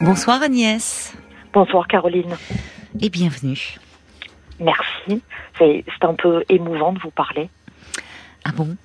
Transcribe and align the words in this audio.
Bonsoir 0.00 0.42
Agnès. 0.42 1.14
Bonsoir 1.52 1.86
Caroline. 1.86 2.34
Et 3.02 3.10
bienvenue. 3.10 3.76
Merci. 4.58 5.22
C'est 5.58 5.84
un 6.00 6.14
peu 6.14 6.42
émouvant 6.48 6.94
de 6.94 6.98
vous 7.00 7.10
parler. 7.10 7.50
Ah 8.44 8.52
bon? 8.56 8.76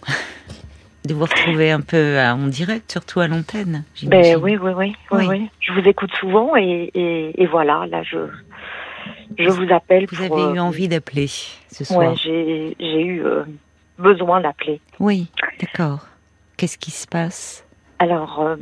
De 1.06 1.14
vous 1.14 1.24
retrouver 1.24 1.72
un 1.72 1.80
peu 1.80 2.20
en 2.20 2.48
direct, 2.48 2.92
surtout 2.92 3.22
à 3.22 3.28
l'antenne. 3.28 3.86
Ben 4.04 4.36
oui, 4.42 4.58
oui, 4.58 4.72
oui, 4.76 4.96
oui, 5.12 5.50
Je 5.62 5.72
vous 5.72 5.88
écoute 5.88 6.12
souvent 6.20 6.56
et, 6.58 7.48
voilà, 7.50 7.86
là 7.88 8.04
je, 8.04 8.18
je 9.38 9.50
vous 9.50 9.72
appelle. 9.74 10.08
Vous 10.12 10.22
avez 10.22 10.54
eu 10.54 10.58
euh, 10.58 10.64
envie 10.64 10.90
d'appeler 10.90 11.28
ce 11.28 11.86
soir. 11.86 12.12
Oui, 12.12 12.76
j'ai 12.80 13.02
eu 13.02 13.24
euh, 13.24 13.44
besoin 13.98 14.42
d'appeler. 14.42 14.82
Oui, 15.00 15.28
d'accord. 15.62 16.08
Qu'est-ce 16.58 16.78
qui 16.78 16.92
se 16.92 17.08
passe? 17.08 17.66
Alors, 18.00 18.42
euh, 18.42 18.56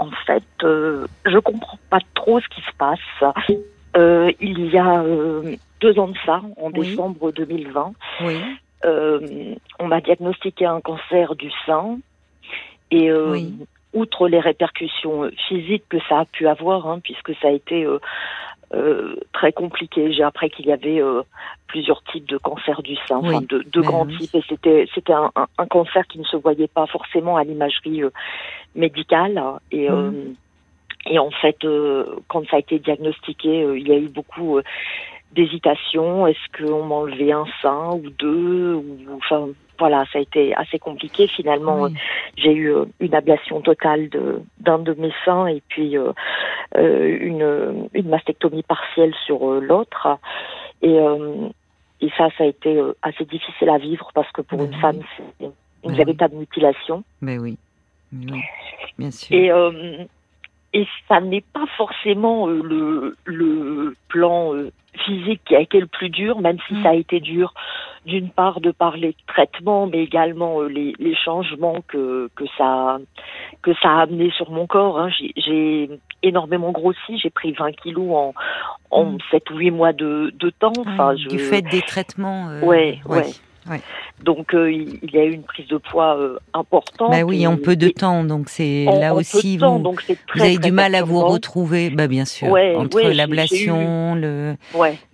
en 0.00 0.10
fait, 0.26 0.42
euh, 0.64 1.06
je 1.26 1.38
comprends 1.38 1.78
pas 1.90 1.98
trop 2.14 2.40
ce 2.40 2.48
qui 2.48 2.62
se 2.62 2.74
passe. 2.78 3.34
Euh, 3.96 4.32
il 4.40 4.66
y 4.70 4.78
a 4.78 5.02
euh, 5.02 5.56
deux 5.80 5.98
ans 5.98 6.08
de 6.08 6.16
ça, 6.24 6.40
en 6.56 6.70
décembre 6.70 7.32
2020, 7.32 7.92
on 8.82 9.86
m'a 9.86 10.00
diagnostiqué 10.00 10.64
un 10.64 10.80
cancer 10.80 11.36
du 11.36 11.50
sein. 11.66 11.98
Et 12.90 13.10
outre 13.92 14.28
les 14.28 14.40
répercussions 14.40 15.30
physiques 15.48 15.84
que 15.88 15.98
ça 16.08 16.20
a 16.20 16.24
pu 16.24 16.48
avoir, 16.48 16.88
hein, 16.88 17.00
puisque 17.04 17.34
ça 17.36 17.48
a 17.48 17.52
été 17.52 17.86
très 19.32 19.52
compliqué. 19.52 20.12
J'ai 20.12 20.22
appris 20.22 20.50
qu'il 20.50 20.66
y 20.66 20.72
avait 20.72 21.02
plusieurs 21.66 22.02
types 22.04 22.28
de 22.28 22.36
cancers 22.36 22.82
du 22.82 22.96
sein, 23.08 23.16
enfin 23.16 23.40
de, 23.40 23.64
de 23.66 23.80
grands 23.80 24.06
types, 24.06 24.34
et 24.34 24.42
c'était 24.48 24.86
c'était 24.94 25.12
un, 25.12 25.30
un, 25.34 25.66
cancer 25.66 26.06
qui 26.06 26.18
ne 26.18 26.24
se 26.24 26.36
voyait 26.36 26.68
pas 26.68 26.86
forcément 26.86 27.36
à 27.36 27.44
l'imagerie 27.44 28.02
médicale. 28.74 29.42
Et 29.72 29.90
euh, 29.90 30.12
et 31.06 31.18
en 31.18 31.30
fait 31.30 31.64
euh, 31.64 32.04
quand 32.28 32.46
ça 32.48 32.56
a 32.56 32.58
été 32.58 32.78
diagnostiqué 32.78 33.62
euh, 33.62 33.78
il 33.78 33.88
y 33.88 33.92
a 33.92 33.96
eu 33.96 34.08
beaucoup 34.08 34.60
d'hésitation 35.32 36.26
est-ce 36.26 36.62
qu'on 36.62 36.84
m'enlevait 36.84 37.32
un 37.32 37.46
sein 37.62 37.92
ou 37.94 38.10
deux 38.10 38.74
ou 38.74 38.84
enfin 39.16 39.48
voilà 39.80 40.04
ça 40.12 40.20
a 40.20 40.22
été 40.22 40.54
assez 40.54 40.78
compliqué 40.78 41.26
finalement. 41.26 41.88
J'ai 42.36 42.54
eu 42.54 42.72
une 43.00 43.14
ablation 43.14 43.60
totale 43.60 44.08
d'un 44.58 44.78
de 44.78 44.94
mes 44.94 45.12
seins 45.24 45.46
et 45.46 45.62
puis 45.68 45.96
une 46.76 47.88
une 47.92 48.08
mastectomie 48.08 48.62
partielle 48.62 49.14
sur 49.26 49.40
l'autre. 49.60 50.18
Et 50.82 50.96
et 52.02 52.10
ça 52.16 52.28
ça 52.38 52.44
a 52.44 52.46
été 52.46 52.80
assez 53.02 53.24
difficile 53.24 53.70
à 53.70 53.78
vivre 53.78 54.10
parce 54.14 54.30
que 54.30 54.42
pour 54.42 54.58
ben 54.58 54.66
une 54.66 54.80
femme 54.80 55.00
c'est 55.16 55.50
une 55.84 55.94
véritable 55.96 56.36
mutilation. 56.36 57.02
Mais 57.20 57.38
oui. 57.38 57.56
Oui, 58.12 58.42
bien 58.98 59.10
sûr. 59.10 59.36
Et, 59.36 59.50
euh, 59.52 60.04
et 60.72 60.86
ça 61.08 61.20
n'est 61.20 61.44
pas 61.52 61.66
forcément 61.76 62.48
euh, 62.48 62.62
le, 62.62 63.16
le 63.24 63.96
plan 64.08 64.54
euh, 64.54 64.70
physique 65.04 65.40
qui 65.44 65.56
a 65.56 65.60
été 65.60 65.80
le 65.80 65.86
plus 65.86 66.10
dur, 66.10 66.40
même 66.40 66.58
si 66.68 66.74
mm. 66.74 66.82
ça 66.82 66.90
a 66.90 66.94
été 66.94 67.20
dur 67.20 67.54
d'une 68.06 68.30
part 68.30 68.60
de 68.60 68.70
par 68.70 68.96
les 68.96 69.14
traitements, 69.26 69.86
mais 69.86 70.02
également 70.02 70.62
les, 70.62 70.94
les, 70.98 71.14
changements 71.14 71.80
que, 71.86 72.30
que, 72.34 72.44
ça, 72.56 72.98
que 73.62 73.72
ça 73.82 73.90
a 73.90 74.02
amené 74.02 74.30
sur 74.30 74.50
mon 74.50 74.66
corps. 74.66 74.98
Hein. 74.98 75.10
J'ai 75.36 75.90
énormément 76.22 76.70
grossi, 76.70 77.18
j'ai 77.18 77.30
pris 77.30 77.52
20 77.52 77.72
kilos 77.72 78.10
en, 78.10 78.34
en 78.90 79.18
7 79.30 79.50
mm. 79.50 79.54
ou 79.54 79.58
8 79.58 79.70
mois 79.70 79.92
de, 79.92 80.32
de 80.34 80.50
temps. 80.50 80.72
Enfin, 80.86 81.14
je... 81.16 81.28
Du 81.28 81.38
fait 81.38 81.62
des 81.62 81.82
traitements. 81.82 82.60
ouais, 82.62 83.00
ouais. 83.06 83.26
Donc 84.22 84.54
euh, 84.54 84.70
il 84.70 85.10
y 85.12 85.18
a 85.18 85.24
eu 85.24 85.32
une 85.32 85.42
prise 85.42 85.66
de 85.68 85.76
poids 85.76 86.16
euh, 86.16 86.38
importante. 86.52 87.10
Bah 87.10 87.22
oui, 87.22 87.46
en 87.46 87.56
peu 87.56 87.76
de 87.76 87.88
temps, 87.88 88.24
donc 88.24 88.48
c'est 88.48 88.84
là 88.84 89.14
aussi 89.14 89.56
vous, 89.56 89.78
donc 89.78 90.04
vous 90.34 90.42
avez 90.42 90.58
du 90.58 90.72
mal 90.72 90.94
à 90.94 91.02
vous 91.02 91.20
retrouver. 91.20 91.90
Bah 91.90 92.06
bien 92.06 92.24
sûr, 92.24 92.48
entre 92.48 93.00
l'ablation, 93.10 94.14
le, 94.14 94.56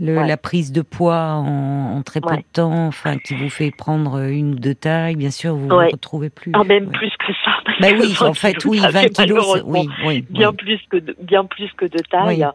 la 0.01 0.37
prise 0.37 0.73
de 0.73 0.83
poids 0.83 1.35
en, 1.35 2.03
très 2.03 2.21
peu 2.21 2.37
de 2.37 2.45
temps, 2.53 2.87
enfin 2.87 3.17
qui 3.19 3.35
vous 3.35 3.51
fait 3.51 3.71
prendre 3.71 4.21
une 4.29 4.55
ou 4.55 4.59
deux 4.59 4.75
tailles, 4.75 5.17
bien 5.17 5.31
sûr 5.31 5.55
vous 5.55 5.69
vous 5.69 5.77
retrouvez 5.77 6.31
plus. 6.31 6.53
Ah 6.55 6.65
même 6.65 6.89
plus 6.89 7.13
que 7.19 7.33
ça. 7.45 7.56
Bah 7.81 7.89
oui, 7.99 8.15
en 8.21 8.35
fait, 8.35 8.65
oui, 8.65 8.79
20 8.79 9.09
kilos, 9.09 9.63
oui, 9.65 9.89
oui, 10.05 10.25
bien 10.31 10.53
plus 10.53 10.81
que 10.91 10.97
de, 10.97 11.17
bien 11.21 11.45
plus 11.45 11.71
que 11.73 11.85
de 11.85 11.99
taille. 12.11 12.47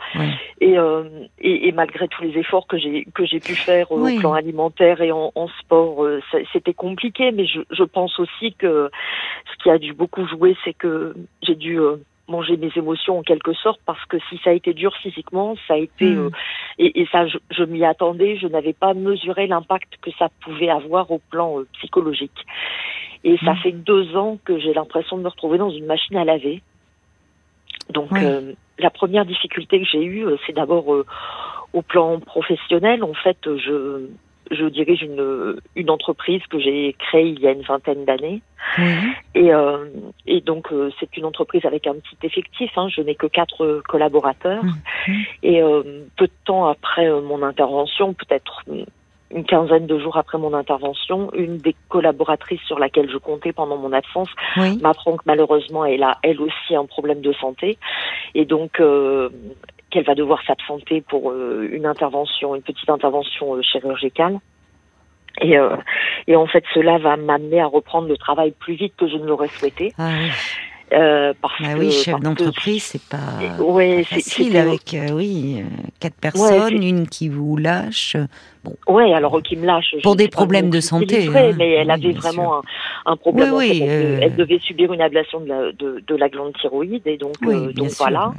Et, 0.59 0.77
euh, 0.77 1.03
et, 1.39 1.67
et 1.67 1.71
malgré 1.71 2.07
tous 2.07 2.23
les 2.23 2.37
efforts 2.37 2.67
que 2.67 2.77
j'ai 2.77 3.05
que 3.13 3.25
j'ai 3.25 3.39
pu 3.39 3.55
faire 3.55 3.91
au 3.91 4.05
plan 4.19 4.33
alimentaire 4.33 5.01
et 5.01 5.11
en, 5.11 5.31
en 5.35 5.47
sport, 5.59 6.03
euh, 6.03 6.21
c'était 6.53 6.73
compliqué. 6.73 7.31
Mais 7.31 7.45
je, 7.45 7.61
je 7.71 7.83
pense 7.83 8.19
aussi 8.19 8.53
que 8.53 8.89
ce 9.51 9.63
qui 9.63 9.69
a 9.69 9.77
dû 9.77 9.93
beaucoup 9.93 10.25
jouer, 10.27 10.55
c'est 10.63 10.73
que 10.73 11.13
j'ai 11.41 11.55
dû 11.55 11.79
euh, 11.79 11.97
manger 12.31 12.57
mes 12.57 12.71
émotions 12.75 13.19
en 13.19 13.23
quelque 13.23 13.53
sorte 13.53 13.79
parce 13.85 14.03
que 14.05 14.17
si 14.29 14.39
ça 14.43 14.49
a 14.49 14.53
été 14.53 14.73
dur 14.73 14.95
physiquement, 15.03 15.55
ça 15.67 15.75
a 15.75 15.77
été 15.77 16.05
hmm. 16.05 16.25
euh, 16.25 16.29
et, 16.79 17.01
et, 17.01 17.07
ça 17.11 17.27
je, 17.27 17.37
je 17.51 17.63
m'y 17.63 17.83
attendais, 17.85 18.37
je 18.37 18.47
n'avais 18.47 18.73
pas 18.73 18.93
mesuré 18.93 19.45
l'impact 19.47 19.97
que 20.01 20.09
ça 20.17 20.29
pouvait 20.43 20.69
avoir 20.69 21.11
au 21.11 21.19
plan 21.29 21.59
euh, 21.59 21.67
psychologique. 21.73 22.45
Et 23.23 23.37
ça 23.37 23.53
mm. 23.53 23.57
fait 23.57 23.71
deux 23.71 24.15
ans 24.15 24.37
que 24.43 24.59
j'ai 24.59 24.73
l'impression 24.73 25.17
de 25.17 25.23
me 25.23 25.27
retrouver 25.29 25.57
dans 25.57 25.69
une 25.69 25.85
machine 25.85 26.17
à 26.17 26.25
laver. 26.25 26.61
Donc 27.89 28.11
euh, 28.13 28.53
la 28.79 28.89
première 28.89 29.25
difficulté 29.25 29.79
que 29.79 29.87
j'ai 29.91 30.03
eue, 30.03 30.25
euh, 30.25 30.37
c'est 30.45 30.53
d'abord 30.53 30.93
euh, 30.93 31.05
au 31.73 31.81
plan 31.81 32.19
professionnel. 32.19 33.03
En 33.03 33.13
fait, 33.13 33.37
je, 33.43 34.07
je 34.49 34.65
dirige 34.65 35.01
une, 35.01 35.57
une 35.75 35.89
entreprise 35.89 36.41
que 36.49 36.59
j'ai 36.59 36.95
créée 36.97 37.29
il 37.29 37.39
y 37.39 37.47
a 37.47 37.51
une 37.51 37.61
vingtaine 37.61 38.05
d'années. 38.05 38.41
Et, 39.35 39.53
euh, 39.53 39.85
et 40.27 40.41
donc 40.41 40.69
c'est 40.99 41.17
une 41.17 41.25
entreprise 41.25 41.65
avec 41.65 41.87
un 41.87 41.95
petit 41.95 42.17
effectif. 42.23 42.71
Hein. 42.77 42.87
Je 42.89 43.01
n'ai 43.01 43.15
que 43.15 43.27
quatre 43.27 43.81
collaborateurs. 43.87 44.63
Et 45.43 45.61
peu 45.61 46.27
de 46.27 46.33
temps 46.45 46.67
après 46.67 47.09
mon 47.21 47.43
intervention, 47.43 48.13
peut-être 48.13 48.63
une 49.33 49.45
quinzaine 49.45 49.87
de 49.87 49.99
jours 49.99 50.17
après 50.17 50.37
mon 50.37 50.53
intervention, 50.53 51.31
une 51.33 51.57
des 51.57 51.75
collaboratrices 51.89 52.61
sur 52.61 52.79
laquelle 52.79 53.09
je 53.09 53.17
comptais 53.17 53.53
pendant 53.53 53.77
mon 53.77 53.93
absence 53.93 54.29
m'apprend 54.81 55.17
que 55.17 55.23
malheureusement 55.25 55.85
elle 55.85 56.03
a 56.03 56.17
elle 56.23 56.41
aussi 56.41 56.75
un 56.75 56.85
problème 56.85 57.21
de 57.21 57.33
santé 57.33 57.77
et 58.35 58.45
donc 58.45 58.79
euh, 58.79 59.29
qu'elle 59.89 60.05
va 60.05 60.15
devoir 60.15 60.41
s'absenter 60.45 61.01
pour 61.01 61.31
euh, 61.31 61.67
une 61.71 61.85
intervention, 61.85 62.55
une 62.55 62.61
petite 62.61 62.89
intervention 62.89 63.55
euh, 63.55 63.61
chirurgicale. 63.61 64.39
Et, 65.39 65.55
et 66.27 66.35
en 66.35 66.45
fait, 66.45 66.63
cela 66.73 66.97
va 66.97 67.15
m'amener 67.15 67.61
à 67.61 67.65
reprendre 67.65 68.07
le 68.09 68.17
travail 68.17 68.51
plus 68.51 68.75
vite 68.75 68.93
que 68.97 69.07
je 69.07 69.15
ne 69.15 69.25
l'aurais 69.25 69.47
souhaité. 69.47 69.93
Ah 69.97 70.09
euh, 70.93 71.33
parce 71.41 71.61
bah 71.61 71.69
oui, 71.77 71.89
chef 71.89 72.19
d'entreprise, 72.19 72.83
c'est 72.83 73.01
pas, 73.03 73.63
ouais, 73.63 74.03
facile 74.03 74.57
avec 74.57 74.97
oui 75.13 75.63
quatre 76.01 76.15
personnes, 76.15 76.83
une 76.83 77.07
qui 77.07 77.29
vous 77.29 77.55
lâche. 77.55 78.17
Bon. 78.63 78.75
Ouais, 78.87 79.11
alors 79.13 79.41
qui 79.41 79.55
me 79.55 79.65
lâche. 79.65 79.95
Pour 80.03 80.15
des 80.15 80.27
problèmes 80.27 80.69
de 80.69 80.79
santé. 80.79 81.27
Hein. 81.27 81.51
Mais 81.57 81.71
elle 81.71 81.89
avait 81.89 82.11
vraiment 82.11 82.57
un, 82.57 82.61
un, 83.07 83.15
problème. 83.15 83.53
Oui, 83.53 83.81
euh, 83.83 84.19
elle, 84.21 84.35
devait 84.35 84.59
subir 84.59 84.93
une 84.93 85.01
ablation 85.01 85.39
de 85.39 85.47
la, 85.47 85.71
de, 85.71 86.03
de 86.05 86.15
la 86.15 86.29
glande 86.29 86.53
thyroïde 86.53 87.07
et 87.07 87.17
donc, 87.17 87.35
euh, 87.43 87.73
donc 87.73 87.89
voilà. 87.97 88.33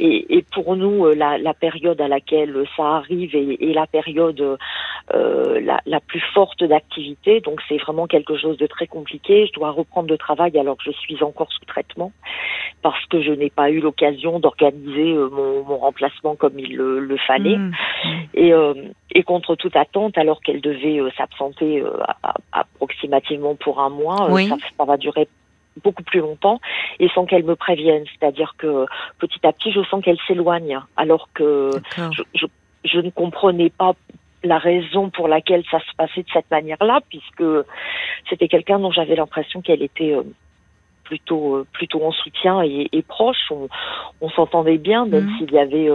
Et, 0.00 0.36
et, 0.36 0.44
pour 0.52 0.74
nous, 0.74 1.06
euh, 1.06 1.14
la, 1.14 1.38
la, 1.38 1.54
période 1.54 2.00
à 2.00 2.08
laquelle 2.08 2.64
ça 2.76 2.96
arrive 2.96 3.36
est, 3.36 3.62
est 3.62 3.72
la 3.72 3.86
période 3.86 4.58
euh, 5.14 5.60
la, 5.60 5.80
la, 5.86 6.00
plus 6.00 6.22
forte 6.34 6.64
d'activité. 6.64 7.40
Donc 7.40 7.60
c'est 7.68 7.78
vraiment 7.78 8.08
quelque 8.08 8.36
chose 8.36 8.56
de 8.56 8.66
très 8.66 8.88
compliqué. 8.88 9.46
Je 9.46 9.52
dois 9.52 9.70
reprendre 9.70 10.08
le 10.08 10.18
travail 10.18 10.58
alors 10.58 10.78
que 10.78 10.84
je 10.86 10.90
suis 10.90 11.22
encore 11.22 11.52
sous 11.52 11.64
traitement 11.64 12.10
parce 12.82 13.04
que 13.06 13.22
je 13.22 13.30
n'ai 13.30 13.50
pas 13.50 13.70
eu 13.70 13.80
l'occasion 13.80 14.40
d'organiser 14.40 15.14
mon, 15.14 15.64
mon, 15.64 15.76
remplacement 15.76 16.34
comme 16.34 16.58
il 16.58 16.76
le, 16.76 16.98
le 16.98 17.16
fallait. 17.18 17.56
Mmh. 17.56 17.72
Et, 18.34 18.52
et 19.14 19.22
contre 19.22 19.54
toute 19.60 19.76
attente, 19.76 20.18
alors 20.18 20.40
qu'elle 20.40 20.60
devait 20.60 20.98
euh, 20.98 21.10
s'absenter 21.16 21.80
euh, 21.80 21.98
approximativement 22.52 23.54
pour 23.54 23.80
un 23.80 23.90
mois, 23.90 24.30
euh, 24.30 24.48
ça, 24.76 24.84
va 24.84 24.96
durer 24.96 25.28
beaucoup 25.84 26.02
plus 26.02 26.20
longtemps 26.20 26.60
et 26.98 27.08
sans 27.14 27.26
qu'elle 27.26 27.44
me 27.44 27.54
prévienne. 27.54 28.04
C'est-à-dire 28.18 28.54
que 28.58 28.86
petit 29.18 29.46
à 29.46 29.52
petit, 29.52 29.70
je 29.70 29.82
sens 29.84 30.02
qu'elle 30.02 30.18
s'éloigne, 30.26 30.80
alors 30.96 31.28
que 31.34 31.70
je, 31.96 32.22
je, 32.34 32.46
je, 32.84 33.00
ne 33.00 33.10
comprenais 33.10 33.70
pas 33.70 33.92
la 34.42 34.58
raison 34.58 35.10
pour 35.10 35.28
laquelle 35.28 35.62
ça 35.70 35.78
se 35.80 35.94
passait 35.96 36.22
de 36.22 36.30
cette 36.32 36.50
manière-là, 36.50 37.00
puisque 37.08 37.44
c'était 38.28 38.48
quelqu'un 38.48 38.78
dont 38.78 38.90
j'avais 38.90 39.14
l'impression 39.14 39.60
qu'elle 39.60 39.82
était 39.82 40.16
plutôt 41.04 41.66
plutôt 41.72 42.04
en 42.04 42.12
soutien 42.12 42.62
et, 42.62 42.88
et 42.92 43.02
proche. 43.02 43.50
On, 43.50 43.68
on 44.22 44.30
s'entendait 44.30 44.78
bien, 44.78 45.04
même 45.06 45.26
mmh. 45.26 45.38
s'il 45.38 45.52
y 45.52 45.58
avait 45.58 45.88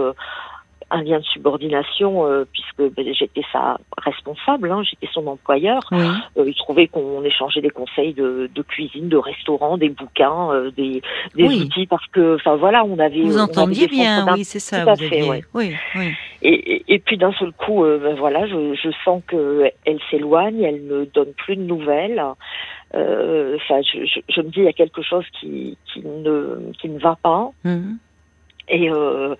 un 0.90 1.02
lien 1.02 1.18
de 1.18 1.24
subordination 1.24 2.26
euh, 2.26 2.44
puisque 2.52 2.94
ben, 2.94 3.12
j'étais 3.12 3.42
sa 3.52 3.78
responsable, 3.98 4.70
hein, 4.70 4.82
j'étais 4.88 5.08
son 5.12 5.26
employeur. 5.26 5.82
Euh, 5.92 6.44
il 6.46 6.54
trouvait 6.54 6.86
qu'on 6.86 7.24
échangeait 7.24 7.60
des 7.60 7.70
conseils 7.70 8.14
de, 8.14 8.48
de, 8.54 8.62
cuisine, 8.62 9.08
de 9.08 9.16
restaurant, 9.16 9.78
des 9.78 9.88
bouquins, 9.88 10.52
euh, 10.52 10.70
des, 10.70 11.02
des 11.34 11.44
outils 11.44 11.86
parce 11.86 12.06
que, 12.08 12.36
enfin 12.36 12.54
voilà, 12.56 12.84
on 12.84 12.98
avait. 12.98 13.22
Vous 13.22 13.38
entendiez 13.38 13.88
bien, 13.88 14.26
oui, 14.32 14.44
c'est 14.44 14.60
ça. 14.60 14.84
vous 14.84 14.96
fait, 14.96 15.44
oui, 15.54 15.74
oui. 15.96 16.12
Et, 16.42 16.94
et, 16.94 16.98
puis 17.00 17.16
d'un 17.16 17.32
seul 17.32 17.50
coup, 17.52 17.82
ben, 17.82 18.14
voilà, 18.14 18.46
je, 18.46 18.74
je 18.74 18.90
sens 19.04 19.22
que 19.26 19.68
elle 19.84 19.98
s'éloigne, 20.10 20.62
elle 20.62 20.86
ne 20.86 21.04
donne 21.06 21.32
plus 21.36 21.56
de 21.56 21.62
nouvelles. 21.62 22.22
Enfin, 22.92 23.80
je, 23.82 24.04
je, 24.06 24.20
je, 24.28 24.40
me 24.40 24.48
dis 24.50 24.60
il 24.60 24.64
y 24.64 24.68
a 24.68 24.72
quelque 24.72 25.02
chose 25.02 25.24
qui, 25.40 25.76
qui 25.92 26.02
ne 26.04 26.72
qui 26.80 26.88
ne 26.88 26.98
va 27.00 27.16
pas. 27.20 27.50
Mhm. 27.64 27.98
Et, 28.68 28.90
euh, 28.90 29.34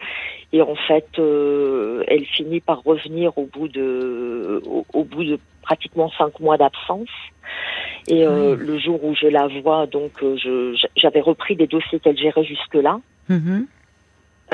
et 0.53 0.63
en 0.63 0.75
fait, 0.75 1.09
euh, 1.19 2.05
elle 2.09 2.25
finit 2.25 2.61
par 2.61 2.83
revenir 2.83 3.37
au 3.39 3.47
bout 3.47 3.69
de, 3.69 4.63
au, 4.93 5.05
bout 5.05 5.25
de 5.25 5.39
pratiquement 5.63 6.11
cinq 6.17 6.39
mois 6.41 6.57
d'absence. 6.57 7.09
Et 8.09 8.25
euh, 8.25 8.55
le 8.55 8.79
jour 8.79 9.03
où 9.05 9.15
je 9.17 9.27
la 9.27 9.49
vois, 9.49 9.87
donc, 9.87 10.23
j'avais 10.97 11.21
repris 11.21 11.57
des 11.57 11.67
dossiers 11.67 11.99
qu'elle 11.99 12.19
gérait 12.19 12.45
jusque-là. 12.45 13.01
Mm-hmm. 13.29 13.67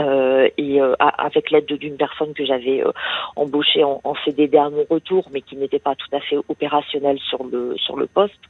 Euh, 0.01 0.49
et 0.57 0.81
euh, 0.81 0.95
avec 0.99 1.51
l'aide 1.51 1.67
d'une 1.67 1.99
personne 1.99 2.33
que 2.33 2.47
j'avais 2.47 2.83
euh, 2.83 2.93
embauchée 3.37 3.85
en, 3.85 4.01
en, 4.05 4.15
CDD 4.25 4.57
à 4.57 4.71
mon 4.71 4.87
retour, 4.89 5.29
mais 5.33 5.43
qui 5.43 5.55
n'était 5.55 5.81
pas 5.81 5.95
tout 5.95 6.09
à 6.13 6.21
fait 6.21 6.39
opérationnelle 6.49 7.19
sur 7.19 7.45
le 7.45 7.77
sur 7.77 7.97
le 7.97 8.07
poste, 8.07 8.41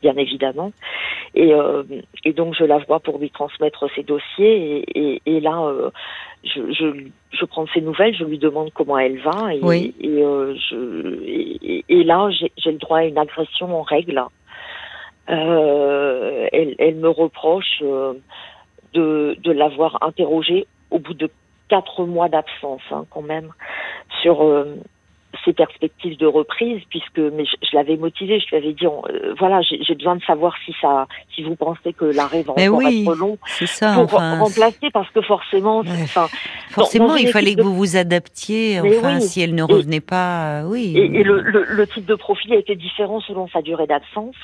bien 0.00 0.16
évidemment. 0.16 0.70
Et, 1.34 1.52
et 2.24 2.32
donc 2.34 2.54
je 2.54 2.64
la 2.64 2.78
vois 2.78 3.00
pour 3.00 3.18
lui 3.18 3.30
transmettre 3.30 3.90
ses 3.96 4.04
dossiers, 4.04 4.84
et, 4.94 5.14
et, 5.14 5.22
et 5.26 5.40
là 5.40 5.72
je, 6.44 6.72
je, 6.72 7.04
je, 7.32 7.44
prends 7.46 7.66
ses 7.74 7.80
nouvelles, 7.80 8.14
je 8.14 8.24
lui 8.24 8.38
demande 8.38 8.70
comment 8.72 8.98
elle 8.98 9.18
va, 9.18 9.54
et, 9.54 9.60
oui. 9.62 9.94
et, 9.98 10.20
je, 10.20 11.82
et, 11.88 12.04
là 12.04 12.28
j'ai 12.30 12.70
le 12.70 12.78
droit 12.78 12.98
à 12.98 13.04
une 13.04 13.18
agression 13.18 13.74
en 13.74 13.82
règle. 13.82 14.22
elle, 15.26 16.74
elle 16.78 16.96
me 16.96 17.08
reproche 17.08 17.82
de, 18.92 19.36
de 19.42 19.52
l'avoir 19.52 19.98
interrogée 20.02 20.66
au 20.92 20.98
bout 20.98 21.14
de 21.14 21.30
quatre 21.68 22.04
mois 22.04 22.28
d'absence 22.28 22.82
hein, 22.90 23.04
quand 23.10 23.22
même 23.22 23.50
sur 24.20 24.42
euh, 24.42 24.76
ses 25.44 25.54
perspectives 25.54 26.18
de 26.18 26.26
reprise 26.26 26.82
puisque 26.90 27.18
mais 27.18 27.44
je, 27.46 27.74
l'avais 27.76 27.96
motivé 27.96 28.38
je 28.40 28.48
lui 28.50 28.56
avais 28.56 28.74
dit 28.74 28.86
euh, 28.86 29.34
voilà 29.38 29.62
j'ai 29.62 29.94
besoin 29.94 30.16
de 30.16 30.22
savoir 30.22 30.54
si 30.66 30.74
ça 30.80 31.06
si 31.34 31.42
vous 31.42 31.56
pensez 31.56 31.94
que 31.94 32.04
l'arrêt 32.04 32.42
va 32.42 32.52
encore 32.52 32.82
être 32.82 33.14
long 33.14 33.38
ça, 33.46 33.94
pour 33.94 34.20
remplacer 34.20 34.90
parce 34.92 35.08
que 35.10 35.22
forcément 35.22 35.82
forcément 36.68 37.16
il 37.16 37.28
fallait 37.28 37.54
que 37.54 37.62
vous 37.62 37.74
vous 37.74 37.96
adaptiez 37.96 38.80
enfin 38.80 39.20
si 39.20 39.40
elle 39.40 39.54
ne 39.54 39.62
revenait 39.62 40.00
pas 40.00 40.64
oui. 40.66 40.92
et, 40.96 41.22
le, 41.22 41.40
le, 41.40 41.64
le, 41.64 41.86
type 41.86 42.04
de 42.04 42.14
profil 42.14 42.52
a 42.52 42.56
été 42.56 42.76
différent 42.76 43.20
selon 43.20 43.48
sa 43.48 43.62
durée 43.62 43.86
d'absence. 43.86 44.36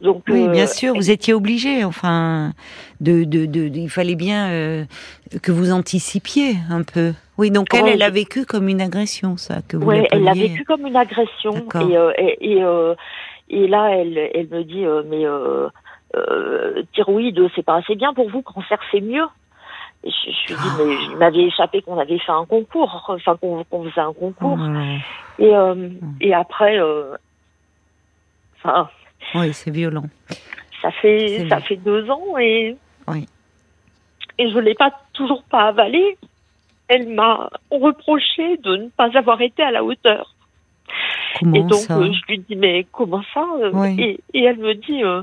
Donc, 0.00 0.22
oui, 0.28 0.48
bien 0.48 0.64
euh, 0.64 0.66
sûr, 0.66 0.94
vous 0.94 1.10
étiez 1.10 1.34
obligé. 1.34 1.84
Enfin, 1.84 2.52
de, 3.00 3.24
de, 3.24 3.44
de, 3.44 3.66
il 3.66 3.90
fallait 3.90 4.14
bien 4.14 4.48
euh, 4.48 4.84
que 5.42 5.52
vous 5.52 5.72
anticipiez 5.72 6.56
un 6.70 6.82
peu. 6.82 7.12
Oui, 7.38 7.50
donc 7.50 7.72
elle, 7.72 7.88
elle 7.88 8.02
a 8.02 8.10
vécu 8.10 8.44
comme 8.44 8.68
une 8.68 8.80
agression, 8.80 9.36
ça. 9.36 9.62
Que 9.66 9.76
vous 9.76 9.86
oui, 9.86 10.06
elle 10.10 10.24
l'a 10.24 10.34
vécu 10.34 10.64
comme 10.64 10.86
une 10.86 10.96
agression. 10.96 11.54
Et, 11.54 11.96
euh, 11.96 12.12
et, 12.18 12.52
et, 12.52 12.62
et, 13.48 13.66
là, 13.68 13.90
elle, 13.90 14.18
elle 14.34 14.48
me 14.48 14.62
dit, 14.62 14.84
mais 15.08 15.24
euh, 15.24 16.82
thyroïde, 16.92 17.40
c'est 17.54 17.64
pas 17.64 17.76
assez 17.76 17.94
bien 17.94 18.12
pour 18.12 18.28
vous. 18.30 18.42
Cancer, 18.42 18.78
c'est 18.90 19.00
mieux. 19.00 19.26
Et 20.02 20.10
je, 20.10 20.30
je 20.30 20.54
lui 20.54 20.60
dis, 20.60 20.68
mais 20.78 21.04
il 21.10 21.16
m'avait 21.16 21.44
échappé 21.44 21.82
qu'on 21.82 21.98
avait 21.98 22.18
fait 22.18 22.32
un 22.32 22.46
concours, 22.46 23.04
enfin 23.08 23.36
qu'on 23.36 23.64
faisait 23.84 24.00
un 24.00 24.12
concours. 24.12 24.58
Oh 24.60 25.42
et, 25.42 25.52
et 26.20 26.34
après, 26.34 26.78
enfin 28.58 28.88
oui, 29.34 29.52
c'est 29.52 29.70
violent. 29.70 30.04
Ça 30.82 30.90
fait 30.90 31.46
ça 31.48 31.60
fait 31.60 31.76
deux 31.76 32.08
ans 32.10 32.38
et 32.38 32.76
oui. 33.06 33.26
et 34.38 34.50
je 34.50 34.58
l'ai 34.58 34.74
pas 34.74 34.90
toujours 35.20 35.42
pas 35.44 35.68
avalé. 35.68 36.16
Elle 36.88 37.08
m'a 37.08 37.50
reproché 37.70 38.56
de 38.56 38.76
ne 38.76 38.88
pas 38.88 39.16
avoir 39.16 39.40
été 39.42 39.62
à 39.62 39.70
la 39.70 39.84
hauteur. 39.84 40.34
Comment 41.38 41.54
et 41.54 41.60
donc 41.60 41.74
ça 41.74 41.98
euh, 41.98 42.10
je 42.12 42.32
lui 42.32 42.38
dis 42.40 42.56
mais 42.56 42.84
comment 42.90 43.22
ça 43.32 43.46
et, 43.96 44.18
et, 44.34 44.42
elle 44.42 44.58
me 44.58 44.74
dit 44.74 45.04
euh, 45.04 45.22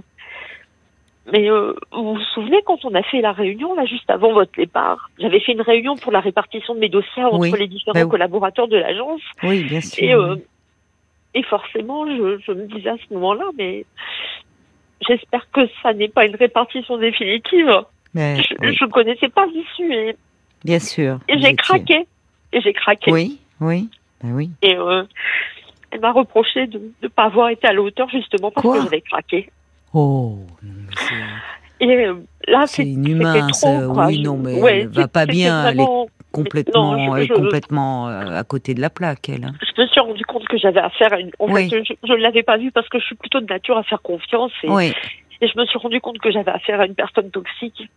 mais 1.34 1.50
euh, 1.52 1.74
vous 1.92 2.14
vous 2.14 2.22
souvenez 2.34 2.62
quand 2.66 2.86
on 2.86 2.96
a 2.96 3.04
fait 3.04 3.20
la 3.20 3.34
réunion 3.34 3.76
là 3.76 3.86
juste 3.86 4.10
avant 4.10 4.32
votre 4.32 4.54
départ? 4.56 5.10
J'avais 5.20 5.42
fait 5.42 5.52
une 5.52 5.62
réunion 5.62 5.98
pour 5.98 6.14
la 6.14 6.22
répartition 6.22 6.74
de 6.74 6.80
mes 6.80 6.90
dossiers 6.90 7.26
entre 7.26 7.58
les 7.58 7.68
différents 7.68 8.00
bah 8.00 8.06
collaborateurs 8.06 8.70
de 8.70 8.78
l'agence. 8.78 9.22
Oui, 9.44 9.64
bien 9.64 9.82
sûr. 9.82 10.38
Et 11.34 11.44
forcément, 11.44 12.08
je, 12.08 12.52
me 12.52 12.66
disais 12.68 12.90
à 12.90 12.96
ce 12.98 13.14
moment-là, 13.14 13.44
mais 13.58 13.86
j'espère 15.08 15.52
que 15.52 15.62
ça 15.84 15.94
n'est 15.94 16.08
pas 16.08 16.26
une 16.26 16.36
répartition 16.36 16.98
définitive. 16.98 17.84
Mais, 18.18 18.42
je 18.42 18.84
ne 18.84 18.90
connaissais 18.90 19.30
pas 19.30 19.46
l'issue. 19.46 19.94
Et, 19.94 20.16
Bien 20.66 20.80
sûr. 20.80 21.20
Et 21.30 21.40
j'ai 21.40 21.56
craqué. 21.56 22.08
Et 22.52 22.62
j'ai 22.62 22.74
craqué. 22.74 23.12
Oui, 23.12 23.40
oui, 23.62 23.90
ben 24.24 24.32
oui. 24.34 24.50
Et 24.64 24.76
euh, 24.76 25.04
elle 25.92 26.00
m'a 26.00 26.12
reproché 26.12 26.66
de 26.66 26.82
ne 27.04 27.08
pas 27.10 27.26
avoir 27.26 27.50
été 27.50 27.68
à 27.68 27.74
la 27.74 27.82
hauteur 27.82 28.10
justement 28.10 28.50
parce 28.50 28.66
que 28.66 28.84
j'avais 28.84 29.02
craqué. 29.02 29.50
Oh. 29.94 30.40
Et 31.80 31.86
euh, 31.86 32.16
là, 32.48 32.66
c'est 32.66 32.86
inhumain. 32.86 33.48
Trop, 33.50 33.94
Oui, 34.08 34.22
non, 34.24 34.38
mais 34.38 34.56
elle 34.56 34.88
va 34.88 35.08
pas 35.08 35.28
bien 35.28 35.74
complètement, 36.32 36.98
complètement 37.34 38.10
euh, 38.10 38.40
à 38.40 38.44
côté 38.44 38.74
de 38.74 38.82
la 38.82 38.90
plaque, 38.90 39.30
elle. 39.30 39.46
Hein. 39.46 39.54
Je 39.62 39.82
me 39.82 39.88
suis 39.88 40.00
rendu 40.00 40.26
compte 40.26 40.48
que 40.48 40.58
j'avais 40.58 40.80
affaire 40.80 41.14
à 41.14 41.20
une. 41.20 41.32
En 41.40 41.48
fait, 41.48 41.70
je 41.70 42.14
ne 42.14 42.18
l'avais 42.18 42.44
pas 42.44 42.58
vu 42.58 42.72
parce 42.72 42.90
que 42.90 43.00
je 43.00 43.06
suis 43.06 43.16
plutôt 43.16 43.40
de 43.40 43.46
nature 43.46 43.78
à 43.78 43.84
faire 43.84 44.02
confiance. 44.02 44.52
Et, 44.64 44.92
et 45.42 45.48
je 45.48 45.60
me 45.60 45.66
suis 45.66 45.78
rendu 45.78 46.02
compte 46.02 46.18
que 46.20 46.32
j'avais 46.32 46.52
affaire 46.52 46.82
à 46.82 46.86
une 46.86 46.96
personne 46.96 47.30
toxique. 47.30 47.90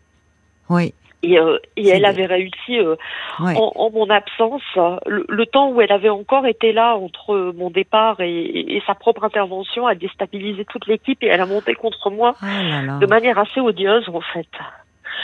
Oui. 0.70 0.94
Et, 1.22 1.38
euh, 1.38 1.58
et 1.76 1.88
elle 1.88 2.06
avait 2.06 2.24
réussi 2.24 2.78
euh, 2.78 2.96
en, 3.40 3.90
mon 3.92 4.08
absence, 4.08 4.62
le, 5.06 5.44
temps 5.44 5.70
où 5.70 5.82
elle 5.82 5.92
avait 5.92 6.08
encore 6.08 6.46
été 6.46 6.72
là 6.72 6.96
entre 6.96 7.52
mon 7.54 7.68
départ 7.68 8.20
et, 8.20 8.76
et 8.76 8.82
sa 8.86 8.94
propre 8.94 9.24
intervention, 9.24 9.86
à 9.86 9.94
déstabiliser 9.94 10.64
toute 10.64 10.86
l'équipe 10.86 11.22
et 11.22 11.26
elle 11.26 11.42
a 11.42 11.46
monté 11.46 11.74
contre 11.74 12.08
moi 12.08 12.36
oh 12.42 12.46
de 12.46 13.06
manière 13.06 13.38
assez 13.38 13.60
odieuse 13.60 14.08
en 14.08 14.22
fait. 14.22 14.48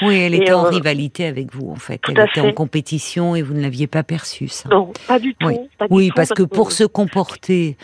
Oui, 0.03 0.17
elle 0.17 0.35
était 0.35 0.53
en 0.53 0.67
euh, 0.67 0.69
rivalité 0.69 1.27
avec 1.27 1.55
vous, 1.55 1.71
en 1.71 1.77
fait. 1.77 2.01
Elle 2.09 2.27
était 2.29 2.41
en 2.41 2.53
compétition 2.53 3.35
et 3.35 3.43
vous 3.43 3.55
ne 3.55 3.63
l'aviez 3.63 3.87
pas 3.87 4.03
perçu, 4.03 4.49
ça. 4.49 4.69
Non, 4.69 4.93
pas 5.09 5.19
du 5.19 5.35
tout. 5.35 5.49
Oui, 5.91 6.11
parce, 6.15 6.31
que 6.31 6.43
pour 6.43 6.73
se 6.73 6.85
comporter 6.85 7.77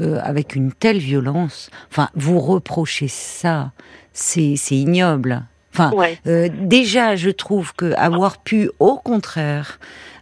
euh, 0.00 0.18
avec 0.22 0.56
une 0.56 0.72
telle 0.72 0.98
violence, 0.98 1.70
enfin, 1.90 2.08
vous 2.14 2.40
reprochez 2.40 3.08
ça, 3.08 3.72
c'est 4.12 4.56
ignoble. 4.70 5.42
Enfin, 5.72 5.92
euh, 6.26 6.48
déjà, 6.52 7.16
je 7.16 7.30
trouve 7.30 7.74
que 7.74 7.92
avoir 7.94 8.38
pu, 8.38 8.70
au 8.80 8.96
contraire, 8.96 9.78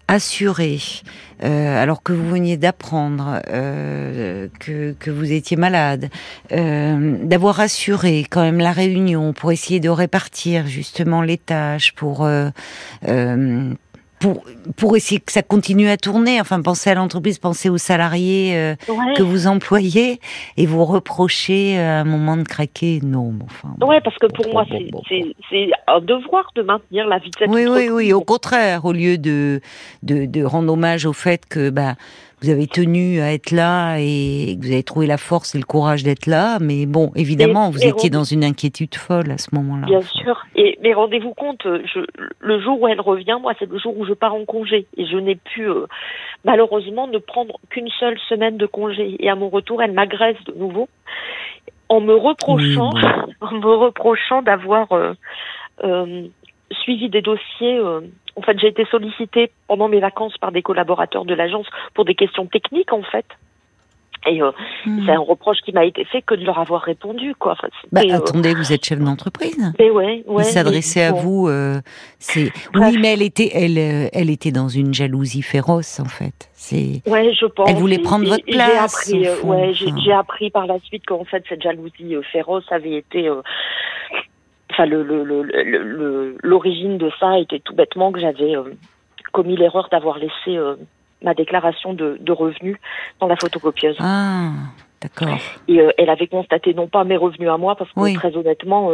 assurer, 0.09 0.81
euh, 1.45 1.83
alors 1.83 2.03
que 2.03 2.13
vous 2.13 2.29
veniez 2.29 2.57
d'apprendre 2.57 3.41
euh, 3.49 4.49
que, 4.59 4.95
que, 4.99 5.11
vous 5.11 5.31
étiez 5.31 5.57
malade, 5.57 6.09
euh, 6.53 7.17
d'avoir 7.23 7.61
assuré 7.61 8.25
quand 8.29 8.43
même 8.43 8.59
la 8.59 8.73
réunion 8.73 9.35
pour 9.35 9.53
essayer 9.53 9.81
de 9.81 9.91
répartir 9.91 10.67
justement 10.67 11.21
les 11.21 11.37
tâches, 11.37 11.93
pour 11.93 12.25
euh, 12.25 12.49
euh, 13.07 13.75
pour, 14.21 14.45
pour 14.77 14.97
essayer 14.97 15.21
que 15.21 15.33
ça 15.33 15.43
continue 15.43 15.89
à 15.89 15.97
tourner, 15.97 16.41
enfin 16.41 16.61
pensez 16.63 16.91
à 16.91 16.95
l'entreprise, 16.95 17.39
pensez 17.39 17.69
aux 17.69 17.79
salariés 17.79 18.57
euh, 18.57 18.75
que 19.17 19.23
vous 19.23 19.47
employez 19.47 20.21
et 20.57 20.67
vous 20.67 20.85
reprochez 20.85 21.79
à 21.79 22.01
un 22.01 22.05
moment 22.05 22.37
de 22.37 22.43
craquer, 22.43 23.01
non, 23.03 23.35
enfin. 23.45 23.75
Ouais, 23.87 24.01
parce 24.01 24.17
que 24.17 24.27
pour 24.27 24.53
moi 24.53 24.65
c'est 24.69 25.71
un 25.87 26.01
devoir 26.01 26.51
de 26.55 26.63
maintenir 26.63 27.07
la 27.07 27.19
vie 27.19 27.31
de 27.31 27.37
cette 27.39 27.51
Oui, 27.51 27.67
oui, 27.67 27.89
oui, 27.91 28.13
au 28.13 28.23
contraire, 28.23 28.85
au 28.85 28.93
lieu 28.93 29.19
de, 29.19 29.61
de, 30.03 30.27
de 30.27 30.45
rendre 30.45 30.73
hommage 30.73 31.07
au 31.07 31.13
fait 31.13 31.47
que 31.47 31.71
bah 31.71 31.95
vous 32.43 32.51
avez 32.51 32.67
tenu 32.67 33.21
à 33.21 33.33
être 33.33 33.51
là 33.51 33.97
et 33.99 34.57
que 34.59 34.67
vous 34.67 34.73
avez 34.73 34.83
trouvé 34.83 35.07
la 35.07 35.19
force 35.19 35.55
et 35.55 35.59
le 35.59 35.65
courage 35.65 36.03
d'être 36.03 36.27
là. 36.27 36.59
Mais 36.61 36.87
bon, 36.87 37.11
évidemment, 37.17 37.71
vous 37.71 37.85
étiez 37.85 38.11
dans 38.11 38.25
une 38.25 38.45
inquiétude 38.45 38.95
folle 38.95 39.31
à 39.31 39.39
ce 39.39 39.55
moment-là. 39.55 39.87
Bien 39.87 40.03
sûr. 40.03 40.45
Et 40.55 40.79
mais 40.83 40.95
rendez-vous 40.95 41.35
compte, 41.35 41.63
je, 41.65 42.01
le 42.39 42.61
jour 42.61 42.81
où 42.81 42.89
elle 42.89 43.01
revient, 43.01 43.39
moi, 43.41 43.53
c'est 43.59 43.69
le 43.69 43.79
jour 43.79 43.99
où 43.99 44.07
je 44.07 44.13
pars 44.13 44.35
en 44.35 44.45
congé 44.45 44.87
et 44.97 45.07
je 45.07 45.17
n'ai 45.17 45.35
pu 45.35 45.69
euh, 45.69 45.87
malheureusement 46.45 47.09
ne 47.09 47.19
prendre 47.19 47.59
qu'une 47.71 47.89
seule 47.99 48.19
semaine 48.29 48.57
de 48.57 48.67
congé. 48.67 49.17
Et 49.19 49.29
à 49.29 49.35
mon 49.35 49.49
retour, 49.49 49.83
elle 49.83 49.93
m'agresse 49.93 50.43
de 50.47 50.53
nouveau 50.53 50.89
en 51.89 52.01
me 52.01 52.15
reprochant, 52.15 52.91
en 53.41 53.53
me 53.53 53.75
reprochant 53.75 54.43
d'avoir 54.43 54.93
euh, 54.93 55.15
euh, 55.85 56.27
suivi 56.71 57.09
des 57.09 57.23
dossiers 57.23 57.81
en 58.39 58.43
fait, 58.43 58.59
j'ai 58.61 58.69
été 58.69 58.85
sollicitée 58.91 59.51
pendant 59.67 59.89
mes 59.89 59.99
vacances 59.99 60.39
par 60.39 60.53
des 60.53 60.63
collaborateurs 60.63 61.25
de 61.25 61.35
l'agence 61.35 61.67
pour 61.95 62.05
des 62.05 62.15
questions 62.15 62.47
techniques, 62.47 62.93
en 62.93 63.03
fait. 63.03 63.27
Et 64.27 64.43
euh, 64.43 64.51
hmm. 64.85 65.07
c'est 65.07 65.13
un 65.13 65.21
reproche 65.21 65.59
qui 65.65 65.73
m'a 65.73 65.85
été 65.85 66.05
fait 66.05 66.23
que 66.23 66.35
de 66.35 66.45
leur 66.45 66.59
avoir 66.59 66.83
répondu, 66.83 67.35
quoi. 67.37 67.57
bah, 67.91 68.03
euh, 68.05 68.15
attendez, 68.15 68.55
vous 68.55 68.73
êtes 68.73 68.85
chef 68.85 68.99
d'entreprise. 68.99 69.73
Mais 69.79 69.91
ouais, 69.91 70.23
ouais. 70.27 70.43
Il 70.43 70.45
s'adressait 70.45 71.03
à 71.03 71.13
vous. 71.13 71.49
Euh, 71.49 71.81
c'est 72.19 72.53
oui, 72.75 72.99
mais 72.99 73.15
elle 73.15 73.23
était, 73.23 73.51
elle, 73.55 73.79
elle 74.13 74.31
était 74.31 74.51
dans 74.51 74.69
une 74.69 74.95
jalousie 74.95 75.43
féroce, 75.43 75.99
en 75.99 76.09
fait. 76.09 76.49
C'est. 76.53 77.03
Ouais, 77.07 77.33
je 77.33 77.47
pense. 77.47 77.69
Elle 77.69 77.77
voulait 77.77 77.99
prendre 77.99 78.29
votre 78.29 78.45
place. 78.45 79.09
J'ai 79.09 79.27
appris, 79.29 79.43
ouais, 79.45 79.73
j'ai 79.73 80.13
appris 80.13 80.51
par 80.51 80.67
la 80.67 80.79
suite 80.81 81.07
qu'en 81.07 81.25
fait 81.25 81.45
cette 81.49 81.63
jalousie 81.63 82.15
féroce 82.33 82.65
avait 82.71 82.97
été 82.97 83.31
enfin 84.79 84.87
le, 84.87 86.37
l'origine 86.43 86.99
de 86.99 87.11
ça 87.19 87.39
était 87.39 87.59
tout 87.59 87.75
bêtement 87.75 88.13
que 88.13 88.21
j'avais 88.21 88.57
euh, 88.57 88.75
commis 89.33 89.57
l'erreur 89.57 89.89
d'avoir 89.91 90.19
laissé 90.19 90.57
euh, 90.57 90.77
ma 91.23 91.35
déclaration 91.35 91.95
de, 91.95 92.33
revenus 92.33 92.77
dans 93.21 93.27
la 93.27 93.37
photocopieuse. 93.37 93.97
Ah, 94.01 94.51
D'accord. 95.01 95.39
Et 95.69 95.81
elle 95.97 96.11
avait 96.11 96.27
constaté 96.27 96.75
non 96.75 96.89
pas 96.89 97.05
mes 97.05 97.17
revenus 97.17 97.49
à 97.49 97.57
moi, 97.57 97.77
parce 97.77 97.91
que 97.93 98.15
très 98.17 98.37
honnêtement, 98.37 98.91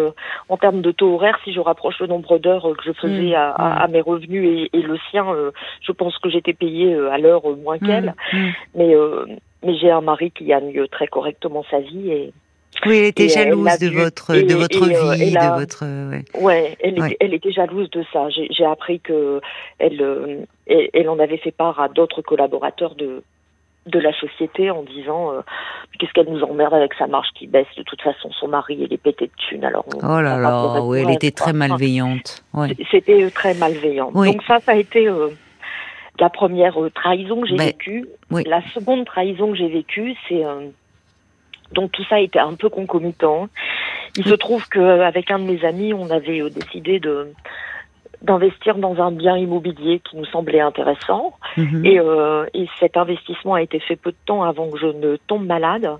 en 0.51 0.57
termes 0.59 0.83
de 0.83 0.91
taux 0.91 1.15
horaire, 1.15 1.39
si 1.45 1.53
je 1.55 1.61
rapproche 1.61 1.99
le 1.99 2.07
nombre 2.07 2.37
d'heures 2.37 2.69
que 2.77 2.85
je 2.85 2.93
faisais 2.93 3.31
mmh. 3.31 3.55
à, 3.57 3.89
mes 3.89 4.03
revenus 4.03 4.69
et, 4.71 4.83
le 4.83 4.99
sien, 5.11 5.25
je 5.81 5.93
pense 5.93 6.19
que 6.19 6.29
j'étais 6.29 6.53
payée 6.53 6.95
à 6.95 7.17
l'heure 7.17 7.43
moins 7.57 7.77
mmh. 7.77 7.87
qu'elle. 7.87 8.15
Mais 8.75 8.95
mais 9.65 9.77
j'ai 9.79 9.91
un 9.91 10.03
mari 10.03 10.31
qui 10.31 10.45
gagne 10.45 10.87
très 10.89 11.07
correctement 11.07 11.65
sa 11.71 11.81
vie 11.81 12.11
et 12.11 12.33
oui, 12.87 12.99
elle 12.99 13.05
était 13.05 13.29
jalouse 13.29 13.79
de 13.79 13.89
votre 13.89 14.35
de 14.35 14.55
votre 14.55 14.85
vie, 14.87 15.33
de 15.33 15.59
votre. 15.59 15.85
Ouais, 16.41 16.77
elle, 16.81 17.17
elle, 17.21 17.35
était 17.35 17.53
jalouse 17.53 17.91
de 17.91 18.05
ça. 18.13 18.29
J'ai 18.31 18.65
appris 18.65 19.01
que 19.01 19.41
elle, 19.79 20.47
elle, 20.67 21.09
en 21.09 21.19
avait 21.19 21.39
fait 21.39 21.53
part 21.53 21.81
à 21.81 21.89
d'autres 21.89 22.23
collaborateurs 22.23 22.95
de 22.95 23.23
de 23.87 23.99
la 23.99 24.13
société 24.19 24.71
en 24.71 24.83
disant 24.83 25.33
euh, 25.33 25.41
qu'est-ce 25.99 26.13
qu'elle 26.13 26.33
nous 26.33 26.43
emmerde 26.43 26.73
avec 26.73 26.95
sa 26.95 27.07
marche 27.07 27.29
qui 27.35 27.47
baisse? 27.47 27.67
De 27.77 27.83
toute 27.83 28.01
façon 28.01 28.31
son 28.33 28.49
mari 28.49 28.79
il 28.81 28.93
est 28.93 28.99
pété 28.99 29.27
de 29.27 29.33
thunes 29.37 29.65
alors 29.65 29.85
oh 29.95 30.21
là 30.21 30.39
là 30.39 30.81
oui 30.83 31.01
elle 31.01 31.11
était 31.11 31.31
très 31.31 31.53
malveillante 31.53 32.45
c'était 32.91 33.31
très 33.31 33.55
malveillant. 33.55 34.11
Donc 34.11 34.43
ça 34.47 34.61
ça 34.61 34.73
a 34.73 34.77
été 34.77 35.07
euh, 35.07 35.29
la 36.19 36.31
première 36.31 36.83
euh, 36.83 36.91
trahison 36.91 37.43
que 37.43 37.49
j'ai 37.49 37.57
vécue. 37.57 38.07
la 38.31 38.63
seconde 38.73 39.05
trahison 39.05 39.51
que 39.51 39.59
j'ai 39.59 39.69
vécue 39.69 40.15
c'est 40.29 40.43
donc 41.75 41.93
tout 41.93 42.05
ça 42.09 42.21
était 42.21 42.39
un 42.39 42.55
peu 42.55 42.69
concomitant 42.69 43.49
il 44.17 44.25
se 44.25 44.35
trouve 44.35 44.69
qu'avec 44.69 45.31
un 45.31 45.39
de 45.39 45.45
mes 45.45 45.65
amis 45.65 45.93
on 45.93 46.11
avait 46.11 46.49
décidé 46.51 47.01
de 47.01 47.33
d'investir 48.25 48.77
dans 48.77 49.01
un 49.03 49.13
bien 49.13 49.37
immobilier 49.37 50.01
qui 50.01 50.17
nous 50.17 50.25
semblait 50.25 50.61
intéressant. 50.61 51.35
Mhm. 51.57 51.85
Et, 51.85 52.01
euh, 52.01 52.47
et, 52.55 52.67
cet 52.81 52.97
investissement 52.97 53.55
a 53.55 53.63
été 53.63 53.79
fait 53.81 53.97
peu 53.97 54.13
de 54.13 54.17
temps 54.25 54.43
avant 54.43 54.71
que 54.71 54.79
je 54.79 54.87
ne 54.87 55.17
tombe 55.17 55.45
malade. 55.45 55.91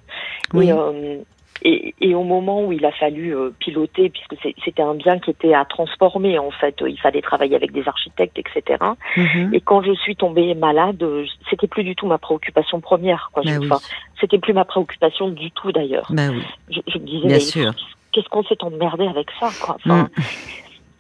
Et, 0.55 0.73
euh, 0.73 1.19
et, 1.65 1.95
et, 2.01 2.15
au 2.15 2.25
moment 2.25 2.65
où 2.65 2.73
il 2.73 2.85
a 2.85 2.93
fallu 2.93 3.35
euh, 3.35 3.51
piloter, 3.59 4.11
puisque 4.11 4.37
c'était 4.65 4.83
un 4.83 4.95
bien 4.95 5.19
qui 5.19 5.31
était 5.31 5.55
à 5.55 5.65
transformer, 5.65 6.39
en 6.39 6.51
fait, 6.51 6.77
il 6.87 7.01
fallait 7.01 7.23
travailler 7.23 7.57
avec 7.57 7.73
des 7.73 7.89
architectes, 7.89 8.39
etc. 8.39 8.79
Mhm. 9.17 9.55
Et 9.55 9.61
quand 9.61 9.83
je 9.83 9.95
suis 9.95 10.15
tombée 10.15 10.55
malade, 10.55 11.03
c'était 11.49 11.67
plus 11.67 11.83
du 11.83 11.97
tout 11.97 12.07
ma 12.07 12.19
préoccupation 12.19 12.81
première. 12.81 13.31
Quoi. 13.33 13.43
Bah 13.47 13.53
enfin, 13.61 13.79
c'était 14.21 14.39
plus 14.39 14.53
ma 14.53 14.67
préoccupation 14.67 15.29
du 15.29 15.51
tout 15.53 15.73
d'ailleurs. 15.73 16.07
Bah 16.11 16.29
oui. 16.31 16.43
je, 16.71 16.81
je, 16.87 16.99
me 16.99 17.05
disais, 17.07 17.65
qu'est-ce 18.13 18.29
qu'on 18.29 18.45
s'est 18.45 18.63
emmerdé 18.63 19.07
avec 19.07 19.29
ça, 19.41 19.49
quoi. 19.61 19.77
Enfin, 19.77 20.03
mm. 20.05 20.23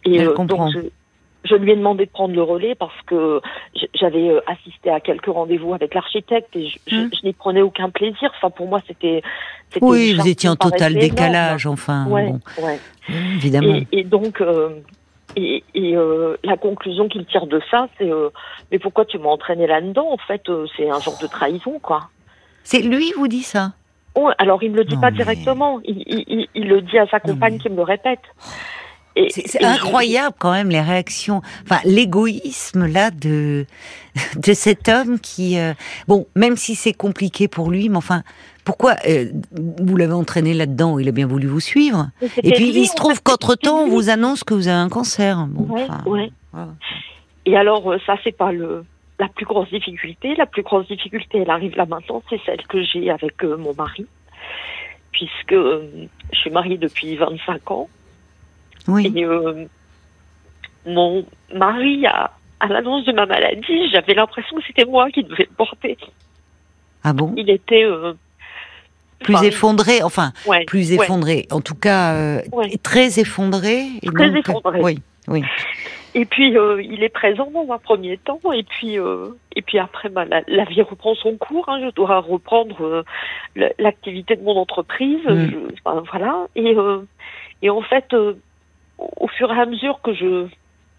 Et 0.06 0.20
euh, 0.20 0.34
donc, 0.34 0.70
je 0.72 0.80
lui 1.56 1.72
ai 1.72 1.76
demandé 1.76 2.06
de 2.06 2.10
prendre 2.10 2.34
le 2.34 2.42
relais 2.42 2.74
parce 2.74 3.00
que 3.06 3.40
j'avais 3.94 4.30
euh, 4.30 4.40
assisté 4.46 4.90
à 4.90 5.00
quelques 5.00 5.26
rendez-vous 5.26 5.74
avec 5.74 5.94
l'architecte 5.94 6.54
et 6.56 6.68
je, 6.68 6.96
hum. 6.96 7.10
n'y 7.22 7.32
prenais 7.32 7.62
aucun 7.62 7.90
plaisir. 7.90 8.30
Enfin, 8.36 8.50
pour 8.50 8.66
moi, 8.66 8.80
c'était. 8.86 9.22
Oui, 9.80 10.14
vous 10.14 10.28
étiez 10.28 10.48
en 10.48 10.56
total 10.56 10.94
décalage, 10.94 11.66
enfin. 11.66 12.06
Ouais, 12.06 12.32
Évidemment. 13.08 13.80
Et, 13.92 14.04
donc, 14.04 14.40
euh, 14.40 14.80
et, 15.36 15.62
euh, 15.76 16.36
la 16.44 16.56
conclusion 16.56 17.08
qu'il 17.08 17.26
tire 17.26 17.46
de 17.46 17.60
ça, 17.70 17.88
c'est 17.98 18.10
mais 18.70 18.78
pourquoi 18.78 19.04
tu 19.04 19.18
m'as 19.18 19.28
entraîné 19.28 19.66
là-dedans 19.66 20.08
En 20.10 20.18
fait, 20.18 20.42
c'est 20.76 20.88
un 20.88 21.00
genre 21.00 21.18
de 21.20 21.26
trahison, 21.26 21.78
quoi. 21.80 22.08
C'est 22.62 22.80
lui 22.80 23.12
vous 23.16 23.28
dit 23.28 23.42
ça? 23.42 23.72
Oh, 24.14 24.30
alors 24.38 24.62
il 24.62 24.70
me 24.70 24.76
le 24.76 24.84
dit 24.84 24.96
pas 24.96 25.10
directement. 25.10 25.80
Il, 25.84 26.48
il, 26.54 26.68
le 26.68 26.80
dit 26.82 26.98
à 26.98 27.06
sa 27.08 27.20
compagne 27.20 27.58
qui 27.58 27.68
me 27.68 27.76
le 27.76 27.82
répète. 27.82 28.22
C'est 29.28 29.64
incroyable 29.64 30.34
quand 30.38 30.50
même 30.50 30.70
les 30.70 30.80
réactions, 30.80 31.40
enfin 31.62 31.78
l'égoïsme 31.84 32.86
là 32.86 33.10
de 33.12 33.64
de 34.36 34.52
cet 34.52 34.88
homme 34.88 35.18
qui, 35.20 35.58
euh, 35.58 35.72
bon, 36.08 36.26
même 36.34 36.56
si 36.56 36.74
c'est 36.74 36.92
compliqué 36.92 37.48
pour 37.48 37.70
lui, 37.70 37.88
mais 37.88 37.96
enfin, 37.96 38.22
pourquoi 38.64 38.94
euh, 39.08 39.26
vous 39.52 39.96
l'avez 39.96 40.12
entraîné 40.12 40.54
là-dedans 40.54 40.98
Il 40.98 41.08
a 41.08 41.12
bien 41.12 41.26
voulu 41.26 41.46
vous 41.46 41.60
suivre. 41.60 42.10
Et 42.42 42.52
puis 42.52 42.70
il 42.70 42.86
se 42.86 42.96
trouve 42.96 43.22
qu'entre 43.22 43.54
temps, 43.54 43.82
on 43.82 43.88
vous 43.88 44.10
annonce 44.10 44.44
que 44.44 44.54
vous 44.54 44.68
avez 44.68 44.78
un 44.78 44.88
cancer. 44.88 45.46
Bon, 45.48 45.68
ouais, 46.06 46.30
Et 47.46 47.56
alors 47.56 47.92
euh, 47.92 47.98
ça, 48.06 48.16
c'est 48.24 48.36
pas 48.36 48.52
le 48.52 48.84
la 49.20 49.28
plus 49.28 49.46
grosse 49.46 49.70
difficulté. 49.70 50.34
La 50.34 50.46
plus 50.46 50.62
grosse 50.62 50.88
difficulté, 50.88 51.38
elle 51.38 51.50
arrive 51.50 51.76
là 51.76 51.86
maintenant, 51.86 52.22
c'est 52.28 52.40
celle 52.44 52.66
que 52.66 52.82
j'ai 52.82 53.10
avec 53.10 53.44
mon 53.44 53.72
mari, 53.74 54.06
puisque 55.12 55.54
je 55.54 56.08
suis 56.32 56.50
mariée 56.50 56.78
depuis 56.78 57.14
25 57.14 57.70
ans. 57.70 57.88
Oui. 58.88 59.12
Et 59.14 59.24
euh, 59.24 59.64
mon 60.86 61.24
mari, 61.54 62.06
à, 62.06 62.32
à 62.60 62.66
l'annonce 62.68 63.04
de 63.04 63.12
ma 63.12 63.26
maladie, 63.26 63.88
j'avais 63.90 64.14
l'impression 64.14 64.56
que 64.56 64.62
c'était 64.66 64.84
moi 64.84 65.10
qui 65.10 65.22
devais 65.24 65.46
le 65.48 65.56
porter. 65.56 65.96
Ah 67.02 67.12
bon? 67.12 67.34
Il 67.36 67.50
était 67.50 67.84
euh, 67.84 68.14
plus 69.24 69.42
effondré, 69.42 70.02
enfin 70.02 70.32
plus 70.66 70.92
effondré, 70.92 71.46
en 71.50 71.60
tout 71.60 71.74
cas 71.74 72.14
euh, 72.14 72.42
très 72.82 73.18
effondré. 73.18 73.86
Et 74.02 74.06
très 74.08 74.36
effondré. 74.36 74.80
Oui, 74.80 74.98
oui. 75.28 75.42
Et 76.14 76.26
puis 76.26 76.56
euh, 76.56 76.80
il 76.82 77.02
est 77.02 77.08
présent 77.08 77.50
dans 77.50 77.72
un 77.72 77.78
premier 77.78 78.18
temps, 78.18 78.40
et 78.52 78.62
puis 78.62 78.98
euh, 78.98 79.30
et 79.56 79.62
puis 79.62 79.78
après, 79.78 80.08
bah, 80.08 80.24
la, 80.24 80.42
la, 80.46 80.64
vie 80.64 80.82
reprend 80.82 81.14
son 81.16 81.36
cours. 81.36 81.68
Hein, 81.68 81.80
je 81.84 81.90
dois 81.90 82.20
reprendre 82.20 83.04
l'activité 83.78 84.36
de 84.36 84.42
mon 84.42 84.56
entreprise, 84.56 85.24
mm. 85.26 85.50
enfin, 85.84 86.02
voilà. 86.10 86.46
Et 86.54 86.76
et 87.62 87.70
en 87.70 87.82
fait, 87.82 88.14
au 88.98 89.28
fur 89.28 89.52
et 89.52 89.60
à 89.60 89.66
mesure 89.66 90.00
que 90.02 90.14
je 90.14 90.46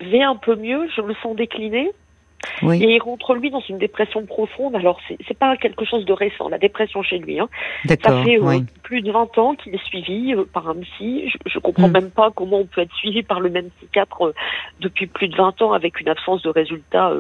vais 0.02 0.22
un 0.22 0.36
peu 0.36 0.56
mieux, 0.56 0.88
je 0.96 1.02
me 1.02 1.14
sens 1.16 1.36
décliner. 1.36 1.92
Et 2.62 2.96
il 2.96 3.02
rentre 3.02 3.34
lui 3.34 3.50
dans 3.50 3.62
une 3.62 3.78
dépression 3.78 4.26
profonde. 4.26 4.76
Alors 4.76 5.00
c'est 5.28 5.38
pas 5.38 5.58
quelque 5.58 5.86
chose 5.86 6.06
de 6.06 6.14
récent, 6.14 6.48
la 6.50 6.58
dépression 6.58 7.02
chez 7.04 7.18
lui. 7.18 7.40
Hein. 7.40 7.50
Ça 7.88 8.24
fait 8.24 8.40
euh, 8.40 8.60
plus 8.84 9.02
de 9.02 9.12
20 9.12 9.38
ans 9.38 9.56
qu'il 9.56 9.74
est 9.74 9.84
suivi 9.86 10.34
euh, 10.34 10.46
par 10.52 10.70
un 10.70 10.76
psy. 10.76 11.30
Je, 11.30 11.38
je 11.48 11.60
comprends 11.60 11.88
hmm. 11.88 11.94
même 11.94 12.12
pas 12.12 12.32
comment 12.32 12.60
on 12.60 12.66
peut 12.66 12.82
être 12.82 12.94
suivi 12.96 13.24
par 13.24 13.40
le 13.40 13.50
même 13.50 13.70
psychiatre 13.78 14.28
euh, 14.28 14.34
depuis 14.80 15.08
plus 15.08 15.28
de 15.28 15.36
20 15.36 15.62
ans 15.62 15.74
avec 15.74 16.00
une 16.00 16.10
absence 16.10 16.42
de 16.44 16.50
résultats 16.50 17.12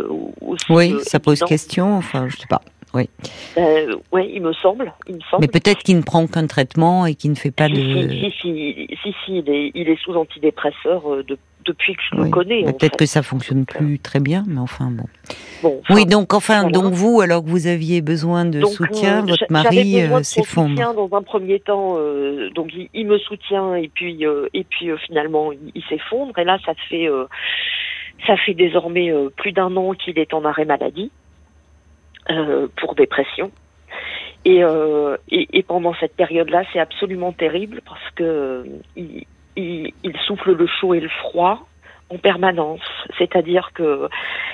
aussi. 0.41 0.65
Oui, 0.69 0.95
ça 1.01 1.19
pose 1.19 1.39
question. 1.41 1.97
Enfin, 1.97 2.27
je 2.29 2.37
sais 2.37 2.47
pas. 2.47 2.61
Oui. 2.95 3.09
Euh, 3.57 3.93
oui, 4.13 4.31
il 4.33 4.41
me 4.41 4.53
semble. 4.53 4.93
Il 5.07 5.15
me 5.15 5.21
semble. 5.29 5.41
Mais 5.41 5.47
peut-être 5.49 5.79
qu'il 5.83 5.97
ne 5.97 6.01
prend 6.01 6.27
qu'un 6.27 6.47
traitement 6.47 7.05
et 7.05 7.13
qu'il 7.13 7.29
ne 7.31 7.35
fait 7.35 7.51
pas 7.51 7.67
de. 7.67 7.75
Si, 7.75 8.33
si, 8.41 8.87
si, 9.03 9.15
si, 9.25 9.37
il, 9.39 9.49
est, 9.49 9.71
il 9.75 9.89
est 9.89 9.99
sous 10.01 10.13
antidépresseur 10.13 11.11
euh, 11.11 11.25
depuis 11.65 11.95
que 11.95 12.01
je 12.09 12.15
le 12.21 12.29
connais. 12.29 12.63
Peut-être 12.63 12.95
que 12.95 13.05
ça 13.05 13.21
fonctionne 13.21 13.65
plus 13.65 13.99
très 13.99 14.21
bien, 14.21 14.45
mais 14.47 14.59
enfin 14.59 14.91
bon. 14.91 15.03
bon 15.61 15.81
oui, 15.89 16.05
donc 16.05 16.33
enfin, 16.33 16.69
donc 16.69 16.93
vous, 16.93 17.19
alors 17.19 17.43
que 17.43 17.49
vous 17.49 17.67
aviez 17.67 18.01
besoin 18.01 18.45
de 18.45 18.63
soutien, 18.63 19.23
euh, 19.23 19.25
votre 19.25 19.45
mari 19.49 19.99
s'effondre. 20.23 20.69
soutien 20.69 20.93
dans 20.93 21.09
un 21.11 21.21
premier 21.21 21.59
temps, 21.59 21.97
donc 22.53 22.71
il, 22.93 23.07
me 23.07 23.17
soutient 23.17 23.75
et 23.75 23.89
puis 23.93 24.23
et 24.53 24.63
puis 24.63 24.89
finalement 25.05 25.51
il, 25.51 25.83
s'effondre 25.89 26.37
et 26.39 26.45
là 26.45 26.59
ça 26.65 26.73
fait 26.87 27.09
ça 28.25 28.37
fait 28.37 28.53
désormais 28.53 29.11
plus 29.35 29.51
d'un 29.51 29.75
an 29.75 29.93
qu'il 29.93 30.17
est 30.17 30.33
en 30.33 30.45
arrêt 30.45 30.65
maladie. 30.65 31.11
Euh, 32.31 32.67
pour 32.77 32.95
dépression. 32.95 33.51
Et, 34.45 34.63
euh, 34.63 35.15
et, 35.29 35.47
et, 35.53 35.61
pendant 35.61 35.93
cette 35.93 36.15
période-là, 36.15 36.63
c'est 36.73 36.79
absolument 36.79 37.31
terrible 37.33 37.81
parce 37.85 38.09
que 38.15 38.23
euh, 38.23 38.63
il, 38.95 39.25
il, 39.55 39.93
il, 40.03 40.17
souffle 40.25 40.53
le 40.53 40.65
chaud 40.65 40.95
et 40.95 40.99
le 41.01 41.09
froid 41.09 41.67
en 42.09 42.17
permanence. 42.17 42.81
C'est-à-dire 43.19 43.73
que 43.75 44.09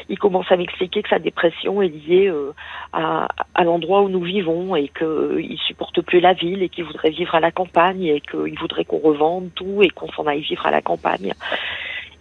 il 0.10 0.20
commence 0.20 0.52
à 0.52 0.58
m'expliquer 0.58 1.02
que 1.02 1.08
sa 1.08 1.20
dépression 1.20 1.82
est 1.82 1.88
liée 1.88 2.28
euh, 2.28 2.54
à, 2.92 3.30
à 3.56 3.64
l'endroit 3.64 4.02
où 4.02 4.10
nous 4.10 4.24
vivons 4.24 4.76
et 4.76 4.90
qu'il 4.90 5.58
supporte 5.66 6.02
plus 6.02 6.20
la 6.20 6.34
ville 6.34 6.64
et 6.64 6.68
qu'il 6.68 6.84
voudrait 6.84 7.12
vivre 7.12 7.36
à 7.36 7.40
la 7.40 7.52
campagne 7.52 8.04
et 8.04 8.20
qu'il 8.20 8.60
voudrait 8.60 8.84
qu'on 8.84 9.00
revende 9.00 9.50
tout 9.56 9.82
et 9.82 9.90
qu'on 9.90 10.12
s'en 10.12 10.28
aille 10.28 10.42
vivre 10.42 10.66
à 10.66 10.72
la 10.72 10.82
campagne. 10.82 11.32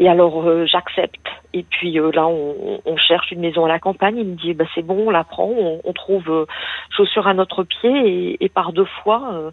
Et 0.00 0.08
alors 0.08 0.42
euh, 0.48 0.64
j'accepte. 0.64 1.28
Et 1.52 1.62
puis 1.62 2.00
euh, 2.00 2.10
là, 2.12 2.26
on, 2.26 2.80
on, 2.84 2.96
cherche 2.96 3.30
une 3.32 3.40
maison 3.40 3.66
à 3.66 3.68
la 3.68 3.78
campagne. 3.78 4.16
Il 4.16 4.26
me 4.28 4.34
dit, 4.34 4.54
bah, 4.54 4.64
c'est 4.74 4.82
bon, 4.82 5.08
on 5.08 5.10
la 5.10 5.24
prend. 5.24 5.46
On, 5.46 5.80
on 5.84 5.92
trouve 5.92 6.28
euh, 6.30 6.46
chaussures 6.96 7.28
à 7.28 7.34
notre 7.34 7.64
pied 7.64 7.90
et, 7.90 8.44
et 8.44 8.48
par 8.48 8.72
deux 8.72 8.88
fois. 9.02 9.52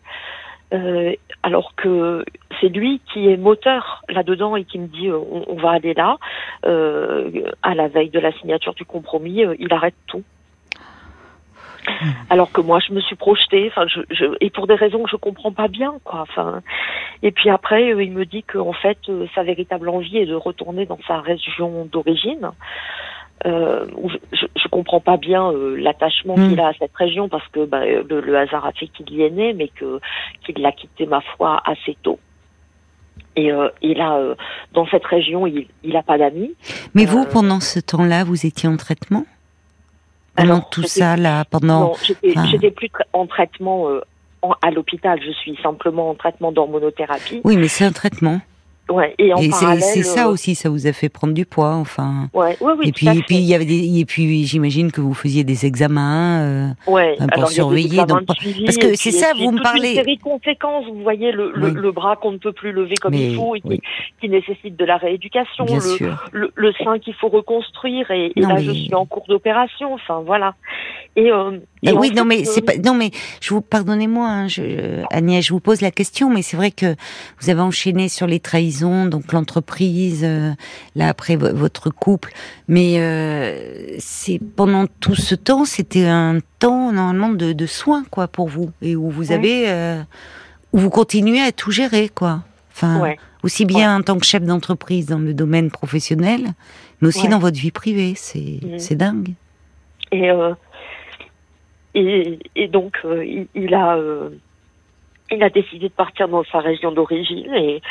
Euh, 0.73 1.13
alors 1.43 1.75
que 1.75 2.23
c'est 2.59 2.69
lui 2.69 3.01
qui 3.11 3.29
est 3.29 3.37
moteur 3.37 4.03
là-dedans 4.09 4.55
et 4.55 4.63
qui 4.63 4.79
me 4.79 4.87
dit 4.87 5.11
on, 5.11 5.51
on 5.51 5.55
va 5.55 5.71
aller 5.71 5.93
là. 5.93 6.17
à 6.63 7.75
la 7.75 7.87
veille 7.89 8.09
de 8.09 8.19
la 8.19 8.31
signature 8.31 8.73
du 8.73 8.85
compromis, 8.85 9.43
il 9.59 9.73
arrête 9.73 9.95
tout. 10.07 10.23
Alors 12.29 12.51
que 12.51 12.61
moi, 12.61 12.79
je 12.79 12.93
me 12.93 13.01
suis 13.01 13.15
projetée, 13.15 13.67
enfin, 13.67 13.87
je, 13.87 14.01
je, 14.09 14.25
et 14.41 14.49
pour 14.49 14.67
des 14.67 14.75
raisons 14.75 15.03
que 15.03 15.09
je 15.09 15.15
comprends 15.15 15.51
pas 15.51 15.67
bien, 15.67 15.95
quoi. 16.03 16.21
Enfin, 16.21 16.61
et 17.23 17.31
puis 17.31 17.49
après, 17.49 17.93
euh, 17.93 18.03
il 18.03 18.11
me 18.11 18.25
dit 18.25 18.43
qu'en 18.43 18.73
fait, 18.73 18.97
euh, 19.09 19.25
sa 19.35 19.43
véritable 19.43 19.89
envie 19.89 20.17
est 20.17 20.25
de 20.25 20.35
retourner 20.35 20.85
dans 20.85 20.99
sa 21.07 21.19
région 21.19 21.87
d'origine. 21.91 22.51
Euh, 23.45 23.85
je, 24.33 24.47
je 24.55 24.67
comprends 24.69 24.99
pas 24.99 25.17
bien 25.17 25.51
euh, 25.51 25.75
l'attachement 25.77 26.35
hmm. 26.35 26.49
qu'il 26.49 26.59
a 26.59 26.69
à 26.69 26.73
cette 26.73 26.95
région 26.95 27.29
parce 27.29 27.47
que 27.49 27.65
bah, 27.65 27.85
le, 27.85 28.35
hasard 28.35 28.65
a 28.65 28.71
fait 28.71 28.87
qu'il 28.87 29.11
y 29.13 29.21
est 29.21 29.29
né, 29.29 29.53
mais 29.53 29.67
que 29.67 29.99
qu'il 30.43 30.59
l'a 30.59 30.71
quitté 30.71 31.05
ma 31.05 31.21
foi 31.21 31.61
assez 31.65 31.95
tôt. 32.01 32.19
Et, 33.35 33.51
euh, 33.51 33.69
et 33.83 33.93
là, 33.93 34.19
dans 34.73 34.87
cette 34.87 35.05
région, 35.05 35.45
il 35.45 35.67
n'a 35.83 36.01
pas 36.01 36.17
d'amis. 36.17 36.55
Mais 36.95 37.05
vous, 37.05 37.25
pendant 37.25 37.59
ce 37.59 37.79
temps-là, 37.79 38.23
vous 38.23 38.47
étiez 38.47 38.67
en 38.67 38.77
traitement? 38.77 39.25
Pendant 40.37 40.61
tout 40.61 40.83
ça 40.83 41.17
là, 41.17 41.43
pendant. 41.45 41.79
Non, 41.79 41.93
j'étais 42.51 42.71
plus 42.71 42.89
en 43.13 43.27
traitement 43.27 43.87
à 44.61 44.71
l'hôpital, 44.71 45.19
je 45.25 45.31
suis 45.31 45.57
simplement 45.61 46.09
en 46.09 46.15
traitement 46.15 46.51
d'hormonothérapie. 46.51 47.41
Oui, 47.43 47.57
mais 47.57 47.67
c'est 47.67 47.85
un 47.85 47.91
traitement. 47.91 48.39
Ouais, 48.89 49.13
et 49.17 49.33
en 49.33 49.37
c'est 49.37 50.03
ça 50.03 50.27
euh, 50.27 50.31
aussi, 50.31 50.55
ça 50.55 50.69
vous 50.69 50.87
a 50.87 50.93
fait 50.93 51.09
prendre 51.09 51.33
du 51.33 51.45
poids, 51.45 51.75
enfin. 51.75 52.29
Ouais, 52.33 52.55
oui, 52.61 52.73
oui. 52.79 52.87
Et 52.87 52.91
puis, 52.93 53.07
et 53.07 53.21
puis 53.21 53.35
il 53.35 53.43
y 53.43 53.53
avait 53.53 53.65
des, 53.65 53.99
et 53.99 54.05
puis 54.05 54.45
j'imagine 54.45 54.91
que 54.91 55.01
vous 55.01 55.13
faisiez 55.13 55.43
des 55.43 55.65
examens 55.65 56.41
euh, 56.41 56.67
ouais, 56.87 57.15
pour 57.17 57.27
alors, 57.33 57.49
surveiller. 57.49 58.05
Donc, 58.05 58.25
parce 58.25 58.77
que 58.77 58.95
c'est 58.95 59.11
ça, 59.11 59.33
vous 59.37 59.51
me 59.51 59.61
parlez. 59.61 59.89
Une 59.89 59.95
série 59.95 60.17
de 60.17 60.23
conséquences, 60.23 60.85
vous 60.85 61.03
voyez 61.03 61.33
le, 61.33 61.51
le, 61.51 61.91
bras 61.91 62.15
qu'on 62.15 62.31
ne 62.31 62.37
peut 62.37 62.53
plus 62.53 62.71
lever 62.71 62.95
comme 62.95 63.13
il 63.13 63.35
faut 63.35 63.55
et 63.55 63.61
qui, 63.61 63.81
qui, 64.21 64.29
nécessite 64.29 64.77
de 64.77 64.85
la 64.85 64.97
rééducation, 64.97 65.65
le, 66.31 66.51
le, 66.55 66.73
sein 66.73 66.99
qu'il 66.99 67.13
faut 67.15 67.29
reconstruire 67.29 68.09
et, 68.11 68.31
et 68.35 68.41
là 68.41 68.57
je 68.57 68.71
suis 68.71 68.93
en 68.93 69.05
cours 69.05 69.25
d'opération, 69.27 69.93
enfin 69.93 70.21
voilà. 70.25 70.55
Et, 71.17 71.31
euh, 71.31 71.57
et 71.87 71.93
oui, 71.93 72.11
non 72.11 72.25
mais 72.25 72.43
c'est 72.43 72.61
pas, 72.61 72.77
non 72.77 72.93
mais 72.93 73.11
je 73.41 73.53
vous 73.53 73.61
pardonnez-moi, 73.61 74.27
hein, 74.27 74.47
je, 74.47 75.03
Agnès, 75.11 75.45
je 75.45 75.53
vous 75.53 75.59
pose 75.59 75.81
la 75.81 75.91
question, 75.91 76.29
mais 76.29 76.41
c'est 76.41 76.57
vrai 76.57 76.71
que 76.71 76.95
vous 77.39 77.49
avez 77.49 77.61
enchaîné 77.61 78.09
sur 78.09 78.27
les 78.27 78.39
trahisons 78.39 79.05
donc 79.05 79.33
l'entreprise, 79.33 80.21
euh, 80.23 80.51
là 80.95 81.09
après 81.09 81.35
votre 81.35 81.89
couple. 81.89 82.33
Mais 82.67 82.95
euh, 82.99 83.95
c'est 83.99 84.39
pendant 84.55 84.85
tout 84.99 85.15
ce 85.15 85.35
temps, 85.35 85.65
c'était 85.65 86.05
un 86.05 86.39
temps 86.59 86.91
normalement 86.91 87.29
de, 87.29 87.65
soins 87.65 88.03
quoi 88.09 88.27
pour 88.27 88.47
vous 88.47 88.71
et 88.81 88.95
où 88.95 89.09
vous 89.09 89.31
avez, 89.31 89.69
euh, 89.69 90.01
où 90.73 90.79
vous 90.79 90.89
continuez 90.89 91.41
à 91.41 91.51
tout 91.51 91.71
gérer 91.71 92.09
quoi. 92.09 92.43
Enfin, 92.71 93.15
aussi 93.43 93.65
bien 93.65 93.97
en 93.97 94.01
tant 94.03 94.19
que 94.19 94.25
chef 94.25 94.43
d'entreprise 94.43 95.07
dans 95.07 95.17
le 95.17 95.33
domaine 95.33 95.71
professionnel, 95.71 96.53
mais 97.01 97.07
aussi 97.07 97.27
dans 97.27 97.39
votre 97.39 97.57
vie 97.57 97.71
privée. 97.71 98.13
C'est 98.15 98.59
mmh. 98.61 98.77
c'est 98.79 98.95
dingue. 98.95 99.33
Et 100.11 100.31
et, 101.97 102.39
et, 102.55 102.67
donc 102.67 102.97
il, 103.55 103.73
a 103.73 103.97
il 105.31 105.43
a 105.43 105.49
décidé 105.49 105.89
de 105.89 105.93
partir 105.93 106.27
dans 106.27 106.43
sa 106.45 106.59
région 106.59 106.91
d'origine 106.91 107.53
et 107.53 107.81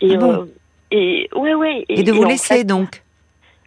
et 0.00 0.16
ah 0.16 0.24
euh, 0.24 0.46
et 0.90 1.28
ouais 1.34 1.54
ouais 1.54 1.84
et, 1.88 2.02
de 2.02 2.12
vous 2.12 2.24
laisser 2.24 2.64
donc? 2.64 3.02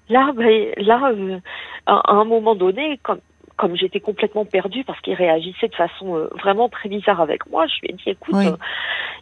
là 0.09 0.31
ben, 0.35 0.73
là 0.77 1.11
euh, 1.11 1.37
à, 1.85 2.11
un 2.11 2.25
moment 2.25 2.55
donné 2.55 2.99
comme 3.03 3.19
comme 3.63 3.77
j'étais 3.77 4.01
complètement 4.01 4.43
perdue 4.43 4.83
parce 4.83 4.99
qu'il 4.99 5.13
réagissait 5.13 5.69
de 5.69 5.75
façon 5.75 6.17
euh, 6.17 6.27
vraiment 6.37 6.67
très 6.67 6.89
bizarre 6.89 7.21
avec 7.21 7.49
moi, 7.49 7.65
je 7.67 7.79
lui 7.79 7.91
ai 7.91 7.93
dit 7.93 8.09
écoute, 8.09 8.35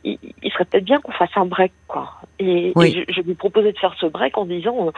il, 0.04 0.18
serait 0.52 0.66
peut-être 0.66 0.84
bien 0.84 1.00
qu'on 1.00 1.12
fasse 1.12 1.30
un 1.36 1.46
break 1.46 1.72
quoi. 1.88 2.14
Et, 2.40 2.74
je, 2.76 3.22
lui 3.22 3.36
proposais 3.36 3.72
de 3.72 3.78
faire 3.78 3.94
ce 4.00 4.08
break 4.08 4.36
en 4.40 4.46
disant 4.46 4.92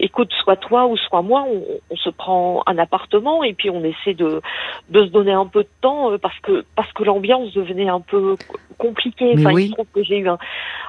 écoute, 0.00 0.32
soit 0.42 0.56
toi 0.56 0.86
ou 0.86 0.96
soit 0.96 1.22
moi, 1.22 1.46
on, 1.90 1.96
se 1.96 2.10
prend 2.10 2.64
un 2.66 2.76
appartement 2.78 3.44
et 3.44 3.54
puis 3.54 3.70
on 3.70 3.84
essaie 3.84 4.14
de, 4.14 4.42
de 4.90 5.06
se 5.06 5.10
donner 5.10 5.32
un 5.32 5.46
peu 5.46 5.62
de 5.62 5.68
temps 5.80 6.10
euh, 6.10 6.18
parce 6.18 6.38
que 6.40 6.64
parce 6.74 6.92
que 6.92 7.04
l'ambiance 7.04 7.52
devenait 7.52 7.88
un 7.88 8.00
peu 8.00 8.34
compliquée. 8.78 9.34
enfin, 9.38 9.52
il 9.52 9.68
se 9.68 9.72
trouve 9.74 9.86
que 9.94 10.02
j'ai 10.02 10.18
eu 10.18 10.28
un, 10.28 10.38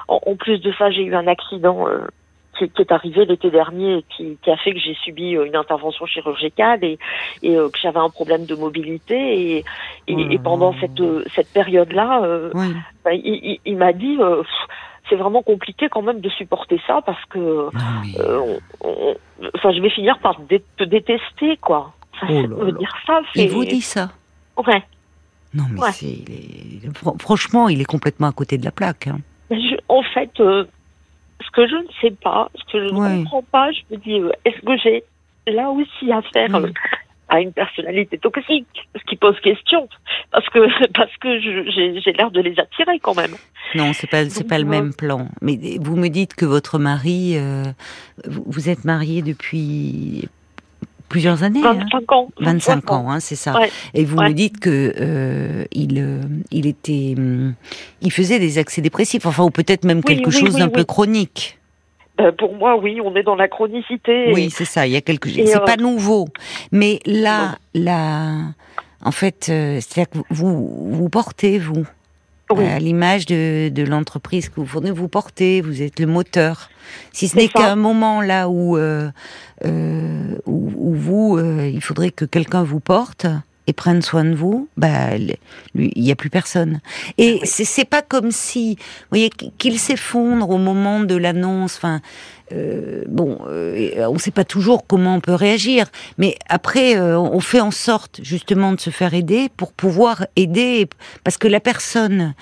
en, 0.08 0.34
plus 0.34 0.58
de 0.58 0.72
ça, 0.72 0.90
j'ai 0.90 1.04
eu 1.04 1.14
un 1.14 1.28
accident. 1.28 1.86
Euh, 2.62 2.66
qui, 2.74 2.82
est 2.82 2.92
arrivé 2.92 3.24
l'été 3.24 3.50
dernier 3.50 4.04
qui, 4.08 4.38
qui, 4.42 4.50
a 4.50 4.56
fait 4.56 4.72
que 4.72 4.80
j'ai 4.80 4.94
subi 4.94 5.36
euh, 5.36 5.46
une 5.46 5.56
intervention 5.56 6.06
chirurgicale 6.06 6.84
et, 6.84 6.98
et 7.42 7.54
que 7.54 7.78
j'avais 7.80 8.00
un 8.00 8.10
problème 8.10 8.46
de 8.46 8.54
mobilité 8.54 9.56
et, 9.56 9.64
et, 10.06 10.38
pendant 10.38 10.74
cette 10.80 11.02
cette 11.34 11.52
période 11.52 11.92
là 11.92 12.22
bah, 13.04 13.12
il, 13.12 13.58
il, 13.64 13.76
m'a 13.76 13.92
dit 13.92 14.18
c'est 15.08 15.16
vraiment 15.16 15.42
compliqué 15.42 15.88
quand 15.88 16.02
même 16.02 16.20
de 16.20 16.28
supporter 16.30 16.80
ça 16.86 17.00
parce 17.04 17.24
que, 17.26 17.38
euh, 17.38 18.58
enfin, 19.54 19.72
je 19.72 19.80
vais 19.80 19.90
finir 19.90 20.18
par 20.18 20.36
te 20.76 20.84
détester, 20.84 21.56
quoi. 21.60 21.92
oh 22.22 22.70
dire 22.72 22.94
ça. 23.06 23.20
Il 23.34 23.50
vous 23.50 23.64
dit 23.64 23.80
ça. 23.80 24.10
Ouais. 24.56 24.82
Non, 25.54 25.64
mais 25.70 25.80
franchement, 27.18 27.68
il 27.68 27.80
est 27.80 27.86
complètement 27.86 28.26
à 28.26 28.32
côté 28.32 28.58
de 28.58 28.64
la 28.64 28.70
plaque. 28.70 29.06
Hein. 29.06 29.18
en 29.88 30.02
fait, 30.02 30.30
euh, 30.40 30.64
que 31.58 31.66
je 31.66 31.74
ne 31.74 31.88
sais 32.00 32.14
pas, 32.22 32.50
ce 32.54 32.72
que 32.72 32.86
je 32.86 32.94
ne 32.94 33.24
comprends 33.24 33.42
pas, 33.42 33.72
je 33.72 33.80
me 33.90 33.96
dis, 33.96 34.20
euh, 34.20 34.30
est-ce 34.44 34.60
que 34.64 34.76
j'ai 34.76 35.02
là 35.48 35.70
aussi 35.70 36.12
à 36.12 36.22
faire 36.22 36.50
à 37.30 37.40
une 37.40 37.52
personnalité 37.52 38.16
toxique, 38.16 38.88
ce 38.96 39.04
qui 39.04 39.16
pose 39.16 39.38
question, 39.40 39.88
parce 40.30 40.48
que 40.48 40.60
parce 40.94 41.14
que 41.16 41.40
j'ai 41.40 42.12
l'air 42.12 42.30
de 42.30 42.40
les 42.40 42.58
attirer 42.58 43.00
quand 43.00 43.16
même. 43.16 43.34
Non, 43.74 43.92
c'est 43.92 44.06
pas 44.06 44.28
c'est 44.30 44.48
pas 44.48 44.58
le 44.58 44.64
même 44.64 44.94
plan. 44.94 45.28
Mais 45.42 45.58
vous 45.80 45.96
me 45.96 46.08
dites 46.08 46.34
que 46.34 46.46
votre 46.46 46.78
mari, 46.78 47.34
euh, 47.36 47.64
vous 48.24 48.68
êtes 48.68 48.84
marié 48.84 49.20
depuis 49.22 50.28
plusieurs 51.08 51.42
années. 51.42 51.62
25 51.62 51.84
hein 51.96 52.00
ans. 52.08 52.28
25 52.40 52.90
ans, 52.92 53.10
hein, 53.10 53.20
c'est 53.20 53.36
ça. 53.36 53.58
Et 53.94 54.04
vous 54.04 54.16
me 54.16 54.32
dites 54.32 54.60
que 54.60 54.94
euh, 54.98 55.64
il 55.72 55.98
euh, 55.98 56.22
il 56.50 56.66
était 56.66 57.14
hum, 57.16 57.54
il 58.00 58.12
faisait 58.12 58.38
des 58.38 58.58
accès 58.58 58.80
dépressifs, 58.80 59.26
enfin 59.26 59.44
ou 59.44 59.50
peut-être 59.50 59.84
même 59.84 60.02
quelque 60.02 60.30
chose 60.30 60.56
d'un 60.56 60.68
peu 60.68 60.84
chronique. 60.84 61.57
Euh, 62.20 62.32
pour 62.32 62.54
moi, 62.54 62.76
oui, 62.76 63.00
on 63.04 63.14
est 63.14 63.22
dans 63.22 63.36
la 63.36 63.48
chronicité. 63.48 64.32
Oui, 64.32 64.50
c'est 64.50 64.64
ça. 64.64 64.86
Il 64.86 64.92
y 64.92 64.96
a 64.96 65.00
quelque 65.00 65.28
chose. 65.28 65.38
C'est 65.44 65.56
euh, 65.56 65.64
pas 65.64 65.76
nouveau, 65.76 66.28
mais 66.72 66.98
là, 67.06 67.56
là, 67.74 68.34
en 69.04 69.12
fait, 69.12 69.48
euh, 69.50 69.80
c'est-à-dire 69.80 70.10
que 70.10 70.18
vous 70.30 70.90
vous 70.92 71.08
portez 71.08 71.58
vous. 71.58 71.86
à 72.50 72.78
l'image 72.78 73.26
de, 73.26 73.68
de 73.68 73.82
l'entreprise 73.84 74.48
que 74.48 74.56
vous 74.56 74.66
fournissez, 74.66 74.94
vous 74.94 75.08
portez, 75.08 75.60
vous 75.60 75.82
êtes 75.82 76.00
le 76.00 76.06
moteur. 76.06 76.70
Si 77.12 77.28
ce 77.28 77.36
n'est 77.36 77.48
qu'un 77.48 77.76
moment 77.76 78.20
là 78.20 78.48
où, 78.48 78.76
euh, 78.76 79.10
où, 79.64 80.72
où, 80.74 80.94
vous, 80.94 81.38
il 81.38 81.82
faudrait 81.82 82.10
que 82.10 82.24
quelqu'un 82.24 82.64
vous 82.64 82.80
porte, 82.80 83.26
et 83.68 83.74
prennent 83.74 84.00
soin 84.00 84.24
de 84.24 84.34
vous, 84.34 84.66
bah, 84.78 85.14
il 85.16 86.02
n'y 86.02 86.10
a 86.10 86.16
plus 86.16 86.30
personne. 86.30 86.80
Et 87.18 87.38
c'est 87.44 87.84
pas 87.84 88.00
comme 88.00 88.32
si, 88.32 88.76
vous 88.76 89.06
voyez, 89.10 89.30
qu'il 89.58 89.78
s'effondre 89.78 90.48
au 90.48 90.56
moment 90.56 91.00
de 91.00 91.14
l'annonce. 91.14 91.76
Enfin, 91.76 92.00
euh, 92.52 93.04
bon, 93.06 93.38
euh, 93.46 94.06
on 94.08 94.14
ne 94.14 94.18
sait 94.18 94.30
pas 94.30 94.44
toujours 94.44 94.86
comment 94.86 95.16
on 95.16 95.20
peut 95.20 95.34
réagir, 95.34 95.88
mais 96.16 96.36
après, 96.48 96.96
euh, 96.96 97.18
on 97.18 97.40
fait 97.40 97.60
en 97.60 97.70
sorte 97.70 98.20
justement 98.22 98.72
de 98.72 98.80
se 98.80 98.88
faire 98.88 99.12
aider 99.12 99.50
pour 99.54 99.74
pouvoir 99.74 100.26
aider, 100.34 100.88
parce 101.22 101.36
que 101.36 101.46
la 101.46 101.60
personne 101.60 102.34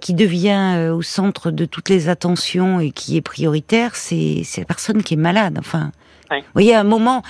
qui 0.00 0.14
devient 0.14 0.90
au 0.92 1.02
centre 1.02 1.52
de 1.52 1.64
toutes 1.64 1.88
les 1.88 2.08
attentions 2.08 2.80
et 2.80 2.90
qui 2.90 3.16
est 3.16 3.20
prioritaire, 3.20 3.94
c'est 3.94 4.42
la 4.58 4.64
personne 4.64 5.04
qui 5.04 5.14
est 5.14 5.16
malade. 5.16 5.58
Enfin, 5.60 5.92
vous 6.40 6.52
voyez, 6.54 6.74
à 6.74 6.80
un 6.80 6.84
moment, 6.84 7.22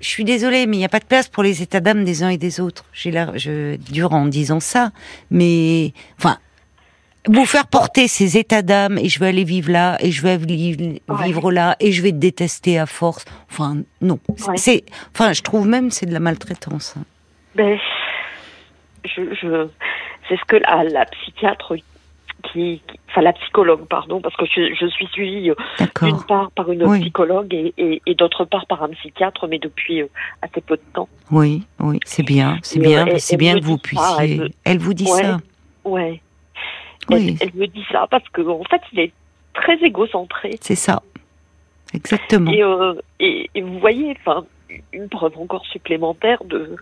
je 0.00 0.08
suis 0.08 0.24
désolée, 0.24 0.66
mais 0.66 0.76
il 0.76 0.80
n'y 0.80 0.84
a 0.84 0.90
pas 0.90 1.00
de 1.00 1.04
place 1.04 1.28
pour 1.28 1.42
les 1.42 1.62
états 1.62 1.80
d'âme 1.80 2.04
des 2.04 2.22
uns 2.22 2.28
et 2.28 2.38
des 2.38 2.60
autres. 2.60 2.84
J'ai 2.92 3.10
l'air, 3.10 3.32
je 3.36 3.76
dure 3.76 4.12
en 4.12 4.26
disant 4.26 4.60
ça, 4.60 4.90
mais 5.30 5.92
enfin, 6.18 6.38
vous 7.26 7.44
faire 7.44 7.66
porter 7.66 8.08
ces 8.08 8.38
états 8.38 8.62
d'âme 8.62 8.98
et 8.98 9.08
je 9.08 9.18
vais 9.20 9.28
aller 9.28 9.44
vivre 9.44 9.70
là 9.70 9.96
et 10.00 10.10
je 10.10 10.22
vais 10.22 10.36
vivre 10.36 11.52
là 11.52 11.76
et 11.80 11.92
je 11.92 12.02
vais 12.02 12.12
te 12.12 12.16
détester 12.16 12.78
à 12.78 12.86
force. 12.86 13.24
Enfin, 13.50 13.78
non. 14.00 14.18
C'est, 14.56 14.84
enfin, 15.14 15.32
je 15.32 15.42
trouve 15.42 15.66
même 15.66 15.90
c'est 15.90 16.06
de 16.06 16.12
la 16.12 16.20
maltraitance. 16.20 16.94
Hein. 16.96 17.04
Ben, 17.54 17.78
je, 19.04 19.22
je 19.34 19.68
c'est 20.28 20.36
ce 20.36 20.44
que 20.46 20.56
la, 20.56 20.84
la 20.84 21.06
psychiatre 21.06 21.76
qui, 22.42 22.82
enfin 23.08 23.22
la 23.22 23.32
psychologue, 23.32 23.86
pardon, 23.86 24.20
parce 24.20 24.36
que 24.36 24.46
je, 24.46 24.74
je 24.74 24.86
suis 24.86 25.06
suivie 25.08 25.50
euh, 25.50 25.54
d'une 26.02 26.22
part 26.22 26.50
par 26.52 26.70
une 26.70 26.84
psychologue 27.00 27.52
et, 27.52 27.74
et, 27.76 28.02
et 28.06 28.14
d'autre 28.14 28.44
part 28.44 28.66
par 28.66 28.82
un 28.82 28.88
psychiatre, 28.90 29.46
mais 29.48 29.58
depuis 29.58 30.02
euh, 30.02 30.08
assez 30.42 30.60
peu 30.60 30.76
de 30.76 30.82
temps. 30.92 31.08
Oui, 31.30 31.64
oui, 31.80 31.98
c'est 32.04 32.22
bien, 32.22 32.58
c'est 32.62 32.80
bien, 32.80 33.06
euh, 33.08 33.14
c'est 33.18 33.36
bien 33.36 33.58
que 33.58 33.64
vous 33.64 33.78
puissiez. 33.78 34.40
Elle, 34.64 34.78
vous 34.78 34.94
dit 34.94 35.06
ça. 35.06 35.38
Ouais. 35.84 36.20
Oui. 37.10 37.36
Elle, 37.40 37.54
me 37.54 37.66
dit 37.66 37.84
ça 37.90 38.06
parce 38.10 38.28
que 38.28 38.42
en 38.42 38.64
fait, 38.64 38.82
il 38.92 39.00
est 39.00 39.12
très 39.54 39.76
égocentré. 39.78 40.56
C'est 40.60 40.74
ça. 40.74 41.02
Exactement. 41.94 42.52
Et, 42.52 43.24
et, 43.24 43.50
et, 43.54 43.62
vous 43.62 43.78
voyez, 43.78 44.14
enfin, 44.20 44.44
une 44.92 45.08
preuve 45.08 45.38
encore 45.38 45.64
supplémentaire 45.66 46.44
de 46.44 46.76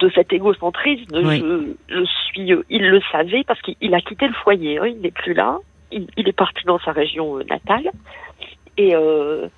de 0.00 0.10
cet 0.14 0.32
égocentrisme. 0.32 1.14
Je, 1.14 1.74
je, 1.88 2.04
suis, 2.04 2.52
euh, 2.52 2.64
il 2.70 2.88
le 2.88 3.00
savait 3.12 3.44
parce 3.46 3.60
qu'il 3.62 3.94
a 3.94 4.00
quitté 4.00 4.26
le 4.26 4.34
foyer. 4.34 4.78
Hein, 4.78 4.86
il 4.86 5.00
n'est 5.00 5.10
plus 5.10 5.34
là. 5.34 5.58
Il, 5.92 6.06
il, 6.16 6.28
est 6.28 6.32
parti 6.32 6.64
dans 6.66 6.78
sa 6.78 6.92
région 6.92 7.38
euh, 7.38 7.44
natale. 7.44 7.90
Et, 8.76 8.94
euh, 8.94 9.48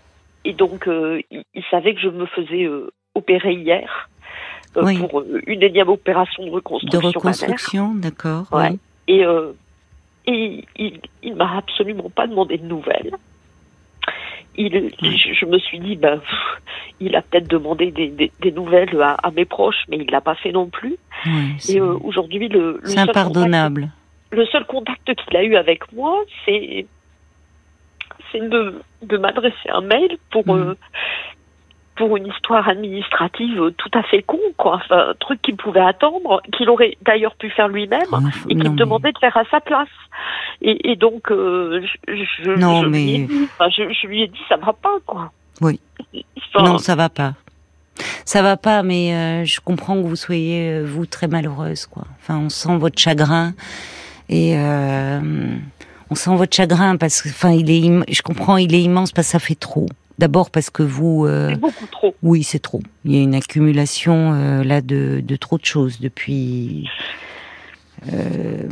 et 0.44 0.52
donc, 0.52 0.88
euh, 0.88 1.20
il, 1.30 1.44
il, 1.54 1.62
savait 1.70 1.94
que 1.94 2.00
je 2.00 2.08
me 2.08 2.26
faisais 2.26 2.68
opérer 3.14 3.54
hier 3.54 4.08
pour 4.72 5.22
une 5.46 5.62
énième 5.62 5.88
opération 5.88 6.44
de 6.44 6.50
reconstruction. 6.50 7.00
De 7.00 7.06
reconstruction, 7.06 7.94
d'accord. 7.94 8.46
Ouais. 8.52 8.72
Et, 9.06 9.22
et 10.26 10.64
il, 10.76 11.00
il 11.22 11.34
m'a 11.36 11.58
absolument 11.58 12.08
pas 12.08 12.26
demandé 12.26 12.56
de 12.56 12.64
nouvelles 12.64 13.12
il, 14.56 14.92
je, 15.00 15.46
me 15.46 15.58
suis 15.58 15.80
dit, 15.80 15.96
ben, 15.96 16.20
il 17.00 17.16
a 17.16 17.22
peut-être 17.22 17.48
demandé 17.48 17.90
des, 17.90 18.08
des, 18.08 18.52
nouvelles 18.52 19.00
à, 19.00 19.14
à, 19.14 19.30
mes 19.30 19.44
proches, 19.44 19.84
mais 19.88 19.96
il 19.96 20.10
l'a 20.10 20.20
pas 20.20 20.34
fait 20.34 20.52
non 20.52 20.66
plus. 20.66 20.96
et 21.68 21.80
euh, 21.80 21.96
aujourd'hui, 22.02 22.48
le, 22.48 22.80
le, 22.82 22.88
c'est 22.88 22.98
impardonnable. 22.98 23.90
le 24.30 24.44
seul 24.46 24.64
contact 24.66 25.14
qu'il 25.14 25.36
a 25.36 25.42
eu 25.42 25.56
avec 25.56 25.92
moi, 25.92 26.22
c'est 26.44 26.86
c'est 28.30 28.48
de, 28.48 28.80
de 29.02 29.16
m'adresser 29.18 29.68
un 29.68 29.82
mail 29.82 30.16
pour 30.30 30.46
mm. 30.46 30.58
euh, 30.58 30.74
pour 31.96 32.16
une 32.16 32.26
histoire 32.26 32.68
administrative 32.68 33.72
tout 33.76 33.90
à 33.92 34.02
fait 34.02 34.22
con, 34.22 34.38
quoi. 34.56 34.76
Enfin, 34.76 35.10
un 35.10 35.14
truc 35.14 35.42
qu'il 35.42 35.56
pouvait 35.56 35.80
attendre, 35.80 36.40
qu'il 36.56 36.68
aurait 36.70 36.96
d'ailleurs 37.02 37.34
pu 37.36 37.50
faire 37.50 37.68
lui-même 37.68 38.00
ah, 38.12 38.20
et 38.48 38.54
qu'il 38.56 38.74
demandait 38.74 39.12
de 39.12 39.18
faire 39.18 39.36
à 39.36 39.44
sa 39.50 39.60
place. 39.60 39.88
Et, 40.62 40.96
donc, 40.96 41.30
euh, 41.30 41.84
je, 42.08 42.58
non, 42.58 42.82
mais... 42.82 43.04
lui 43.04 43.14
ai 43.14 43.26
dit, 43.26 43.48
je, 43.60 44.06
lui 44.06 44.22
ai 44.22 44.28
dit, 44.28 44.38
ça 44.48 44.56
va 44.56 44.72
pas, 44.72 44.98
quoi. 45.04 45.32
Oui. 45.60 45.80
non, 46.58 46.78
ça 46.78 46.94
va 46.94 47.08
pas. 47.08 47.34
Ça 48.24 48.42
va 48.42 48.56
pas, 48.56 48.82
mais 48.82 49.14
euh, 49.14 49.44
je 49.44 49.60
comprends 49.60 49.96
que 49.96 50.06
vous 50.06 50.16
soyez 50.16 50.70
euh, 50.70 50.84
vous 50.86 51.04
très 51.04 51.28
malheureuse, 51.28 51.86
quoi. 51.86 52.04
Enfin, 52.20 52.38
on 52.38 52.48
sent 52.48 52.76
votre 52.78 52.98
chagrin 52.98 53.52
et 54.28 54.56
on 54.56 56.14
sent 56.14 56.36
votre 56.36 56.54
chagrin 56.54 56.96
parce 56.96 57.22
que, 57.22 57.28
enfin, 57.28 57.50
il 57.50 57.70
est, 57.70 58.12
je 58.12 58.22
comprends, 58.22 58.56
il 58.56 58.74
est 58.74 58.82
immense 58.82 59.12
parce 59.12 59.26
que 59.28 59.32
ça 59.32 59.38
fait 59.38 59.54
trop. 59.56 59.86
D'abord 60.18 60.50
parce 60.50 60.70
que 60.70 60.82
vous. 60.82 61.26
Euh, 61.26 61.50
c'est 61.50 61.60
beaucoup 61.60 61.86
trop. 61.86 62.14
Oui, 62.22 62.42
c'est 62.42 62.58
trop. 62.58 62.80
Il 63.04 63.14
y 63.16 63.18
a 63.18 63.22
une 63.22 63.34
accumulation 63.34 64.32
euh, 64.34 64.64
là 64.64 64.80
de, 64.80 65.20
de, 65.20 65.36
trop 65.36 65.58
de 65.58 65.64
choses 65.64 66.00
depuis. 66.00 66.88
Euh, 68.12 68.68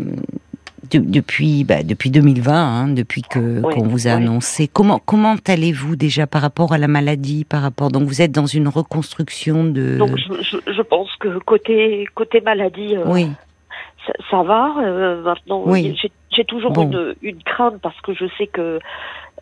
depuis 0.93 1.63
bah, 1.63 1.85
depuis 1.85 2.11
2020, 2.11 2.53
hein, 2.53 2.89
depuis 2.89 3.23
que 3.23 3.61
qu'on 3.61 3.87
vous 3.87 4.09
a 4.09 4.13
annoncé. 4.13 4.67
Comment 4.67 4.99
comment 4.99 5.37
allez-vous 5.47 5.95
déjà 5.95 6.27
par 6.27 6.43
rapport 6.43 6.73
à 6.73 6.79
la 6.79 6.89
maladie, 6.89 7.45
par 7.45 7.63
rapport 7.63 7.91
donc 7.91 8.05
vous 8.05 8.23
êtes 8.23 8.33
dans 8.33 8.47
une 8.47 8.67
reconstruction 8.67 9.65
de. 9.65 9.99
Donc 9.99 10.17
je, 10.17 10.57
je, 10.67 10.83
pense 10.83 11.15
que 11.21 11.39
côté 11.39 12.07
côté 12.15 12.41
maladie. 12.41 12.97
oui. 13.07 13.29
Ça, 14.31 14.43
va 14.43 14.75
maintenant. 15.23 15.63
Oui. 15.67 15.97
J'ai 16.31 16.45
toujours 16.45 16.77
une, 16.81 17.15
une 17.23 17.43
crainte 17.43 17.81
parce 17.83 18.01
que 18.01 18.15
je 18.15 18.25
sais 18.39 18.47
que 18.47 18.81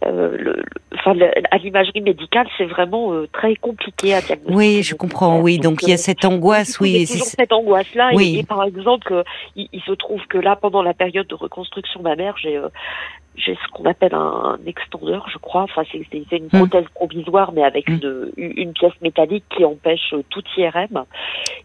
euh, 0.05 0.37
le, 0.39 0.63
enfin, 0.95 1.17
à 1.51 1.59
l'imagerie 1.59 2.01
médicale, 2.01 2.47
c'est 2.57 2.67
vraiment 2.67 3.13
euh, 3.13 3.29
très 3.33 3.57
compliqué 3.57 4.15
à 4.15 4.21
diagnostiquer. 4.21 4.55
Oui, 4.55 4.83
je 4.83 4.95
comprends. 4.95 5.41
Oui, 5.41 5.59
donc, 5.59 5.83
il 5.83 5.89
y 5.89 5.93
a 5.93 5.95
euh, 5.95 5.99
cette 5.99 6.25
angoisse. 6.25 6.79
Oui, 6.81 6.93
il 6.93 7.01
y 7.01 7.05
a 7.05 7.07
toujours 7.07 7.27
cette 7.27 7.53
angoisse-là. 7.53 8.11
Oui. 8.15 8.39
Et, 8.39 8.45
par 8.45 8.63
exemple, 8.65 9.25
il, 9.57 9.83
se 9.87 9.93
trouve 9.93 10.25
que 10.29 10.39
là, 10.39 10.57
pendant 10.57 10.83
la 10.83 10.95
période 10.95 11.27
de 11.27 11.35
reconstruction 11.35 12.03
mammaire, 12.03 12.37
j'ai 12.41 12.61
j'ai 13.37 13.55
ce 13.55 13.73
qu'on 13.73 13.85
appelle 13.85 14.15
un, 14.15 14.59
extendeur, 14.67 15.29
je 15.33 15.39
crois. 15.39 15.63
Enfin, 15.63 15.83
c'est 15.93 16.37
une 16.37 16.47
hmm. 16.47 16.49
prothèse 16.49 16.87
provisoire, 16.95 17.53
mais 17.53 17.63
avec 17.63 17.89
hmm. 17.89 18.01
une, 18.37 18.53
une, 18.57 18.73
pièce 18.73 18.93
métallique 19.01 19.45
qui 19.57 19.65
empêche 19.65 20.13
toute 20.29 20.47
IRM. 20.57 21.05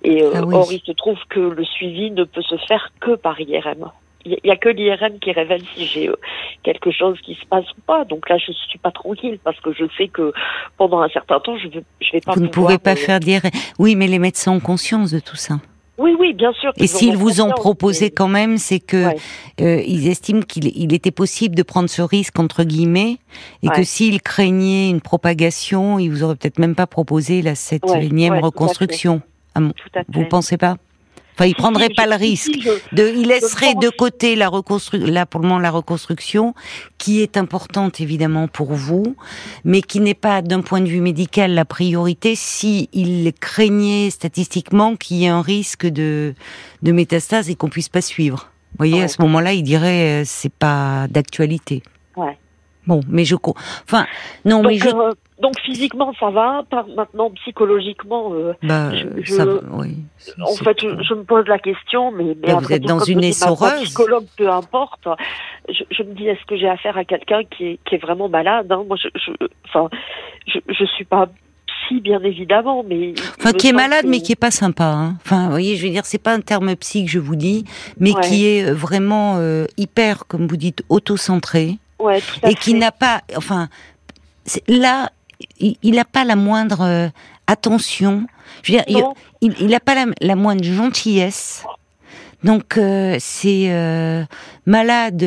Et 0.03 0.23
ah 0.23 0.43
or, 0.43 0.71
il 0.71 0.81
se 0.81 0.91
trouve 0.91 1.17
que 1.29 1.39
le 1.39 1.63
suivi 1.63 2.11
ne 2.11 2.25
peut 2.25 2.43
se 2.43 2.57
faire 2.67 2.91
que 2.99 3.15
par 3.15 3.41
IRM 3.41 3.91
il 4.25 4.39
n'y 4.43 4.51
a 4.51 4.55
que 4.55 4.69
l'IRM 4.69 5.19
qui 5.19 5.31
révèle 5.31 5.61
si 5.75 5.85
j'ai 5.85 6.07
euh, 6.07 6.15
quelque 6.63 6.91
chose 6.91 7.19
qui 7.21 7.35
se 7.35 7.45
passe 7.45 7.65
ou 7.77 7.81
pas. 7.85 8.05
Donc 8.05 8.29
là, 8.29 8.37
je 8.37 8.51
ne 8.51 8.55
suis 8.69 8.79
pas 8.79 8.91
tranquille 8.91 9.39
parce 9.43 9.59
que 9.59 9.73
je 9.73 9.85
sais 9.97 10.07
que 10.07 10.33
pendant 10.77 11.01
un 11.01 11.09
certain 11.09 11.39
temps, 11.39 11.57
je 11.57 11.67
ne 11.67 11.81
je 12.01 12.11
vais 12.11 12.21
pas. 12.21 12.33
Vous 12.33 12.41
ne 12.41 12.47
pouvez 12.47 12.77
pas 12.77 12.95
faire 12.95 13.19
d'IRM. 13.19 13.49
Oui, 13.79 13.95
mais 13.95 14.07
les 14.07 14.19
médecins 14.19 14.51
ont 14.51 14.59
conscience 14.59 15.11
de 15.11 15.19
tout 15.19 15.35
ça. 15.35 15.55
Oui, 15.99 16.15
oui, 16.19 16.33
bien 16.33 16.51
sûr. 16.53 16.71
Et 16.77 16.87
s'ils 16.87 17.17
vous 17.17 17.39
ont 17.41 17.51
proposé 17.51 18.09
quand 18.09 18.27
même, 18.27 18.57
c'est 18.57 18.79
que 18.79 19.09
euh, 19.61 19.81
ils 19.85 20.07
estiment 20.07 20.41
qu'il 20.41 20.65
il 20.75 20.91
était 20.91 21.11
possible 21.11 21.53
de 21.53 21.61
prendre 21.61 21.87
ce 21.87 22.01
risque 22.01 22.39
entre 22.39 22.63
guillemets, 22.63 23.17
et 23.61 23.67
que 23.67 23.83
s'ils 23.83 24.21
craignaient 24.21 24.89
une 24.89 25.01
propagation, 25.01 25.99
ils 25.99 26.09
vous 26.09 26.23
auraient 26.23 26.35
peut-être 26.35 26.59
même 26.59 26.75
pas 26.75 26.87
proposé 26.87 27.43
la 27.43 27.53
cette 27.53 27.87
énième 27.95 28.39
reconstruction. 28.39 29.21
Ah 29.55 29.59
vous 30.07 30.25
pensez 30.25 30.57
pas? 30.57 30.77
Enfin, 31.33 31.45
il 31.45 31.55
prendrait 31.55 31.89
pas 31.89 32.05
le 32.05 32.15
risque. 32.15 32.51
de, 32.91 33.07
il 33.15 33.27
laisserait 33.27 33.75
de 33.75 33.89
côté 33.89 34.35
la 34.35 34.49
reconstruction, 34.49 35.11
là 35.11 35.25
pour 35.25 35.41
le 35.41 35.47
moment 35.47 35.59
la 35.59 35.71
reconstruction, 35.71 36.53
qui 36.97 37.21
est 37.21 37.37
importante 37.37 38.01
évidemment 38.01 38.47
pour 38.47 38.73
vous, 38.73 39.15
mais 39.63 39.81
qui 39.81 39.99
n'est 39.99 40.13
pas 40.13 40.41
d'un 40.41 40.61
point 40.61 40.81
de 40.81 40.87
vue 40.87 41.01
médical 41.01 41.53
la 41.53 41.65
priorité 41.65 42.35
si 42.35 42.89
il 42.93 43.31
craignait 43.39 44.09
statistiquement 44.09 44.95
qu'il 44.95 45.17
y 45.17 45.25
ait 45.25 45.29
un 45.29 45.41
risque 45.41 45.87
de, 45.87 46.33
de 46.81 46.91
métastase 46.91 47.49
et 47.49 47.55
qu'on 47.55 47.69
puisse 47.69 47.89
pas 47.89 48.01
suivre. 48.01 48.49
Vous 48.73 48.77
voyez, 48.77 49.03
à 49.03 49.07
ce 49.07 49.21
moment-là, 49.21 49.53
il 49.53 49.63
dirait 49.63 50.21
euh, 50.21 50.23
c'est 50.25 50.51
pas 50.51 51.07
d'actualité. 51.09 51.83
Ouais. 52.15 52.37
Bon, 52.85 52.99
mais 53.07 53.23
je, 53.23 53.35
enfin, 53.83 54.05
non, 54.45 54.61
mais 54.61 54.77
je. 54.77 54.89
Euh, 54.89 55.11
donc 55.41 55.59
physiquement 55.59 56.13
ça 56.19 56.29
va, 56.29 56.63
pas 56.69 56.85
maintenant 56.95 57.29
psychologiquement. 57.31 58.33
Euh, 58.33 58.53
bah, 58.63 58.91
je, 58.93 59.33
ça, 59.33 59.45
oui, 59.71 59.97
en 60.41 60.55
fait, 60.55 60.79
je, 60.81 61.13
me 61.13 61.23
pose 61.23 61.45
la 61.47 61.59
question, 61.59 62.11
mais, 62.11 62.35
mais 62.41 62.53
bah, 62.53 62.59
vous 62.61 62.71
êtes 62.71 62.83
dans 62.83 62.99
une 62.99 63.23
essoreuse. 63.23 63.83
Psychologue, 63.83 64.25
peu 64.37 64.49
importe. 64.49 65.07
Je, 65.69 66.03
me 66.03 66.13
dis, 66.13 66.27
est-ce 66.27 66.45
que 66.45 66.57
j'ai 66.57 66.69
affaire 66.69 66.97
à 66.97 67.05
quelqu'un 67.05 67.43
qui 67.43 67.65
est, 67.65 67.79
qui 67.85 67.95
est 67.95 67.99
vraiment 67.99 68.29
malade 68.29 68.71
hein? 68.71 68.83
Moi, 68.87 68.97
je, 68.97 69.31
enfin, 69.65 69.89
je, 70.47 70.59
je 70.67 70.85
suis 70.85 71.05
pas 71.05 71.27
psy, 71.65 72.01
bien 72.01 72.21
évidemment, 72.23 72.83
mais 72.87 73.13
enfin 73.39 73.51
qui 73.53 73.69
est 73.69 73.73
malade, 73.73 74.05
mais 74.07 74.21
qui 74.21 74.33
est 74.33 74.37
pas 74.37 74.51
sympa. 74.51 74.85
Hein. 74.85 75.15
Enfin, 75.25 75.45
vous 75.45 75.51
voyez, 75.51 75.75
je 75.75 75.85
veux 75.85 75.91
dire, 75.91 76.05
c'est 76.05 76.21
pas 76.21 76.33
un 76.33 76.41
terme 76.41 76.75
psy 76.75 77.05
que 77.05 77.11
je 77.11 77.19
vous 77.19 77.35
dis, 77.35 77.65
mais 77.99 78.13
qui 78.23 78.45
est 78.45 78.69
euh, 78.69 78.73
vraiment 78.73 79.37
euh, 79.37 79.65
hyper, 79.77 80.25
comme 80.27 80.47
vous 80.47 80.57
dites, 80.57 80.83
auto-centré. 80.89 81.77
Ouais, 82.03 82.21
et 82.45 82.53
qui 82.53 82.73
n'a 82.73 82.91
pas, 82.91 83.21
enfin, 83.37 83.69
là, 84.67 85.09
il 85.59 85.95
n'a 85.95 86.03
pas 86.03 86.25
la 86.25 86.35
moindre 86.35 86.81
euh, 86.81 87.07
attention. 87.47 88.27
Je 88.61 88.73
veux 88.73 88.79
dire, 88.79 89.13
il 89.41 89.67
n'a 89.67 89.79
pas 89.79 90.05
la, 90.19 90.35
moindre 90.35 90.63
gentillesse. 90.63 91.63
Donc 92.43 92.77
euh, 92.77 93.15
c'est 93.19 93.67
euh, 93.69 94.25
malade. 94.65 95.23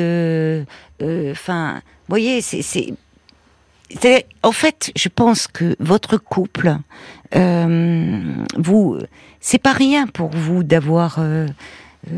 Enfin, 1.01 1.75
vous 1.77 2.11
voyez, 2.11 2.43
c'est 2.43 2.95
en 4.43 4.53
fait, 4.53 4.91
je 4.97 5.09
pense 5.09 5.47
que 5.47 5.77
votre 5.81 6.19
couple, 6.19 6.77
vous, 7.33 8.99
c'est 9.41 9.59
pas 9.59 9.73
rien 9.73 10.07
pour 10.07 10.31
vous 10.31 10.63
d'avoir 10.63 11.21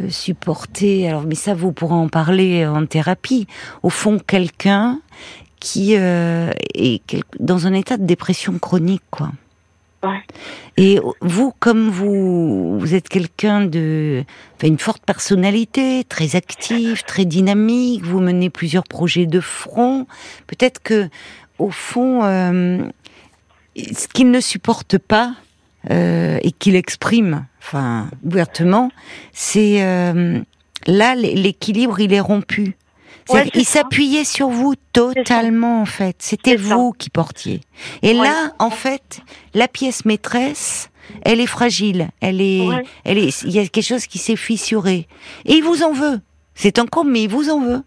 supporté. 0.08 1.08
Alors, 1.08 1.22
mais 1.22 1.34
ça, 1.34 1.54
vous 1.54 1.72
pourrez 1.72 1.94
en 1.94 2.08
parler 2.08 2.66
en 2.66 2.86
thérapie. 2.86 3.46
Au 3.82 3.90
fond, 3.90 4.18
quelqu'un 4.18 5.00
qui 5.60 5.96
euh, 5.96 6.50
est 6.74 7.02
dans 7.40 7.66
un 7.66 7.72
état 7.72 7.96
de 7.96 8.04
dépression 8.04 8.58
chronique, 8.58 9.02
quoi. 9.10 9.30
Et 10.76 11.00
vous, 11.20 11.52
comme 11.58 11.90
vous, 11.90 12.78
vous 12.78 12.94
êtes 12.94 13.08
quelqu'un 13.08 13.64
de, 13.64 14.24
enfin, 14.56 14.68
une 14.68 14.78
forte 14.78 15.02
personnalité, 15.04 16.04
très 16.04 16.36
active, 16.36 17.02
très 17.02 17.24
dynamique, 17.24 18.04
vous 18.04 18.20
menez 18.20 18.48
plusieurs 18.48 18.84
projets 18.84 19.26
de 19.26 19.40
front. 19.40 20.06
Peut-être 20.46 20.80
que, 20.80 21.08
au 21.58 21.70
fond, 21.70 22.22
euh, 22.22 22.78
ce 23.76 24.06
qu'il 24.06 24.30
ne 24.30 24.40
supporte 24.40 24.98
pas 24.98 25.34
euh, 25.90 26.38
et 26.42 26.52
qu'il 26.52 26.76
exprime, 26.76 27.46
enfin, 27.60 28.08
ouvertement, 28.24 28.90
c'est 29.32 29.80
là 30.86 31.14
l'équilibre, 31.14 32.00
il 32.00 32.12
est 32.12 32.20
rompu 32.20 32.76
il 33.54 33.64
s'appuyait 33.64 34.24
sur 34.24 34.48
vous 34.48 34.74
totalement 34.92 35.82
en 35.82 35.86
fait. 35.86 36.16
C'était 36.18 36.56
vous 36.56 36.92
qui 36.92 37.10
portiez. 37.10 37.60
Et 38.02 38.14
là, 38.14 38.52
en 38.58 38.70
fait, 38.70 39.20
la 39.54 39.68
pièce 39.68 40.04
maîtresse, 40.04 40.90
elle 41.22 41.40
est 41.40 41.46
fragile. 41.46 42.08
Elle 42.20 42.40
est, 42.40 42.66
elle 43.04 43.18
est. 43.18 43.42
Il 43.42 43.50
y 43.50 43.58
a 43.58 43.66
quelque 43.66 43.84
chose 43.84 44.06
qui 44.06 44.18
s'est 44.18 44.36
fissuré. 44.36 45.06
Et 45.44 45.54
il 45.54 45.62
vous 45.62 45.82
en 45.82 45.92
veut. 45.92 46.20
C'est 46.54 46.78
encore, 46.78 47.04
mais 47.04 47.22
il 47.22 47.30
vous 47.30 47.50
en 47.50 47.60
veut. 47.60 47.82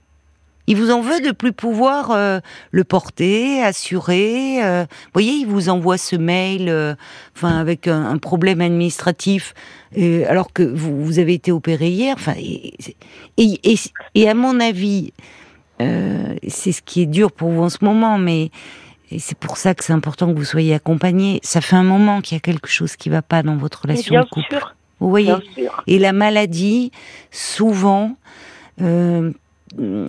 Il 0.67 0.77
vous 0.77 0.91
en 0.91 1.01
veut 1.01 1.21
de 1.21 1.31
plus 1.31 1.53
pouvoir 1.53 2.11
euh, 2.11 2.39
le 2.71 2.83
porter, 2.83 3.63
assurer. 3.63 4.63
Euh, 4.63 4.83
vous 4.83 5.11
voyez, 5.13 5.33
il 5.33 5.45
vous 5.45 5.69
envoie 5.69 5.97
ce 5.97 6.15
mail, 6.15 6.69
euh, 6.69 6.93
enfin 7.35 7.59
avec 7.59 7.87
un, 7.87 8.17
problème 8.17 8.61
administratif, 8.61 9.53
alors 10.27 10.53
que 10.53 10.63
vous, 10.63 11.03
vous, 11.03 11.19
avez 11.19 11.33
été 11.33 11.51
opéré 11.51 11.87
hier. 11.87 12.15
Enfin, 12.17 12.35
et, 12.37 12.73
et, 13.37 13.75
et, 14.15 14.29
à 14.29 14.33
mon 14.33 14.59
avis, 14.59 15.11
c'est 15.79 16.71
ce 16.71 16.81
qui 16.83 17.01
est 17.01 17.07
dur 17.07 17.31
pour 17.31 17.49
vous 17.49 17.63
en 17.63 17.69
ce 17.69 17.83
moment, 17.83 18.19
mais 18.19 18.51
c'est 19.17 19.37
pour 19.37 19.57
ça 19.57 19.73
que 19.73 19.83
c'est 19.83 19.93
important 19.93 20.31
que 20.31 20.37
vous 20.37 20.45
soyez 20.45 20.75
accompagné. 20.75 21.39
Ça 21.43 21.61
fait 21.61 21.75
un 21.75 21.83
moment 21.83 22.21
qu'il 22.21 22.35
y 22.35 22.37
a 22.37 22.41
quelque 22.41 22.69
chose 22.69 22.95
qui 22.95 23.09
va 23.09 23.21
pas 23.21 23.41
dans 23.41 23.57
votre 23.57 23.81
relation 23.81 24.21
de 24.21 24.29
couple. 24.29 24.63
Vous 24.99 25.09
voyez. 25.09 25.33
Et 25.87 25.97
la 25.97 26.13
maladie, 26.13 26.91
souvent 27.31 28.15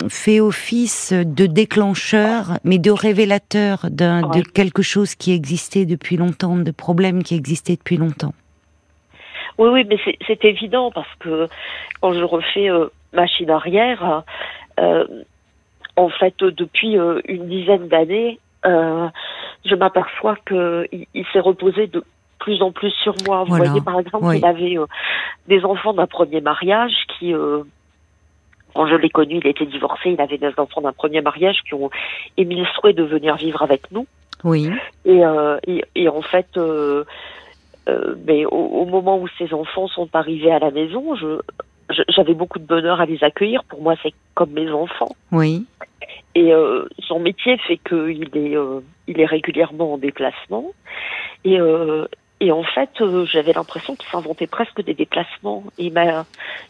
fait 0.08 0.40
office 0.40 1.12
de 1.12 1.46
déclencheur, 1.46 2.58
mais 2.64 2.78
de 2.78 2.90
révélateur 2.90 3.86
d'un, 3.90 4.22
de 4.22 4.40
quelque 4.42 4.82
chose 4.82 5.14
qui 5.14 5.32
existait 5.32 5.86
depuis 5.86 6.16
longtemps, 6.16 6.56
de 6.56 6.70
problèmes 6.70 7.22
qui 7.22 7.34
existaient 7.34 7.76
depuis 7.76 7.96
longtemps. 7.96 8.34
Oui, 9.58 9.68
oui, 9.68 9.84
mais 9.88 9.98
c'est, 10.26 10.44
évident 10.44 10.90
parce 10.90 11.14
que 11.20 11.46
quand 12.00 12.12
je 12.14 12.24
refais 12.24 12.70
euh, 12.70 12.88
machine 13.12 13.50
arrière, 13.50 14.22
euh, 14.80 15.06
en 15.96 16.08
fait, 16.08 16.34
depuis 16.40 16.98
euh, 16.98 17.20
une 17.26 17.48
dizaine 17.48 17.88
d'années, 17.88 18.38
je 18.64 19.74
m'aperçois 19.74 20.36
qu'il 20.46 21.06
il, 21.14 21.26
s'est 21.32 21.40
reposé 21.40 21.86
de 21.86 22.04
plus 22.38 22.62
en 22.62 22.72
plus 22.72 22.90
sur 23.02 23.14
moi. 23.26 23.44
Vous 23.44 23.56
voyez, 23.56 23.80
par 23.80 23.98
exemple, 24.00 24.34
il 24.34 24.44
avait 24.44 24.76
des 25.48 25.64
enfants 25.64 25.92
d'un 25.92 26.06
premier 26.06 26.40
mariage 26.40 26.92
qui 27.18 27.34
quand 28.74 28.86
je 28.86 28.94
l'ai 28.96 29.10
connu, 29.10 29.40
il 29.42 29.46
était 29.46 29.66
divorcé, 29.66 30.10
il 30.10 30.20
avait 30.20 30.38
des 30.38 30.52
enfants 30.56 30.80
d'un 30.80 30.92
premier 30.92 31.20
mariage 31.20 31.58
qui 31.66 31.74
ont 31.74 31.90
émis 32.36 32.56
le 32.56 32.66
souhait 32.66 32.92
de 32.92 33.02
venir 33.02 33.36
vivre 33.36 33.62
avec 33.62 33.90
nous. 33.90 34.06
Oui. 34.44 34.70
Et, 35.04 35.22
et, 35.94 36.08
en 36.08 36.22
fait, 36.22 36.48
mais 38.26 38.44
au, 38.46 38.84
moment 38.86 39.18
où 39.20 39.28
ces 39.38 39.54
enfants 39.54 39.86
sont 39.88 40.08
arrivés 40.14 40.50
à 40.50 40.58
la 40.58 40.70
maison, 40.70 41.14
je, 41.14 41.38
j'avais 42.08 42.34
beaucoup 42.34 42.58
de 42.58 42.66
bonheur 42.66 43.00
à 43.00 43.06
les 43.06 43.22
accueillir. 43.22 43.62
Pour 43.64 43.82
moi, 43.82 43.94
c'est 44.02 44.14
comme 44.34 44.50
mes 44.50 44.70
enfants. 44.70 45.14
Oui. 45.30 45.64
Et 46.34 46.52
son 47.06 47.20
métier 47.20 47.56
fait 47.58 47.78
qu'il 47.78 48.30
est, 48.34 48.56
il 49.06 49.20
est 49.20 49.26
régulièrement 49.26 49.94
en 49.94 49.98
déplacement. 49.98 50.72
Et, 51.44 51.58
et 52.42 52.50
en 52.50 52.64
fait, 52.64 52.90
euh, 53.00 53.24
j'avais 53.24 53.52
l'impression 53.52 53.94
qu'il 53.94 54.08
s'inventait 54.10 54.48
presque 54.48 54.82
des 54.82 54.94
déplacements. 54.94 55.62
il 55.78 55.92
m'a, 55.92 56.26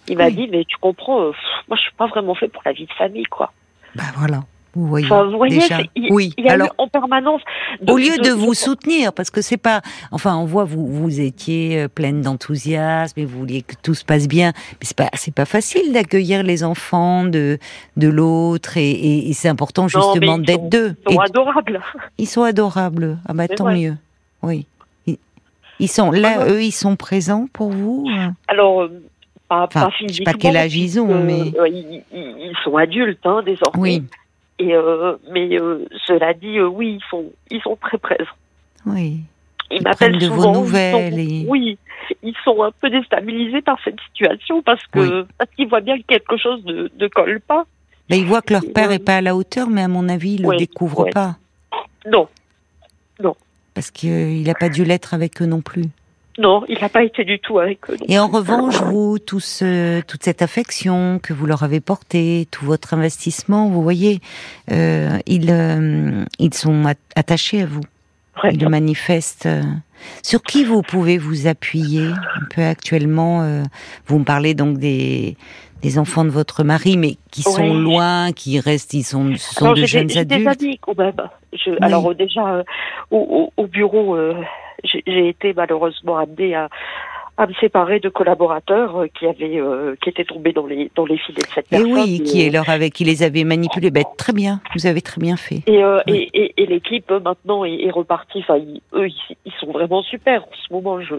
il 0.06 0.18
m'a 0.18 0.30
dit, 0.30 0.46
mais 0.52 0.66
tu 0.66 0.76
comprends, 0.76 1.22
euh, 1.22 1.32
moi 1.66 1.78
je 1.78 1.80
suis 1.80 1.94
pas 1.96 2.06
vraiment 2.08 2.34
fait 2.34 2.48
pour 2.48 2.60
la 2.66 2.72
vie 2.72 2.84
de 2.84 2.92
famille, 2.92 3.24
quoi. 3.24 3.52
Ben 3.94 4.04
voilà. 4.14 4.42
Vous 4.74 4.86
voyez, 4.86 5.06
vous 5.06 5.36
voyez 5.36 5.60
déjà. 5.60 5.80
Il, 5.94 6.12
oui. 6.12 6.34
Il 6.36 6.44
y 6.44 6.48
a 6.48 6.52
Alors, 6.52 6.74
en 6.76 6.88
permanence. 6.88 7.40
au 7.88 7.96
lieu 7.96 8.18
de, 8.18 8.30
vous 8.30 8.52
soutenir, 8.52 9.14
parce 9.14 9.30
que 9.30 9.40
c'est 9.40 9.56
pas, 9.56 9.80
enfin, 10.10 10.36
on 10.36 10.44
voit 10.44 10.64
vous 10.64 10.86
vous 10.86 11.20
étiez 11.20 11.80
euh, 11.82 11.88
pleine 11.88 12.20
d'enthousiasme 12.20 13.18
et 13.18 13.24
vous 13.24 13.38
vouliez 13.38 13.62
que 13.62 13.74
tout 13.82 13.94
se 13.94 14.04
passe 14.04 14.28
bien, 14.28 14.52
mais 14.72 14.82
c'est 14.82 14.96
pas 14.96 15.08
c'est 15.14 15.34
pas 15.34 15.44
facile 15.46 15.92
d'accueillir 15.92 16.42
les 16.42 16.64
enfants 16.64 17.24
de 17.24 17.58
de 17.96 18.08
l'autre 18.08 18.76
et, 18.76 19.28
et, 19.28 19.32
c'est 19.32 19.48
important 19.48 19.88
justement 19.88 20.38
d'être 20.38 20.68
deux. 20.68 20.96
Ils 21.08 21.14
sont 21.14 21.20
adorables. 21.20 21.80
Ils 22.18 22.28
sont 22.28 22.42
adorables. 22.42 23.18
Ah 23.26 23.32
bah 23.34 23.48
tant 23.48 23.70
mieux. 23.72 23.96
Oui. 24.42 24.66
Ils 25.82 25.88
sont 25.88 26.12
là, 26.12 26.46
eux, 26.46 26.62
ils 26.62 26.70
sont 26.70 26.94
présents 26.94 27.48
pour 27.52 27.70
vous 27.70 28.06
euh 28.08 28.28
Alors, 28.46 28.82
euh, 28.82 29.02
pas, 29.48 29.64
enfin, 29.64 29.86
pas 29.86 29.90
physiquement. 29.90 30.12
Je 30.12 30.18
sais 30.18 30.24
pas 30.24 30.34
quel 30.34 30.56
âge 30.56 30.76
ils 30.76 31.00
ont, 31.00 31.24
mais 31.24 31.52
euh, 31.58 31.68
ils, 31.68 32.56
sont 32.62 32.76
adultes 32.76 33.26
hein, 33.26 33.42
désormais. 33.44 33.80
Oui. 33.80 34.04
Et 34.60 34.76
mais 35.32 35.58
cela 36.06 36.34
dit, 36.34 36.60
oui, 36.60 37.00
ils 37.00 37.04
sont, 37.10 37.24
ils 37.50 37.60
sont 37.62 37.76
très 37.80 37.98
présents. 37.98 38.24
Oui. 38.86 39.22
Ils, 39.72 39.82
m'appellent 39.82 40.18
de 40.18 40.28
vos 40.28 40.52
nouvelles. 40.52 41.46
Oui, 41.48 41.76
ils 42.22 42.36
sont 42.44 42.62
un 42.62 42.70
peu 42.80 42.88
déstabilisés 42.88 43.62
par 43.62 43.78
cette 43.82 43.98
situation 44.08 44.62
parce 44.62 44.86
que 44.86 45.26
parce 45.36 45.50
qu'ils 45.56 45.68
voient 45.68 45.80
bien 45.80 45.98
que 45.98 46.04
quelque 46.06 46.36
chose 46.36 46.64
ne, 46.64 46.88
ne 46.96 47.08
colle 47.08 47.40
pas. 47.40 47.64
Mais 48.08 48.18
ils 48.18 48.26
voient 48.26 48.42
que 48.42 48.52
leur 48.52 48.62
père 48.72 48.90
n'est 48.90 49.00
pas 49.00 49.16
à 49.16 49.20
la 49.20 49.34
hauteur, 49.34 49.68
mais 49.68 49.82
à 49.82 49.88
mon 49.88 50.08
avis, 50.08 50.34
ils 50.34 50.46
ne 50.46 50.52
le 50.52 50.58
découvrent 50.58 51.08
pas. 51.12 51.36
Non, 52.06 52.12
non. 52.12 52.28
Parce 53.74 53.90
qu'il 53.90 54.42
n'a 54.42 54.54
pas 54.54 54.68
dû 54.68 54.84
l'être 54.84 55.14
avec 55.14 55.40
eux 55.40 55.46
non 55.46 55.60
plus. 55.60 55.84
Non, 56.38 56.64
il 56.68 56.78
n'a 56.80 56.88
pas 56.88 57.02
été 57.02 57.24
du 57.24 57.38
tout 57.38 57.58
avec 57.58 57.90
eux. 57.90 57.96
Et 58.08 58.18
en 58.18 58.26
revanche, 58.26 58.80
vous, 58.82 59.18
tout 59.18 59.40
ce, 59.40 60.00
toute 60.00 60.22
cette 60.22 60.40
affection 60.40 61.20
que 61.22 61.34
vous 61.34 61.44
leur 61.44 61.62
avez 61.62 61.80
portée, 61.80 62.48
tout 62.50 62.64
votre 62.64 62.94
investissement, 62.94 63.68
vous 63.68 63.82
voyez, 63.82 64.20
euh, 64.70 65.18
ils, 65.26 65.50
euh, 65.50 66.24
ils 66.38 66.54
sont 66.54 66.84
attachés 67.16 67.62
à 67.62 67.66
vous. 67.66 67.82
Ils 68.50 68.60
le 68.60 68.68
manifestent. 68.70 69.48
Sur 70.22 70.42
qui 70.42 70.64
vous 70.64 70.82
pouvez 70.82 71.18
vous 71.18 71.46
appuyer 71.46 72.06
un 72.06 72.46
peu 72.54 72.62
actuellement 72.62 73.42
euh, 73.42 73.62
Vous 74.06 74.18
me 74.18 74.24
parlez 74.24 74.54
donc 74.54 74.78
des, 74.78 75.36
des 75.82 75.98
enfants 75.98 76.24
de 76.24 76.30
votre 76.30 76.64
mari, 76.64 76.96
mais 76.96 77.16
qui 77.30 77.42
sont 77.42 77.74
loin, 77.74 78.32
qui 78.32 78.60
restent, 78.60 78.94
ils 78.94 79.02
sont, 79.02 79.34
sont 79.36 79.72
de 79.72 79.84
jeunes 79.84 80.16
adultes. 80.16 80.58
Des 80.58 80.66
amis 80.66 80.78
quand 80.78 80.96
même. 80.96 81.16
Alors 81.80 82.10
euh, 82.10 82.14
déjà 82.14 82.46
euh, 82.48 82.62
au, 83.10 83.52
au, 83.56 83.66
bureau, 83.66 84.16
euh, 84.16 84.34
j'ai 84.84 85.28
été 85.28 85.52
malheureusement 85.54 86.18
amenée 86.18 86.54
à, 86.54 86.68
à 87.36 87.46
me 87.46 87.54
séparer 87.54 87.98
de 88.00 88.08
collaborateurs 88.08 89.04
qui 89.18 89.26
avaient 89.26 89.60
qui 90.02 90.08
étaient 90.10 90.24
tombés 90.24 90.52
dans 90.52 90.66
les 90.66 90.90
dans 90.94 91.06
les 91.06 91.16
filets 91.16 91.42
de 91.42 91.52
cette 91.54 91.68
personne. 91.68 91.88
Et 91.88 91.92
oui, 91.92 92.22
qui 92.22 92.46
est 92.46 92.50
leur 92.50 92.68
avec 92.68 92.92
qui 92.92 93.04
les 93.04 93.22
avait 93.22 93.44
manipulés. 93.44 93.90
Ben, 93.90 94.04
très 94.18 94.32
bien, 94.32 94.60
vous 94.74 94.86
avez 94.86 95.00
très 95.00 95.20
bien 95.20 95.36
fait. 95.36 95.62
Et 95.66 95.82
et, 96.06 96.30
et, 96.34 96.62
et 96.62 96.66
l'équipe 96.66 97.10
maintenant 97.10 97.64
est, 97.64 97.82
est 97.82 97.90
repartie. 97.90 98.40
Enfin, 98.40 98.58
eux, 98.94 99.08
ils, 99.08 99.36
ils, 99.44 99.52
sont 99.60 99.70
vraiment 99.72 100.02
super. 100.02 100.42
En 100.42 100.66
ce 100.66 100.72
moment, 100.72 101.00
je 101.00 101.14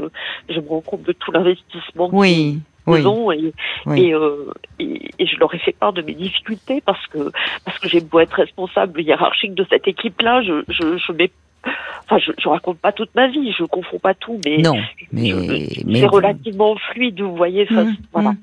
je 0.49 0.59
me 0.59 0.67
rends 0.67 0.81
compte 0.81 1.03
de 1.03 1.13
tout 1.13 1.31
l'investissement. 1.31 2.09
Oui 2.11 2.59
et, 2.87 3.53
et, 3.95 4.13
euh, 4.13 4.51
et, 4.79 5.09
et, 5.19 5.25
je 5.25 5.37
leur 5.37 5.53
ai 5.53 5.59
fait 5.59 5.71
part 5.71 5.93
de 5.93 6.01
mes 6.01 6.13
difficultés 6.13 6.81
parce 6.85 7.05
que 7.07 7.31
parce 7.65 7.79
que 7.79 7.87
j'ai 7.87 8.01
beau 8.01 8.19
être 8.19 8.33
responsable 8.33 9.01
hiérarchique 9.01 9.53
de 9.53 9.65
cette 9.69 9.87
équipe-là, 9.87 10.41
je, 10.41 10.63
je, 10.67 10.97
je 10.97 11.11
mets 11.13 11.31
Enfin, 12.05 12.17
je, 12.17 12.31
je 12.37 12.49
raconte 12.49 12.79
pas 12.79 12.91
toute 12.91 13.13
ma 13.15 13.27
vie, 13.27 13.53
je 13.57 13.63
confonds 13.63 13.99
pas 13.99 14.13
tout, 14.13 14.39
mais 14.45 14.57
non, 14.57 14.75
mais, 15.11 15.31
c'est 15.93 16.05
relativement 16.05 16.75
fluide, 16.91 17.21
vous 17.21 17.35
voyez. 17.35 17.65
Mmh, 17.69 17.95
voilà. 18.11 18.31
Mmh. 18.31 18.37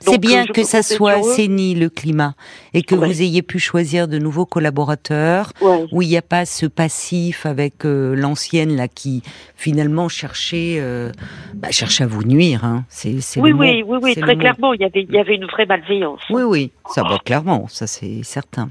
C'est 0.00 0.18
bien 0.18 0.46
que 0.46 0.64
ça 0.64 0.82
soit 0.82 1.12
assaini 1.12 1.74
le 1.74 1.88
climat 1.88 2.34
et 2.72 2.82
que 2.82 2.94
vous 2.94 3.22
ayez 3.22 3.42
pu 3.42 3.58
choisir 3.58 4.08
de 4.08 4.18
nouveaux 4.18 4.46
collaborateurs 4.46 5.52
où 5.92 6.02
il 6.02 6.08
n'y 6.08 6.16
a 6.16 6.22
pas 6.22 6.44
ce 6.44 6.66
passif 6.66 7.46
avec 7.46 7.84
euh, 7.84 8.14
l'ancienne 8.14 8.76
là 8.76 8.88
qui 8.88 9.22
finalement 9.56 10.08
cherchait, 10.08 10.76
euh, 10.78 11.10
bah, 11.54 11.70
cherchait 11.70 12.04
à 12.04 12.06
vous 12.06 12.24
nuire. 12.24 12.64
Hein. 12.64 12.84
C'est, 12.88 13.14
oui, 13.40 13.52
oui, 13.52 13.82
oui, 13.86 13.98
oui, 14.02 14.14
très 14.16 14.36
clairement, 14.36 14.72
il 14.72 14.80
y 14.80 14.84
avait, 14.84 15.02
il 15.02 15.12
y 15.12 15.18
avait 15.18 15.36
une 15.36 15.46
vraie 15.46 15.66
malveillance. 15.66 16.20
Oui, 16.30 16.42
oui, 16.42 16.72
ça 16.90 17.02
va 17.02 17.18
clairement, 17.18 17.66
ça 17.68 17.86
c'est 17.86 18.22
certain. 18.22 18.70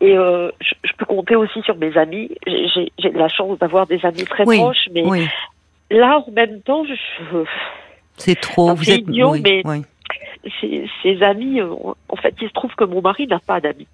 Et 0.00 0.16
euh, 0.16 0.50
je, 0.60 0.92
peux 0.96 1.04
compter 1.06 1.34
aussi 1.34 1.60
sur 1.62 1.76
mes 1.76 1.96
amis. 1.96 2.30
J'ai, 2.46 2.92
la 3.12 3.28
chance 3.28 3.58
d'avoir 3.58 3.86
des 3.86 4.04
amis 4.04 4.24
très 4.24 4.44
proches, 4.44 4.88
mais 4.92 5.02
là, 5.90 6.22
en 6.26 6.30
même 6.30 6.60
temps, 6.62 6.84
je, 6.84 6.94
c'est 8.16 8.38
trop. 8.38 8.74
Vous 8.74 8.90
êtes 8.90 9.00
idiot, 9.00 9.34
mais 9.42 9.62
ses, 10.60 11.22
amis, 11.22 11.60
euh, 11.60 11.74
en 12.08 12.16
fait, 12.16 12.34
il 12.40 12.48
se 12.48 12.52
trouve 12.52 12.74
que 12.76 12.84
mon 12.84 13.00
mari 13.00 13.26
n'a 13.26 13.40
pas 13.40 13.60
d'amis. 13.60 13.88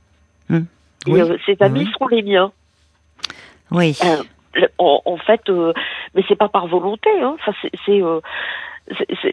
Hum. 0.51 0.67
Et 1.07 1.12
euh, 1.12 1.37
ses 1.47 1.57
amis 1.61 1.88
sont 1.99 2.07
les 2.09 2.23
miens. 2.23 2.53
Oui. 3.71 3.99
En, 4.79 5.17
fait, 5.17 5.40
mais 6.14 6.23
c'est 6.29 6.37
pas 6.37 6.49
par 6.49 6.67
volonté. 6.67 7.11
Hein. 7.21 7.37
Enfin, 7.40 7.53
c'est 7.87 8.01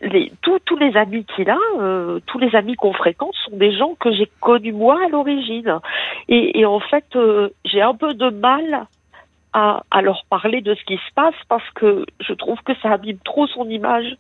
les, 0.02 0.32
tous, 0.42 0.78
les 0.78 0.96
amis 0.96 1.26
qu'il 1.36 1.50
a, 1.50 1.58
tous 2.26 2.40
les 2.40 2.56
amis 2.56 2.76
qu'on 2.76 2.94
fréquente 2.94 3.34
sont 3.46 3.58
des 3.58 3.76
gens 3.76 3.96
que 3.96 4.12
j'ai 4.12 4.30
connus 4.40 4.74
moi 4.74 4.98
à 5.06 5.10
l'origine. 5.10 5.80
Et, 6.30 6.60
et, 6.60 6.66
en 6.66 6.80
fait, 6.80 7.06
j'ai 7.66 7.82
un 7.82 7.94
peu 7.94 8.14
de 8.14 8.30
mal 8.30 8.88
à, 9.54 9.84
à, 9.92 10.02
leur 10.02 10.24
parler 10.30 10.62
de 10.62 10.74
ce 10.76 10.84
qui 10.86 10.96
se 10.96 11.14
passe 11.16 11.36
parce 11.50 11.70
que 11.72 12.06
je 12.22 12.34
trouve 12.34 12.60
que 12.64 12.74
ça 12.82 12.92
abîme 12.92 13.20
trop 13.24 13.48
son 13.48 13.70
image. 13.70 14.16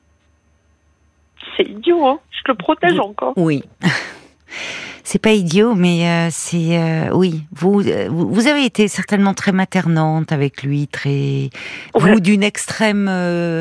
C'est 1.55 1.63
idiot, 1.63 2.05
hein 2.05 2.19
Je 2.31 2.41
le 2.47 2.55
protège 2.55 2.99
encore. 2.99 3.33
Oui. 3.37 3.63
C'est 5.03 5.19
pas 5.19 5.31
idiot, 5.31 5.75
mais 5.75 6.07
euh, 6.07 6.29
c'est 6.31 6.77
euh, 6.77 7.09
oui. 7.13 7.43
Vous, 7.51 7.81
euh, 7.81 8.07
vous 8.09 8.47
avez 8.47 8.65
été 8.65 8.87
certainement 8.87 9.33
très 9.33 9.51
maternante 9.51 10.31
avec 10.31 10.63
lui, 10.63 10.87
très 10.87 11.49
vous 11.95 12.19
d'une 12.19 12.43
extrême 12.43 13.05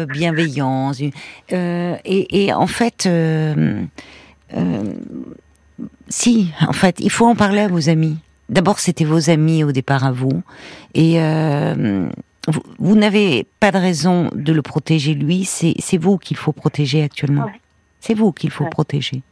bienveillance. 0.08 1.00
Et, 1.00 1.10
et, 2.44 2.52
en 2.52 2.66
fait, 2.66 3.08
si, 6.08 6.52
en 6.66 6.72
fait, 6.72 6.96
il 7.00 7.10
faut 7.10 7.26
en 7.26 7.36
parler 7.36 7.60
à 7.60 7.68
vos 7.68 7.88
amis. 7.88 8.16
D'abord, 8.48 8.80
c'était 8.80 9.04
vos 9.04 9.30
amis 9.30 9.62
au 9.62 9.72
départ 9.72 10.04
à 10.04 10.10
vous, 10.10 10.42
et 10.94 11.20
vous, 12.48 12.62
vous 12.78 12.96
n'avez 12.96 13.46
pas 13.60 13.70
de 13.70 13.78
raison 13.78 14.28
de 14.34 14.52
le 14.52 14.62
protéger 14.62 15.14
lui. 15.14 15.44
C'est 15.44 15.98
vous 15.98 16.18
qu'il 16.18 16.36
faut 16.36 16.52
protéger 16.52 17.02
actuellement. 17.02 17.46
C'est 18.00 18.14
vous 18.14 18.32
qu'il 18.32 18.50
faut 18.50 18.66
protéger. 18.66 19.22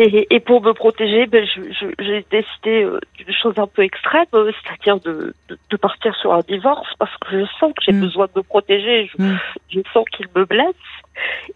Et, 0.00 0.38
pour 0.38 0.62
me 0.62 0.74
protéger, 0.74 1.26
ben, 1.26 1.44
j'ai 1.44 2.24
décidé 2.30 2.84
euh, 2.84 3.00
d'une 3.16 3.34
chose 3.34 3.54
un 3.56 3.66
peu 3.66 3.82
extrême, 3.82 4.26
euh, 4.32 4.52
c'est-à-dire 4.62 5.00
de, 5.00 5.34
de, 5.48 5.76
partir 5.76 6.14
sur 6.14 6.32
un 6.32 6.42
divorce 6.46 6.86
parce 7.00 7.10
que 7.16 7.40
je 7.40 7.44
sens 7.58 7.72
que 7.76 7.82
j'ai 7.84 7.92
mm. 7.92 8.00
besoin 8.00 8.26
de 8.26 8.30
me 8.36 8.42
protéger, 8.44 9.10
je, 9.12 9.20
mm. 9.20 9.38
je 9.70 9.80
sens 9.92 10.04
qu'il 10.16 10.26
me 10.36 10.44
blesse. 10.44 10.74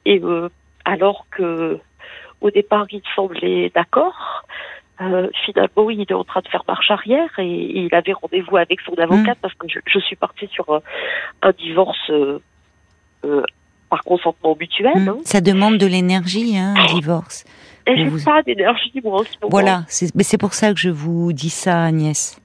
Et 0.07 0.19
euh, 0.25 0.49
alors 0.85 1.27
que 1.31 1.79
au 2.41 2.51
départ 2.51 2.87
il 2.91 3.03
semblait 3.15 3.71
d'accord, 3.73 4.45
finalement 5.45 5.91
il 5.91 6.01
est 6.01 6.13
en 6.13 6.25
train 6.25 6.41
de 6.41 6.49
faire 6.49 6.65
marche 6.67 6.91
arrière 6.91 7.31
et, 7.39 7.85
il 7.85 7.95
avait 7.95 8.13
rendez-vous 8.13 8.57
avec 8.57 8.81
son 8.81 8.95
avocate 8.95 9.39
mm. 9.39 9.41
parce 9.41 9.55
que 9.55 9.69
je, 9.69 9.79
je, 9.87 10.01
suis 10.01 10.17
partie 10.17 10.49
sur 10.49 10.83
un, 11.43 11.53
divorce 11.53 12.11
par 13.89 14.03
consentement 14.03 14.57
mutuel. 14.59 15.09
Hein. 15.09 15.19
Ça 15.25 15.41
demande 15.41 15.79
de 15.79 15.87
l'énergie, 15.87 16.59
hein, 16.59 16.75
un 16.77 16.87
divorce. 16.87 17.45
Et 17.87 17.97
j'ai 17.97 18.25
pas 18.25 18.43
d'énergie, 18.43 19.01
moi, 19.03 19.21
en 19.21 19.25
ce 19.25 19.31
moment. 19.41 19.51
Voilà, 19.51 19.85
mais 20.15 20.23
c'est 20.23 20.39
pour 20.39 20.55
ça 20.55 20.73
que 20.73 20.79
je 20.79 20.91
vous 20.91 21.33
dis 21.33 21.51
ça, 21.51 21.85
Agnès. 21.85 22.39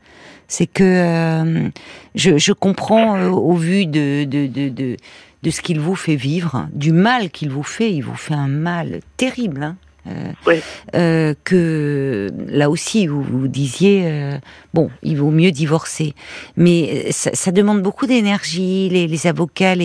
C'est 0.47 0.67
que 0.67 0.83
euh, 0.83 1.69
je, 2.15 2.37
je, 2.37 2.53
comprends 2.53 3.17
euh, 3.17 3.29
au 3.29 3.53
vu 3.53 3.85
de, 3.85 4.23
de, 4.23 4.47
de, 4.47 4.69
de, 4.69 4.97
de 5.43 5.49
ce 5.49 5.61
qu'il 5.61 5.79
vous 5.79 5.95
fait 5.95 6.15
vivre, 6.15 6.67
du 6.71 6.93
mal 6.93 7.29
qu'il 7.31 7.49
vous 7.49 7.63
fait. 7.63 7.91
Il 7.91 8.01
vous 8.01 8.15
fait 8.15 8.33
un 8.33 8.47
mal 8.47 9.01
terrible. 9.17 9.63
Hein. 9.63 9.75
Euh, 10.07 10.59
euh, 10.95 11.33
que 11.43 12.29
là 12.47 12.69
aussi 12.69 13.07
vous 13.07 13.21
vous 13.21 13.47
disiez 13.47 14.03
euh, 14.05 14.37
bon 14.73 14.89
il 15.03 15.17
vaut 15.17 15.31
mieux 15.31 15.51
divorcer. 15.51 16.13
Mais 16.55 17.11
ça, 17.11 17.51
demande 17.51 17.81
beaucoup 17.81 18.05
d'énergie 18.05 18.89
les, 18.89 19.07
les, 19.07 19.27
avocats 19.27 19.75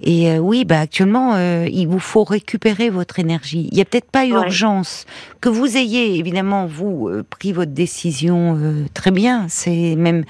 et 0.00 0.38
oui 0.38 0.64
bah 0.64 0.80
actuellement 0.80 1.36
il 1.66 1.86
vous 1.86 1.98
faut 1.98 2.24
récupérer 2.24 2.90
votre 2.90 3.18
énergie. 3.18 3.68
Il 3.72 3.78
y 3.78 3.80
a 3.80 3.84
peut-être 3.84 4.10
pas 4.10 4.26
urgence. 4.26 5.04
Que 5.40 5.48
vous 5.48 5.76
ayez 5.76 6.18
évidemment 6.18 6.66
vous 6.66 7.10
pris 7.28 7.52
votre 7.52 7.72
décision 7.72 8.86
très 8.94 9.10
bien. 9.10 9.46
C'est 9.48 9.96
même 9.96 10.24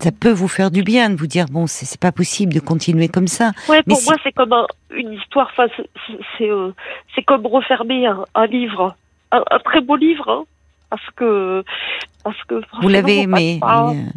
ça 0.00 0.12
peut 0.12 0.30
vous 0.30 0.48
faire 0.48 0.70
du 0.70 0.82
bien 0.82 1.10
de 1.10 1.16
vous 1.16 1.26
dire 1.26 1.46
bon, 1.50 1.66
c'est 1.66 2.00
pas 2.00 2.12
possible 2.12 2.52
de 2.52 2.60
continuer 2.60 3.08
comme 3.08 3.28
ça. 3.28 3.52
Ouais, 3.68 3.82
pour 3.82 4.02
moi, 4.04 4.16
c'est 4.22 4.32
comme 4.32 4.54
une 4.90 5.12
histoire. 5.12 5.50
Enfin, 5.52 5.66
c'est 6.38 6.50
euh, 6.50 6.72
c'est 7.14 7.22
comme 7.22 7.46
refermer 7.46 8.06
un, 8.06 8.46
livre, 8.46 8.96
un, 9.32 9.42
très 9.64 9.80
beau 9.80 9.96
livre, 9.96 10.28
hein, 10.28 10.44
parce 10.90 11.10
que 11.16 11.64
parce 12.24 12.42
que 12.44 12.60
vous 12.80 12.88
l'avez 12.88 13.22
aimé, 13.22 13.60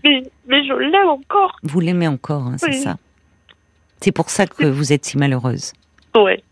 mais, 0.04 0.24
mais, 0.47 0.63
je 0.65 0.74
l'aime 0.74 1.10
encore. 1.10 1.56
Vous 1.63 1.80
l'aimez 1.80 2.08
encore, 2.08 2.43
hein, 2.47 2.56
c'est 2.58 2.74
ça. 2.74 2.95
C'est 4.00 4.12
pour 4.12 4.30
ça 4.30 4.47
que 4.47 4.65
vous 4.65 4.93
êtes 4.93 5.06
si 5.06 5.17
malheureuse. 5.17 5.74
Ouais. 6.15 6.43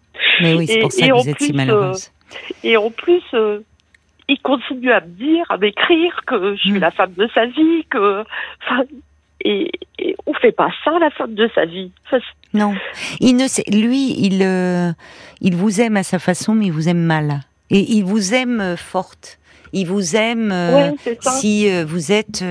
Mais 0.42 0.54
oui, 0.56 0.68
c'est 0.68 0.80
pour 0.80 0.92
ça 0.92 1.08
que 1.08 1.22
vous 1.22 1.30
êtes 1.30 1.42
si 1.42 1.54
malheureuse. 1.54 2.12
et 2.64 2.78
en 2.78 2.92
plus, 2.92 3.24
il 4.30 4.40
continue 4.42 4.92
à 4.92 5.02
me 5.02 5.08
dire, 5.08 5.46
à 5.50 5.58
m'écrire 5.58 6.22
que 6.26 6.56
je 6.56 6.60
suis 6.60 6.72
hmm. 6.74 6.80
la 6.80 6.92
femme 6.92 7.14
de 7.18 7.28
sa 7.34 7.46
vie, 7.48 7.86
que, 7.90 8.24
enfin, 8.64 8.84
et, 9.42 9.72
et, 9.98 10.16
on 10.26 10.34
fait 10.34 10.52
pas 10.52 10.70
ça 10.84 10.92
la 11.00 11.10
femme 11.10 11.34
de 11.34 11.50
sa 11.56 11.66
vie. 11.66 11.92
non, 12.54 12.74
il 13.20 13.36
ne 13.36 13.48
sait, 13.48 13.64
lui, 13.72 14.14
il, 14.20 14.44
euh, 14.44 14.92
il 15.42 15.56
vous 15.56 15.82
aime 15.82 15.98
à 15.98 16.04
sa 16.04 16.20
façon, 16.20 16.54
mais 16.54 16.68
il 16.68 16.72
vous 16.72 16.88
aime 16.88 17.04
mal. 17.04 17.42
Et 17.72 17.80
il 17.80 18.04
vous 18.04 18.34
aime 18.34 18.62
euh, 18.62 18.78
forte. 18.78 19.40
Il 19.72 19.88
vous 19.88 20.16
aime 20.16 20.52
euh, 20.52 20.92
si 21.22 21.70
vous 21.84 22.12
êtes 22.12 22.44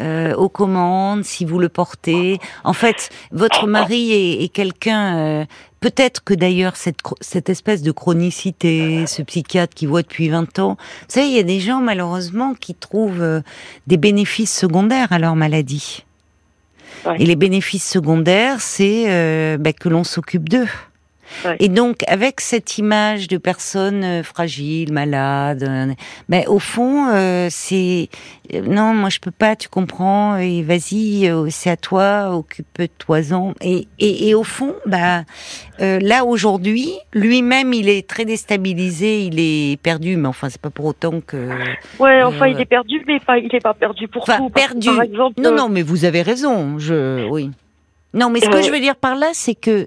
aux 0.00 0.48
commandes, 0.48 1.24
si 1.24 1.44
vous 1.44 1.58
le 1.58 1.68
portez. 1.68 2.38
En 2.64 2.72
fait, 2.72 3.10
votre 3.32 3.66
mari 3.66 4.12
est, 4.12 4.44
est 4.44 4.48
quelqu'un 4.48 5.46
Peut-être 5.80 6.24
que 6.24 6.34
d'ailleurs 6.34 6.74
cette, 6.74 6.98
cette 7.20 7.48
espèce 7.48 7.82
de 7.82 7.92
chronicité, 7.92 9.06
ce 9.06 9.22
psychiatre 9.22 9.74
qui 9.74 9.86
voit 9.86 10.02
depuis 10.02 10.28
20 10.28 10.58
ans, 10.58 10.76
vous 10.78 11.06
savez, 11.06 11.26
il 11.26 11.32
y 11.34 11.38
a 11.38 11.44
des 11.44 11.60
gens 11.60 11.80
malheureusement 11.80 12.54
qui 12.54 12.74
trouvent 12.74 13.22
euh, 13.22 13.40
des 13.86 13.96
bénéfices 13.96 14.52
secondaires 14.52 15.12
à 15.12 15.18
leur 15.18 15.36
maladie. 15.36 16.04
Et 17.18 17.24
les 17.24 17.36
bénéfices 17.36 17.88
secondaires, 17.88 18.60
c'est 18.60 19.04
euh, 19.06 19.58
bah, 19.58 19.72
que 19.72 19.88
l'on 19.88 20.02
s'occupe 20.02 20.48
d'eux. 20.48 20.66
Et 21.60 21.68
donc, 21.68 21.98
avec 22.08 22.40
cette 22.40 22.78
image 22.78 23.28
de 23.28 23.38
personnes 23.38 24.04
euh, 24.04 24.22
fragiles, 24.22 24.92
malades, 24.92 25.62
euh, 25.62 25.92
ben, 26.28 26.44
au 26.48 26.58
fond, 26.58 27.08
euh, 27.12 27.48
c'est 27.50 28.08
non, 28.64 28.94
moi 28.94 29.08
je 29.08 29.18
peux 29.18 29.32
pas, 29.32 29.56
tu 29.56 29.68
comprends, 29.68 30.36
et 30.36 30.62
vas-y, 30.62 31.28
c'est 31.50 31.70
à 31.70 31.76
toi, 31.76 32.30
occupe-toi-en. 32.36 33.54
Et, 33.60 33.88
et, 33.98 34.28
et, 34.28 34.34
au 34.36 34.44
fond, 34.44 34.74
bah, 34.86 35.24
là 35.80 36.24
aujourd'hui, 36.24 36.92
lui-même, 37.12 37.72
il 37.72 37.88
est 37.88 38.06
très 38.06 38.24
déstabilisé, 38.24 39.22
il 39.22 39.40
est 39.40 39.80
perdu, 39.82 40.16
mais 40.16 40.28
enfin, 40.28 40.48
c'est 40.48 40.60
pas 40.60 40.70
pour 40.70 40.84
autant 40.84 41.20
que. 41.20 41.48
Ouais, 41.98 42.22
enfin, 42.22 42.46
il 42.46 42.60
est 42.60 42.66
perdu, 42.66 43.02
mais 43.08 43.18
pas, 43.18 43.38
il 43.38 43.52
est 43.52 43.60
pas 43.60 43.74
perdu 43.74 44.06
pour 44.06 44.22
enfin, 44.22 44.48
Perdu. 44.48 44.86
Par 44.86 45.02
exemple, 45.02 45.40
non, 45.40 45.52
non, 45.52 45.68
mais 45.68 45.82
vous 45.82 46.04
avez 46.04 46.22
raison. 46.22 46.78
Je, 46.78 47.28
oui. 47.28 47.50
Non, 48.14 48.30
mais 48.30 48.40
ce 48.40 48.48
que 48.48 48.62
je 48.62 48.70
veux 48.70 48.80
dire 48.80 48.96
par 48.96 49.16
là, 49.16 49.28
c'est 49.32 49.54
que 49.54 49.86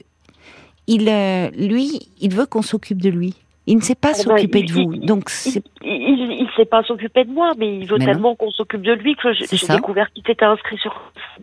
il, 0.89 1.07
euh, 1.07 1.49
lui, 1.51 2.09
il 2.19 2.33
veut 2.33 2.47
qu'on 2.47 2.63
s'occupe 2.63 3.01
de 3.01 3.09
lui. 3.09 3.35
Il 3.67 3.75
ne 3.75 3.81
sait 3.81 3.93
pas 3.93 4.09
ah 4.09 4.17
bah, 4.17 4.37
s'occuper 4.37 4.63
de 4.63 4.73
vous. 4.73 4.97
Donc 4.97 5.29
il 5.43 6.43
ne 6.43 6.51
sait 6.57 6.65
pas 6.65 6.81
s'occuper 6.83 7.25
de 7.25 7.31
moi, 7.31 7.51
mais 7.57 7.77
il 7.77 7.85
veut 7.85 7.99
tellement 7.99 8.35
qu'on 8.35 8.49
s'occupe 8.49 8.81
de 8.81 8.93
lui 8.93 9.15
que 9.15 9.31
j'ai 9.33 9.45
découvert 9.67 10.11
qu'il 10.11 10.23
s'était 10.25 10.45
inscrit 10.45 10.77
sur 10.79 10.99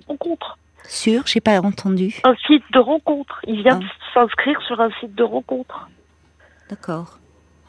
rencontre. 0.09 0.59
Sur, 0.82 1.26
j'ai 1.26 1.40
pas 1.40 1.61
entendu. 1.61 2.16
Un 2.24 2.35
site 2.46 2.64
de 2.72 2.80
rencontre. 2.80 3.40
Il 3.46 3.62
vient 3.62 3.76
ah. 3.76 3.85
de 3.85 3.87
s'inscrire 4.12 4.61
sur 4.62 4.80
un 4.80 4.90
site 5.00 5.14
de 5.14 5.22
rencontre. 5.22 5.88
D'accord. 6.68 7.18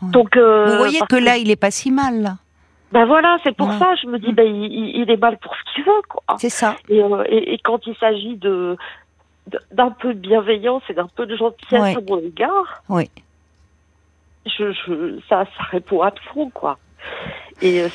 Donc 0.01 0.35
euh, 0.35 0.65
vous 0.65 0.77
voyez 0.77 0.99
que 1.07 1.15
là, 1.15 1.37
il 1.37 1.51
est 1.51 1.55
pas 1.55 1.71
si 1.71 1.91
mal 1.91 2.21
là. 2.21 2.37
Ben 2.91 3.05
voilà, 3.05 3.37
c'est 3.43 3.55
pour 3.55 3.71
ça. 3.73 3.93
Je 4.01 4.07
me 4.07 4.17
dis, 4.17 4.31
ben 4.31 4.47
il, 4.47 5.11
est 5.11 5.17
mal 5.17 5.37
pour 5.39 5.53
ce 5.53 5.73
qu'il 5.73 5.83
veut, 5.83 6.01
quoi. 6.07 6.23
C'est 6.37 6.49
ça. 6.49 6.75
Euh, 6.89 7.23
et, 7.27 7.53
et, 7.53 7.57
quand 7.59 7.85
il 7.85 7.95
s'agit 7.97 8.37
de 8.37 8.77
d'un 9.71 9.91
peu 9.91 10.13
de 10.13 10.19
bienveillance 10.19 10.83
et 10.89 10.93
d'un 10.93 11.09
peu 11.15 11.25
de 11.25 11.35
gentillesse 11.35 11.97
à 11.97 12.01
mon 12.07 12.19
égard, 12.19 12.83
oui. 12.89 13.09
je, 14.45 14.71
je, 14.71 15.19
ça, 15.29 15.45
ça 15.57 15.63
répond 15.71 16.01
à 16.01 16.11
tout, 16.11 16.51
quoi. 16.53 16.77
Et 17.61 17.81
euh, 17.81 17.89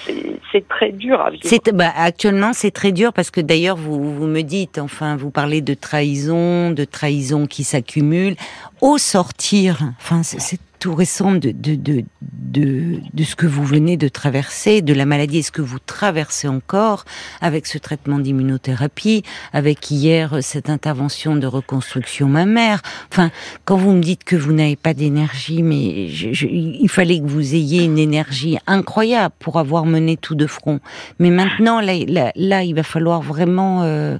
c'est 0.51 0.67
très 0.69 0.91
dur 0.91 1.21
à 1.21 1.31
vivre. 1.31 1.49
Bah, 1.73 1.93
actuellement, 1.95 2.53
c'est 2.53 2.73
très 2.73 2.91
dur 2.91 3.13
parce 3.13 3.31
que 3.31 3.41
d'ailleurs, 3.41 3.77
vous, 3.77 4.15
vous 4.15 4.27
me 4.27 4.43
dites, 4.43 4.79
enfin, 4.79 5.17
vous 5.17 5.31
parlez 5.31 5.61
de 5.61 5.75
trahison, 5.75 6.73
de 6.73 6.85
trahison 6.85 7.47
qui 7.47 7.63
s'accumule. 7.63 8.35
Au 8.81 8.99
sortir, 8.99 9.79
enfin, 9.99 10.23
c'est 10.25 10.59
tout 10.83 10.97
récent 10.97 11.31
de, 11.31 11.53
de, 11.53 11.77
de, 11.77 12.03
de, 12.21 12.99
de 13.15 13.23
ce 13.23 13.37
que 13.37 13.47
vous 13.47 13.65
venez 13.65 13.97
de 13.97 14.09
traverser, 14.09 14.83
de 14.83 14.93
la 14.93 15.07
maladie 15.07 15.39
et 15.39 15.43
ce 15.43 15.53
que 15.53 15.63
vous 15.63 15.79
traversez 15.79 16.49
encore 16.49 17.05
avec 17.41 17.69
ce 17.69 17.79
traitement 17.79 18.19
d'immunothérapie, 18.19 19.23
avec 19.53 19.93
hier 19.93 20.39
cette 20.41 20.69
intervention 20.69 21.37
de 21.37 21.47
reconstruction 21.47 22.27
mammaire. 22.27 22.83
Enfin, 23.13 23.31
quand 23.65 23.77
vous 23.77 23.93
me 23.93 24.01
dites 24.01 24.25
que 24.25 24.35
vous 24.35 24.53
n'avez 24.53 24.75
pas 24.75 24.93
d'énergie, 24.93 25.63
mais 25.63 26.09
je, 26.09 26.47
il 26.49 26.89
fallait 26.89 27.21
que 27.21 27.29
vous 27.29 27.55
ayez 27.55 27.85
une 27.85 27.99
énergie 27.99 28.59
incroyable 28.67 29.37
pour 29.39 29.61
avoir 29.61 29.87
mené 29.87 30.17
tout 30.17 30.35
de 30.35 30.49
front. 30.49 30.81
Mais 31.21 31.31
maintenant, 31.31 31.81
là, 31.81 31.93
là, 32.35 32.65
il 32.65 32.75
va 32.75 32.83
falloir 32.83 33.23
vraiment 33.23 33.85
euh, 33.85 34.19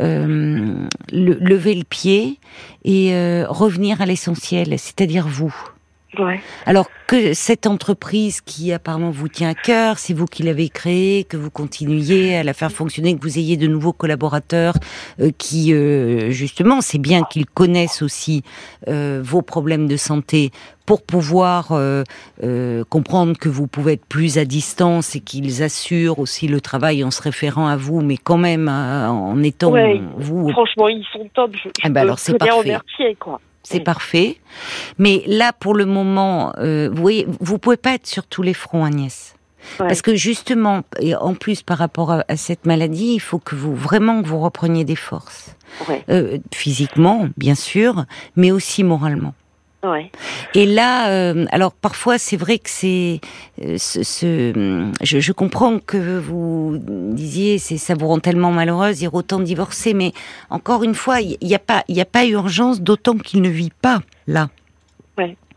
euh, 0.00 0.86
lever 1.10 1.74
le 1.74 1.84
pied 1.84 2.38
et 2.84 3.12
euh, 3.12 3.44
revenir 3.48 4.00
à 4.00 4.06
l'essentiel, 4.06 4.68
c'est-à-dire 4.78 5.26
vous. 5.26 5.52
Alors 6.64 6.88
que 7.06 7.34
cette 7.34 7.66
entreprise 7.66 8.40
qui 8.40 8.72
apparemment 8.72 9.10
vous 9.10 9.28
tient 9.28 9.50
à 9.50 9.54
cœur, 9.54 9.98
c'est 9.98 10.14
vous 10.14 10.26
qui 10.26 10.42
l'avez 10.42 10.68
créée, 10.68 11.24
que 11.24 11.36
vous 11.36 11.50
continuiez 11.50 12.36
à 12.36 12.42
la 12.42 12.52
faire 12.52 12.72
fonctionner, 12.72 13.16
que 13.16 13.22
vous 13.22 13.38
ayez 13.38 13.56
de 13.56 13.66
nouveaux 13.66 13.92
collaborateurs 13.92 14.74
euh, 15.20 15.30
qui, 15.36 15.72
euh, 15.72 16.30
justement, 16.30 16.80
c'est 16.80 16.98
bien 16.98 17.22
qu'ils 17.24 17.46
connaissent 17.46 18.02
aussi 18.02 18.42
euh, 18.88 19.20
vos 19.22 19.42
problèmes 19.42 19.86
de 19.86 19.96
santé 19.96 20.50
pour 20.84 21.02
pouvoir 21.02 21.72
comprendre 22.90 23.36
que 23.36 23.48
vous 23.48 23.66
pouvez 23.66 23.94
être 23.94 24.06
plus 24.06 24.38
à 24.38 24.44
distance 24.44 25.16
et 25.16 25.20
qu'ils 25.20 25.64
assurent 25.64 26.20
aussi 26.20 26.46
le 26.46 26.60
travail 26.60 27.02
en 27.02 27.10
se 27.10 27.20
référant 27.20 27.66
à 27.66 27.76
vous, 27.76 28.02
mais 28.02 28.16
quand 28.16 28.36
même 28.36 28.68
en 28.68 29.42
étant 29.42 29.74
vous. 30.16 30.48
Franchement, 30.50 30.86
ils 30.86 31.04
sont 31.12 31.28
top. 31.34 31.56
Je, 31.60 31.70
eh 31.82 31.88
ben 31.88 32.02
alors 32.02 32.20
c'est 32.20 32.38
parfait. 32.38 32.78
quoi 33.18 33.40
c'est 33.66 33.80
parfait. 33.80 34.38
Mais 34.98 35.24
là, 35.26 35.52
pour 35.52 35.74
le 35.74 35.86
moment, 35.86 36.52
euh, 36.58 36.88
vous 36.92 37.00
voyez, 37.00 37.26
vous 37.40 37.58
pouvez 37.58 37.76
pas 37.76 37.94
être 37.94 38.06
sur 38.06 38.26
tous 38.26 38.42
les 38.42 38.54
fronts, 38.54 38.84
Agnès. 38.84 39.34
Parce 39.78 40.00
que 40.00 40.14
justement, 40.14 40.82
et 41.00 41.16
en 41.16 41.34
plus 41.34 41.62
par 41.62 41.78
rapport 41.78 42.12
à, 42.12 42.36
cette 42.36 42.66
maladie, 42.66 43.14
il 43.14 43.18
faut 43.18 43.40
que 43.40 43.56
vous 43.56 43.74
vraiment 43.74 44.22
que 44.22 44.28
vous 44.28 44.38
repreniez 44.38 44.84
des 44.84 44.94
forces, 44.94 45.56
euh, 46.08 46.38
physiquement, 46.54 47.28
bien 47.36 47.56
sûr, 47.56 48.04
mais 48.36 48.52
aussi 48.52 48.84
moralement. 48.84 49.34
Et 50.54 50.66
là, 50.66 51.10
euh, 51.10 51.46
alors 51.50 51.72
parfois 51.72 52.18
c'est 52.18 52.36
vrai 52.36 52.58
que 52.58 52.70
c'est 52.70 53.20
euh, 53.62 53.76
ce, 53.78 54.90
je, 55.02 55.32
comprends 55.32 55.78
que 55.78 56.18
vous 56.18 56.78
disiez 56.80 57.58
c'est 57.58 57.76
ça 57.78 57.94
vous 57.94 58.08
rend 58.08 58.18
tellement 58.18 58.52
malheureuse, 58.52 59.02
il 59.02 59.08
autant 59.12 59.38
de 59.38 59.44
divorcés, 59.44 59.94
mais 59.94 60.12
encore 60.50 60.82
une 60.82 60.94
fois, 60.94 61.20
il 61.20 61.36
n'y 61.42 61.54
a 61.54 61.58
pas 61.58 61.84
il 61.88 62.00
a 62.00 62.04
pas 62.04 62.26
urgence, 62.26 62.80
d'autant 62.80 63.16
qu'il 63.16 63.42
ne 63.42 63.48
vit 63.48 63.72
pas 63.82 64.02
là. 64.26 64.48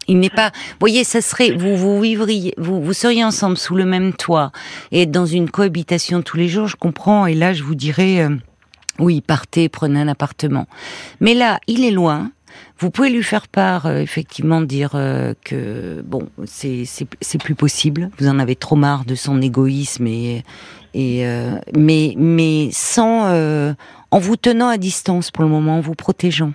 Il 0.09 0.19
n'est 0.19 0.31
pas. 0.31 0.49
Vous 0.49 0.77
voyez, 0.79 1.03
ça 1.03 1.21
serait 1.21 1.51
vous 1.51 1.77
vous 1.77 2.01
vivriez, 2.01 2.55
vous 2.57 2.81
vous 2.81 2.93
seriez 2.93 3.23
ensemble 3.23 3.57
sous 3.57 3.75
le 3.75 3.85
même 3.85 4.13
toit 4.13 4.51
et 4.91 5.05
dans 5.05 5.27
une 5.27 5.51
cohabitation 5.51 6.23
tous 6.23 6.35
les 6.35 6.47
jours. 6.47 6.67
Je 6.67 6.75
comprends. 6.75 7.27
Et 7.27 7.35
là, 7.35 7.53
je 7.53 7.63
vous 7.63 7.75
dirais. 7.75 8.21
Euh, 8.21 8.35
oui, 8.97 9.21
partez, 9.21 9.69
prenez 9.69 10.01
un 10.01 10.07
appartement. 10.07 10.67
Mais 11.21 11.33
là, 11.33 11.59
il 11.67 11.85
est 11.85 11.91
loin. 11.91 12.31
Vous 12.77 12.91
pouvez 12.91 13.09
lui 13.09 13.23
faire 13.23 13.47
part, 13.47 13.85
euh, 13.85 13.97
effectivement, 13.97 14.61
dire 14.61 14.91
euh, 14.95 15.33
que 15.43 16.01
bon, 16.05 16.29
c'est 16.45 16.85
plus 17.43 17.55
possible. 17.55 18.09
Vous 18.17 18.27
en 18.27 18.39
avez 18.39 18.55
trop 18.55 18.75
marre 18.75 19.05
de 19.05 19.15
son 19.15 19.41
égoïsme 19.41 20.07
et 20.07 20.43
et 20.93 21.27
euh, 21.27 21.59
mais 21.77 22.13
mais 22.17 22.69
sans 22.71 23.29
en 24.11 24.19
vous 24.19 24.37
tenant 24.37 24.69
à 24.69 24.77
distance 24.77 25.31
pour 25.31 25.43
le 25.43 25.49
moment, 25.49 25.77
en 25.77 25.81
vous 25.81 25.95
protégeant. 25.95 26.53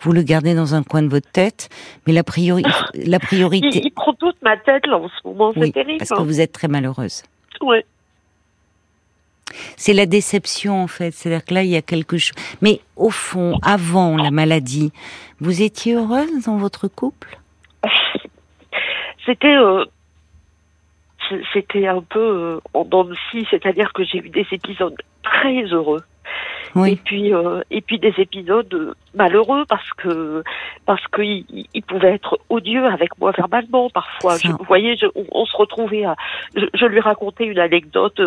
Vous 0.00 0.12
le 0.12 0.22
gardez 0.22 0.54
dans 0.54 0.74
un 0.74 0.82
coin 0.82 1.02
de 1.02 1.08
votre 1.08 1.30
tête, 1.30 1.68
mais 2.06 2.12
la 2.12 2.24
priori 2.24 2.64
la 2.94 3.20
priorité. 3.20 3.82
Il, 3.84 3.92
prend 3.92 4.14
toute 4.14 4.40
ma 4.42 4.56
tête 4.56 4.86
là 4.86 4.98
en 4.98 5.08
ce 5.08 5.28
moment, 5.28 5.52
c'est 5.54 5.70
terrible. 5.70 5.98
Parce 5.98 6.10
que 6.10 6.20
hein. 6.20 6.24
vous 6.24 6.40
êtes 6.40 6.52
très 6.52 6.68
malheureuse. 6.68 7.22
Ouais. 7.60 7.84
C'est 9.76 9.92
la 9.92 10.06
déception 10.06 10.82
en 10.82 10.86
fait. 10.86 11.12
C'est-à-dire 11.12 11.44
que 11.44 11.54
là, 11.54 11.62
il 11.62 11.70
y 11.70 11.76
a 11.76 11.82
quelque 11.82 12.18
chose. 12.18 12.34
Mais 12.60 12.80
au 12.96 13.10
fond, 13.10 13.58
avant 13.62 14.16
la 14.16 14.30
maladie, 14.30 14.92
vous 15.40 15.62
étiez 15.62 15.94
heureuse 15.94 16.44
dans 16.46 16.56
votre 16.56 16.88
couple? 16.88 17.38
C'était 19.26 19.56
euh, 19.56 19.84
c'était 21.52 21.86
un 21.86 22.02
peu 22.02 22.18
euh, 22.18 22.60
en 22.74 22.84
dents 22.84 23.04
de 23.04 23.14
scie, 23.30 23.46
c'est-à-dire 23.50 23.92
que 23.92 24.04
j'ai 24.04 24.18
eu 24.18 24.28
des 24.28 24.46
épisodes 24.50 24.96
très 25.22 25.62
heureux. 25.64 26.02
Et 26.86 26.96
puis 26.96 27.34
euh, 27.34 27.60
et 27.70 27.82
puis 27.82 27.98
des 27.98 28.14
épisodes 28.16 28.94
malheureux 29.14 29.64
parce 29.68 29.92
que 29.98 30.42
parce 30.86 31.06
que 31.08 31.20
il, 31.20 31.82
pouvait 31.86 32.14
être 32.14 32.38
odieux 32.48 32.86
avec 32.86 33.18
moi 33.18 33.30
verbalement 33.36 33.90
parfois. 33.90 34.36
vous 34.42 34.64
voyez, 34.66 34.96
on, 35.14 35.44
se 35.44 35.54
retrouvait 35.54 36.04
à 36.06 36.16
je, 36.56 36.64
je, 36.72 36.86
lui 36.86 37.00
racontais 37.00 37.44
une 37.44 37.58
anecdote 37.58 38.22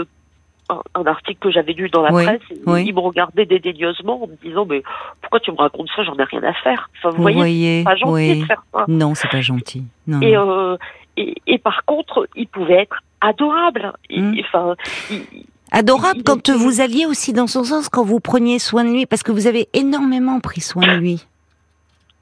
un, 0.69 1.05
article 1.05 1.39
que 1.39 1.51
j'avais 1.51 1.73
lu 1.73 1.89
dans 1.89 2.01
la 2.01 2.11
presse. 2.11 2.41
Il 2.51 2.93
me 2.93 2.99
regardait 2.99 3.45
dédaigneusement 3.45 4.23
en 4.23 4.27
me 4.27 4.35
disant 4.43 4.65
mais 4.65 4.83
pourquoi 5.21 5.39
tu 5.39 5.51
me 5.51 5.57
racontes 5.57 5.89
ça? 5.95 6.03
J'en 6.03 6.17
ai 6.17 6.23
rien 6.23 6.43
à 6.43 6.53
faire. 6.53 6.89
Enfin, 6.97 7.15
vous, 7.15 7.21
voyez, 7.21 7.83
pas 7.83 7.95
gentil 7.95 8.41
de 8.41 8.45
faire 8.45 8.63
ça. 8.73 8.85
Non, 8.87 9.15
c'est 9.15 9.29
pas 9.29 9.41
gentil. 9.41 9.83
Non, 10.07 10.21
et, 10.21 10.35
euh, 10.35 10.77
et, 11.17 11.35
et, 11.47 11.57
par 11.57 11.85
contre, 11.85 12.27
il 12.35 12.47
pouvait 12.47 12.81
être 12.81 13.01
adorable. 13.21 13.93
Hmm. 14.09 14.35
Enfin, 14.39 14.75
adorable 15.71 16.23
quand 16.23 16.49
vous 16.49 16.81
alliez 16.81 17.05
aussi 17.05 17.33
dans 17.33 17.47
son 17.47 17.63
sens, 17.63 17.89
quand 17.89 18.03
vous 18.03 18.19
preniez 18.19 18.59
soin 18.59 18.83
de 18.83 18.89
lui, 18.89 19.05
parce 19.05 19.23
que 19.23 19.31
vous 19.31 19.47
avez 19.47 19.67
énormément 19.73 20.39
pris 20.39 20.61
soin 20.61 20.87
de 20.87 20.99
lui. 20.99 21.25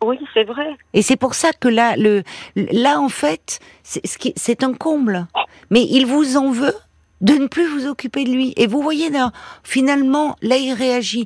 Oui, 0.04 0.20
c'est 0.34 0.44
vrai. 0.44 0.76
Et 0.94 1.02
c'est 1.02 1.16
pour 1.16 1.34
ça 1.34 1.52
que 1.54 1.70
là, 1.70 1.96
le, 1.96 2.24
là 2.56 3.00
en 3.00 3.10
fait, 3.10 3.60
c'est 3.84 4.64
un 4.64 4.74
comble. 4.74 5.28
Mais 5.70 5.84
il 5.84 6.06
vous 6.06 6.36
en 6.36 6.52
veut 6.52 6.76
de 7.24 7.34
ne 7.34 7.47
plus 7.47 7.67
vous 7.67 7.88
occuper 7.88 8.26
de 8.26 8.32
lui. 8.32 8.53
Et 8.57 8.67
vous 8.67 8.82
voyez, 8.82 9.09
là, 9.09 9.32
finalement, 9.63 10.36
là, 10.41 10.57
il 10.57 10.74
réagit. 10.74 11.26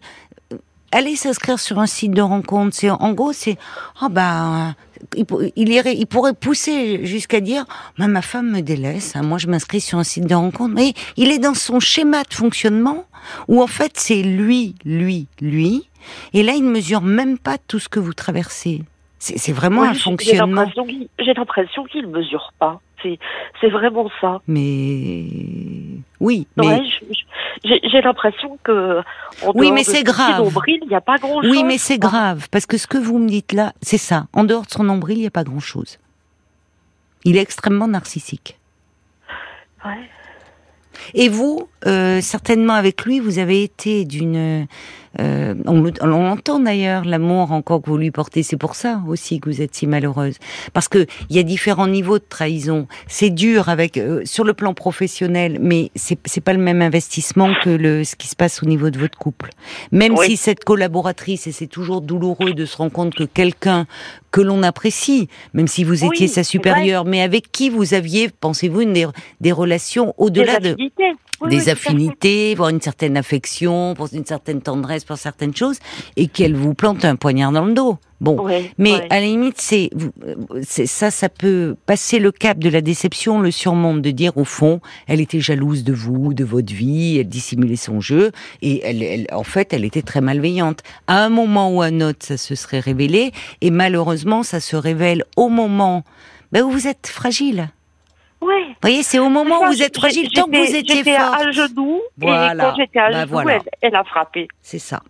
Allez 0.93 1.17
s'inscrire 1.17 1.59
sur 1.59 1.79
un 1.79 1.85
site 1.85 2.11
de 2.11 2.21
rencontre. 2.21 2.73
C'est 2.73 2.89
en 2.89 3.11
gros, 3.11 3.33
c'est 3.33 3.57
oh 4.01 4.07
ben 4.09 4.73
il, 5.17 5.25
il, 5.57 5.69
irait, 5.69 5.95
il 5.95 6.07
pourrait 6.07 6.33
pousser 6.33 7.05
jusqu'à 7.05 7.41
dire 7.41 7.65
ma 7.97 8.21
femme 8.21 8.49
me 8.49 8.61
délaisse. 8.61 9.15
Hein, 9.15 9.23
moi, 9.23 9.37
je 9.37 9.47
m'inscris 9.47 9.81
sur 9.81 9.99
un 9.99 10.05
site 10.05 10.25
de 10.25 10.33
rencontre. 10.33 10.73
Mais 10.73 10.93
il 11.17 11.29
est 11.29 11.39
dans 11.39 11.55
son 11.55 11.81
schéma 11.81 12.23
de 12.23 12.33
fonctionnement 12.33 13.05
où 13.49 13.61
en 13.61 13.67
fait 13.67 13.93
c'est 13.95 14.21
lui, 14.23 14.75
lui, 14.85 15.27
lui. 15.41 15.89
Et 16.33 16.41
là, 16.41 16.53
il 16.53 16.63
ne 16.63 16.71
mesure 16.71 17.01
même 17.01 17.37
pas 17.37 17.57
tout 17.57 17.79
ce 17.79 17.89
que 17.89 17.99
vous 17.99 18.13
traversez. 18.13 18.83
C'est 19.19 19.51
vraiment 19.51 19.81
un 19.83 19.93
fonctionnement. 19.93 20.65
J'ai 21.19 21.33
l'impression 21.33 21.83
qu'il 21.85 22.03
ne 22.03 22.17
mesure 22.17 22.53
pas. 22.59 22.79
C'est 23.01 23.69
vraiment 23.69 24.09
ça. 24.21 24.41
Mais 24.47 25.25
oui, 26.19 26.47
mais 26.57 26.81
j'ai 27.63 28.01
l'impression 28.01 28.57
que 28.63 29.01
oui, 29.55 29.71
mais 29.71 29.83
c'est 29.83 30.03
grave. 30.03 30.43
nombril, 30.43 30.79
il 30.81 30.89
n'y 30.89 30.95
a 30.95 31.01
pas 31.01 31.17
grand 31.17 31.41
chose. 31.41 31.51
Oui, 31.51 31.63
mais 31.63 31.77
c'est 31.77 31.97
grave 31.97 32.47
parce 32.51 32.65
que 32.65 32.77
ce 32.77 32.87
que 32.87 32.97
vous 32.97 33.19
me 33.19 33.27
dites 33.27 33.53
là, 33.53 33.73
c'est 33.81 33.97
ça. 33.97 34.27
En 34.33 34.43
dehors 34.43 34.65
de 34.65 34.71
son 34.71 34.83
nombril, 34.83 35.17
il 35.17 35.21
n'y 35.21 35.27
a 35.27 35.31
pas 35.31 35.43
grand 35.43 35.59
chose. 35.59 35.99
Il 37.23 37.37
est 37.37 37.41
extrêmement 37.41 37.87
narcissique. 37.87 38.57
Ouais. 39.85 40.09
Et 41.13 41.29
vous, 41.29 41.69
euh, 41.85 42.21
certainement 42.21 42.73
avec 42.73 43.05
lui, 43.05 43.19
vous 43.19 43.39
avez 43.39 43.63
été 43.63 44.05
d'une 44.05 44.67
euh, 45.20 45.55
on, 45.66 45.82
l'entend 46.05 46.60
d'ailleurs, 46.60 47.05
l'amour 47.05 47.51
encore 47.51 47.82
que 47.82 47.89
vous 47.89 47.97
lui 47.97 48.12
portez. 48.12 48.43
C'est 48.43 48.58
pour 48.58 48.76
ça 48.76 49.01
aussi 49.08 49.39
que 49.39 49.49
vous 49.49 49.62
êtes 49.62 49.76
si 49.76 49.88
malheureuse, 49.88 50.38
parce 50.74 50.88
que 50.88 51.05
il 51.30 51.36
y 51.36 51.39
a 51.39 51.43
différents 51.43 51.88
niveaux 51.88 52.20
de 52.20 52.26
trahison. 52.28 52.88
C'est 53.08 53.30
dur 53.30 53.70
avec 53.70 53.97
euh, 53.97 54.22
sur 54.26 54.43
le 54.43 54.53
plan 54.53 54.74
professionnel, 54.74 55.58
mais 55.62 55.91
c'est 55.95 56.41
pas 56.41 56.53
le 56.53 56.60
même 56.60 56.82
investissement 56.82 57.53
que 57.64 57.70
le 57.70 58.03
ce 58.03 58.16
qui 58.16 58.28
se 58.28 58.36
passe 58.36 58.62
au 58.64 58.66
niveau 58.66 58.89
de 58.89 58.99
votre 58.99 59.18
couple. 59.18 59.49
Même 59.91 60.16
si 60.18 60.38
cette 60.38 60.64
collaboratrice 60.64 61.47
et 61.47 61.51
c'est 61.51 61.68
toujours 61.68 62.01
douloureux 62.01 62.53
de 62.53 62.66
se 62.66 62.78
rendre 62.78 62.91
compte 62.91 63.16
que 63.16 63.24
quelqu'un 63.24 63.86
que 64.32 64.41
l'on 64.41 64.62
apprécie, 64.64 65.30
même 65.53 65.68
si 65.68 65.84
vous 65.84 66.05
étiez 66.05 66.28
sa 66.28 66.43
supérieure, 66.43 67.05
mais 67.05 67.22
avec 67.22 67.51
qui 67.51 67.70
vous 67.70 67.93
aviez, 67.93 68.30
pensez-vous, 68.30 68.86
des, 68.86 69.08
des 69.41 69.51
relations 69.51 70.14
au-delà 70.18 70.60
de 70.60 70.76
des 71.45 71.70
affinités, 71.70 72.55
voire 72.55 72.70
une 72.70 72.82
certaine 72.82 73.16
affection, 73.16 73.93
pour 73.95 74.10
une 74.12 74.26
certaine 74.26 74.62
tendresse 74.62 74.96
pour 75.05 75.17
certaines 75.17 75.55
choses, 75.55 75.77
et 76.15 76.27
qu'elle 76.27 76.55
vous 76.55 76.73
plante 76.73 77.05
un 77.05 77.15
poignard 77.15 77.51
dans 77.51 77.65
le 77.65 77.73
dos. 77.73 77.97
Bon, 78.19 78.47
mais 78.79 78.93
à 79.11 79.19
la 79.19 79.27
limite, 79.27 79.61
c'est 79.61 79.91
ça, 80.63 81.11
ça 81.11 81.29
peut 81.29 81.75
passer 81.85 82.17
le 82.17 82.31
cap 82.31 82.57
de 82.57 82.67
la 82.67 82.81
déception, 82.81 83.39
le 83.39 83.51
surmonte 83.51 84.01
de 84.01 84.09
dire 84.09 84.35
au 84.37 84.43
fond, 84.43 84.81
elle 85.05 85.21
était 85.21 85.39
jalouse 85.39 85.83
de 85.83 85.93
vous, 85.93 86.33
de 86.33 86.43
votre 86.43 86.73
vie, 86.73 87.19
elle 87.19 87.29
dissimulait 87.29 87.75
son 87.75 88.01
jeu, 88.01 88.31
et 88.63 88.81
elle, 88.83 89.03
elle 89.03 89.27
en 89.31 89.43
fait, 89.43 89.71
elle 89.71 89.85
était 89.85 90.01
très 90.01 90.21
malveillante. 90.21 90.79
À 91.05 91.23
un 91.23 91.29
moment 91.29 91.69
ou 91.71 91.83
à 91.83 91.85
un 91.85 92.01
autre, 92.01 92.25
ça 92.25 92.37
se 92.37 92.55
serait 92.55 92.79
révélé, 92.79 93.33
et 93.61 93.69
malheureusement, 93.69 94.41
ça 94.41 94.59
se 94.59 94.75
révèle 94.75 95.23
au 95.35 95.49
moment 95.49 96.03
ben, 96.51 96.63
où 96.63 96.71
vous 96.71 96.87
êtes 96.87 97.07
fragile. 97.07 97.69
Ouais. 98.41 98.67
Vous 98.67 98.75
voyez, 98.81 99.03
c'est 99.03 99.19
au 99.19 99.29
moment 99.29 99.63
où 99.63 99.67
vous 99.67 99.81
êtes 99.81 99.97
fragile, 99.97 100.29
tant 100.31 100.45
que 100.45 100.57
vous 100.57 100.75
étiez 100.75 101.03
forte. 101.03 101.41
à 101.41 101.51
genoux, 101.51 102.01
voilà. 102.17 102.53
et 102.53 102.57
quand 102.57 102.75
j'étais 102.77 102.99
à 102.99 103.25
bah 103.25 103.25
genoux, 103.25 103.49
elle, 103.81 103.95
a 103.95 104.03
frappé. 104.03 104.47
C'est 104.61 104.79
ça. 104.79 105.01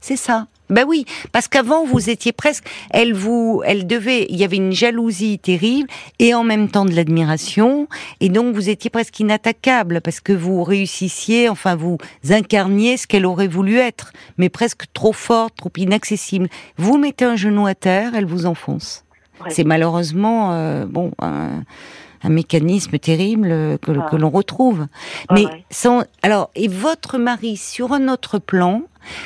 C'est 0.00 0.16
ça. 0.16 0.46
Ben 0.70 0.84
oui, 0.86 1.04
parce 1.32 1.48
qu'avant 1.48 1.84
vous 1.84 2.10
étiez 2.10 2.32
presque, 2.32 2.64
elle 2.90 3.12
vous, 3.12 3.60
elle 3.66 3.86
devait, 3.88 4.26
il 4.30 4.36
y 4.36 4.44
avait 4.44 4.56
une 4.56 4.72
jalousie 4.72 5.38
terrible 5.38 5.88
et 6.20 6.32
en 6.32 6.44
même 6.44 6.70
temps 6.70 6.84
de 6.84 6.94
l'admiration 6.94 7.88
et 8.20 8.28
donc 8.28 8.54
vous 8.54 8.70
étiez 8.70 8.88
presque 8.88 9.18
inattaquable 9.18 10.00
parce 10.00 10.20
que 10.20 10.32
vous 10.32 10.62
réussissiez, 10.62 11.48
enfin 11.48 11.74
vous 11.74 11.98
incarniez 12.30 12.96
ce 12.96 13.08
qu'elle 13.08 13.26
aurait 13.26 13.48
voulu 13.48 13.78
être, 13.78 14.12
mais 14.38 14.48
presque 14.48 14.84
trop 14.92 15.12
forte, 15.12 15.56
trop 15.56 15.72
inaccessible. 15.76 16.48
Vous 16.76 16.98
mettez 16.98 17.24
un 17.24 17.36
genou 17.36 17.66
à 17.66 17.74
terre, 17.74 18.12
elle 18.14 18.26
vous 18.26 18.46
enfonce. 18.46 19.04
C'est 19.48 19.64
malheureusement 19.64 20.52
euh, 20.52 20.86
bon. 20.86 21.10
Un 22.22 22.28
mécanisme 22.28 22.98
terrible 22.98 23.48
que, 23.80 24.10
que 24.10 24.16
l'on 24.16 24.30
retrouve. 24.30 24.86
Mais 25.30 25.44
sans, 25.70 26.04
alors, 26.22 26.50
et 26.54 26.68
votre 26.68 27.18
mari, 27.18 27.56
sur 27.56 27.92
un 27.92 28.08
autre 28.08 28.38
plan, 28.38 28.82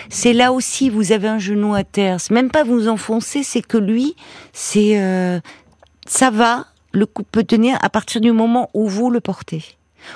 c'est 0.08 0.32
là 0.32 0.52
aussi, 0.52 0.90
vous 0.90 1.12
avez 1.12 1.28
un 1.28 1.38
genou 1.38 1.74
à 1.74 1.84
terre. 1.84 2.20
C'est 2.20 2.34
même 2.34 2.50
pas 2.50 2.64
vous 2.64 2.88
enfoncer, 2.88 3.42
c'est 3.42 3.62
que 3.62 3.78
lui, 3.78 4.14
c'est, 4.52 5.00
euh, 5.00 5.40
ça 6.06 6.30
va, 6.30 6.66
le 6.92 7.06
coup 7.06 7.24
peut 7.24 7.44
tenir 7.44 7.78
à 7.82 7.90
partir 7.90 8.20
du 8.20 8.32
moment 8.32 8.70
où 8.74 8.88
vous 8.88 9.10
le 9.10 9.20
portez. 9.20 9.64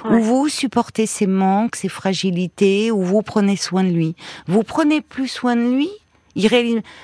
Où 0.04 0.20
vous 0.20 0.48
supportez 0.48 1.06
ses 1.06 1.26
manques, 1.26 1.74
ses 1.74 1.88
fragilités, 1.88 2.90
où 2.90 3.02
vous 3.02 3.22
prenez 3.22 3.56
soin 3.56 3.82
de 3.84 3.88
lui. 3.88 4.16
Vous 4.46 4.62
prenez 4.62 5.00
plus 5.00 5.28
soin 5.28 5.56
de 5.56 5.62
lui, 5.62 5.88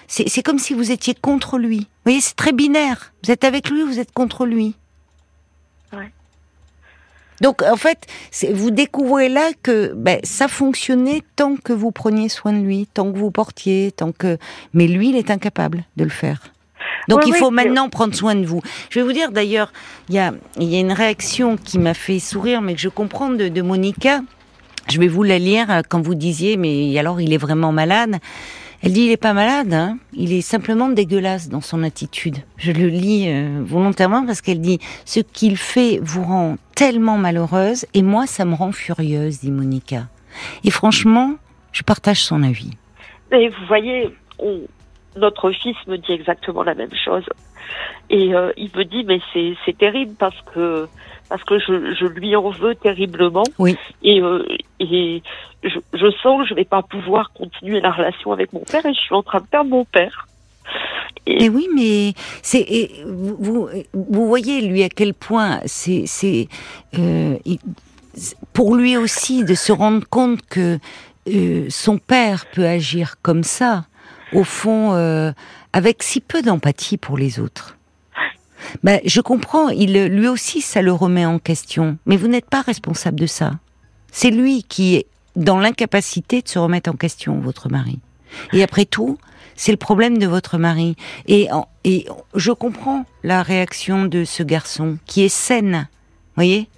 c'est 0.06 0.42
comme 0.42 0.58
si 0.58 0.74
vous 0.74 0.92
étiez 0.92 1.14
contre 1.14 1.58
lui. 1.58 1.78
Vous 1.78 1.84
voyez, 2.04 2.20
c'est 2.20 2.36
très 2.36 2.52
binaire. 2.52 3.14
Vous 3.24 3.30
êtes 3.30 3.44
avec 3.44 3.70
lui, 3.70 3.82
vous 3.82 3.98
êtes 3.98 4.12
contre 4.12 4.44
lui. 4.44 4.74
Donc 7.44 7.60
en 7.60 7.76
fait, 7.76 8.06
vous 8.54 8.70
découvrez 8.70 9.28
là 9.28 9.50
que 9.62 9.92
ben, 9.94 10.18
ça 10.22 10.48
fonctionnait 10.48 11.20
tant 11.36 11.56
que 11.56 11.74
vous 11.74 11.90
preniez 11.90 12.30
soin 12.30 12.54
de 12.54 12.64
lui, 12.64 12.88
tant 12.94 13.12
que 13.12 13.18
vous 13.18 13.30
portiez, 13.30 13.92
tant 13.92 14.12
que. 14.12 14.38
Mais 14.72 14.86
lui, 14.86 15.10
il 15.10 15.16
est 15.16 15.30
incapable 15.30 15.84
de 15.98 16.04
le 16.04 16.10
faire. 16.10 16.40
Donc 17.10 17.26
il 17.26 17.34
faut 17.34 17.50
maintenant 17.50 17.90
prendre 17.90 18.14
soin 18.14 18.34
de 18.34 18.46
vous. 18.46 18.62
Je 18.88 18.98
vais 18.98 19.04
vous 19.04 19.12
dire 19.12 19.30
d'ailleurs, 19.30 19.74
il 20.08 20.14
y 20.14 20.18
a, 20.18 20.32
y 20.58 20.74
a 20.74 20.80
une 20.80 20.92
réaction 20.92 21.58
qui 21.58 21.78
m'a 21.78 21.92
fait 21.92 22.18
sourire, 22.18 22.62
mais 22.62 22.74
que 22.74 22.80
je 22.80 22.88
comprends 22.88 23.28
de, 23.28 23.48
de 23.48 23.60
Monica. 23.60 24.22
Je 24.90 24.98
vais 24.98 25.08
vous 25.08 25.22
la 25.22 25.38
lire 25.38 25.70
euh, 25.70 25.82
quand 25.86 26.00
vous 26.00 26.14
disiez, 26.14 26.56
mais 26.56 26.98
alors 26.98 27.20
il 27.20 27.34
est 27.34 27.38
vraiment 27.38 27.72
malade. 27.72 28.16
Elle 28.84 28.92
dit 28.92 29.04
il 29.06 29.12
est 29.12 29.16
pas 29.16 29.32
malade, 29.32 29.72
hein 29.72 29.96
il 30.12 30.34
est 30.34 30.42
simplement 30.42 30.90
dégueulasse 30.90 31.48
dans 31.48 31.62
son 31.62 31.82
attitude. 31.82 32.36
Je 32.58 32.70
le 32.70 32.88
lis 32.88 33.28
euh, 33.28 33.62
volontairement 33.64 34.26
parce 34.26 34.42
qu'elle 34.42 34.60
dit 34.60 34.78
ce 35.06 35.20
qu'il 35.20 35.56
fait 35.56 35.98
vous 36.02 36.22
rend 36.22 36.56
tellement 36.76 37.16
malheureuse 37.16 37.86
et 37.94 38.02
moi 38.02 38.26
ça 38.26 38.44
me 38.44 38.54
rend 38.54 38.72
furieuse, 38.72 39.40
dit 39.40 39.50
Monica. 39.50 40.02
Et 40.64 40.70
franchement, 40.70 41.36
je 41.72 41.82
partage 41.82 42.22
son 42.22 42.42
avis. 42.42 42.72
Mais 43.32 43.48
vous 43.48 43.64
voyez, 43.66 44.14
notre 45.16 45.50
fils 45.52 45.76
me 45.86 45.96
dit 45.96 46.12
exactement 46.12 46.62
la 46.62 46.74
même 46.74 46.94
chose. 46.94 47.24
Et 48.10 48.34
euh, 48.34 48.52
il 48.58 48.70
me 48.76 48.84
dit 48.84 49.02
mais 49.04 49.18
c'est 49.32 49.78
terrible 49.78 50.12
parce 50.18 50.38
que 50.54 50.88
parce 51.34 51.42
que 51.42 51.58
je, 51.58 51.94
je, 51.98 52.06
lui 52.06 52.36
en 52.36 52.50
veux 52.50 52.76
terriblement. 52.76 53.42
Oui. 53.58 53.76
Et, 54.04 54.20
euh, 54.20 54.46
et 54.78 55.20
je, 55.64 55.80
je, 55.92 56.10
sens 56.22 56.42
que 56.42 56.48
je 56.48 56.54
vais 56.54 56.64
pas 56.64 56.82
pouvoir 56.82 57.32
continuer 57.32 57.80
la 57.80 57.90
relation 57.90 58.30
avec 58.30 58.52
mon 58.52 58.60
père 58.60 58.86
et 58.86 58.94
je 58.94 59.00
suis 59.00 59.16
en 59.16 59.24
train 59.24 59.40
de 59.40 59.46
perdre 59.46 59.68
mon 59.68 59.84
père. 59.84 60.28
Et, 61.26 61.48
oui, 61.48 61.66
mais 61.74 62.12
c'est 62.40 62.88
vous, 63.04 63.68
vous 63.94 64.28
voyez 64.28 64.60
lui 64.60 64.84
à 64.84 64.88
quel 64.88 65.12
point 65.12 65.58
c'est 65.64 66.04
c'est 66.06 66.46
euh, 66.96 67.36
pour 68.52 68.76
lui 68.76 68.96
aussi 68.96 69.42
de 69.42 69.54
se 69.54 69.72
rendre 69.72 70.06
compte 70.08 70.40
que 70.42 70.78
euh, 71.26 71.66
son 71.68 71.98
père 71.98 72.46
peut 72.46 72.66
agir 72.66 73.16
comme 73.22 73.42
ça, 73.42 73.86
au 74.32 74.44
fond, 74.44 74.92
avec 75.72 76.04
si 76.04 76.20
peu 76.20 76.42
d'empathie 76.42 76.96
pour 76.96 77.18
les 77.18 77.40
autres. 77.40 77.73
Ben, 78.82 79.00
je 79.04 79.20
comprends, 79.20 79.68
il, 79.68 79.92
lui 80.06 80.28
aussi, 80.28 80.60
ça 80.60 80.82
le 80.82 80.92
remet 80.92 81.26
en 81.26 81.38
question. 81.38 81.98
Mais 82.06 82.16
vous 82.16 82.28
n'êtes 82.28 82.48
pas 82.48 82.62
responsable 82.62 83.20
de 83.20 83.26
ça. 83.26 83.52
C'est 84.12 84.30
lui 84.30 84.62
qui 84.62 84.96
est 84.96 85.06
dans 85.36 85.58
l'incapacité 85.58 86.42
de 86.42 86.48
se 86.48 86.58
remettre 86.58 86.90
en 86.90 86.94
question, 86.94 87.40
votre 87.40 87.68
mari. 87.68 87.98
Et 88.52 88.62
après 88.62 88.84
tout, 88.84 89.18
c'est 89.56 89.72
le 89.72 89.78
problème 89.78 90.18
de 90.18 90.26
votre 90.26 90.58
mari. 90.58 90.96
Et, 91.26 91.48
et 91.84 92.06
je 92.34 92.52
comprends 92.52 93.04
la 93.22 93.42
réaction 93.42 94.06
de 94.06 94.24
ce 94.24 94.42
garçon, 94.42 94.98
qui 95.06 95.22
est 95.22 95.28
saine. 95.28 95.88
Voyez? 96.36 96.68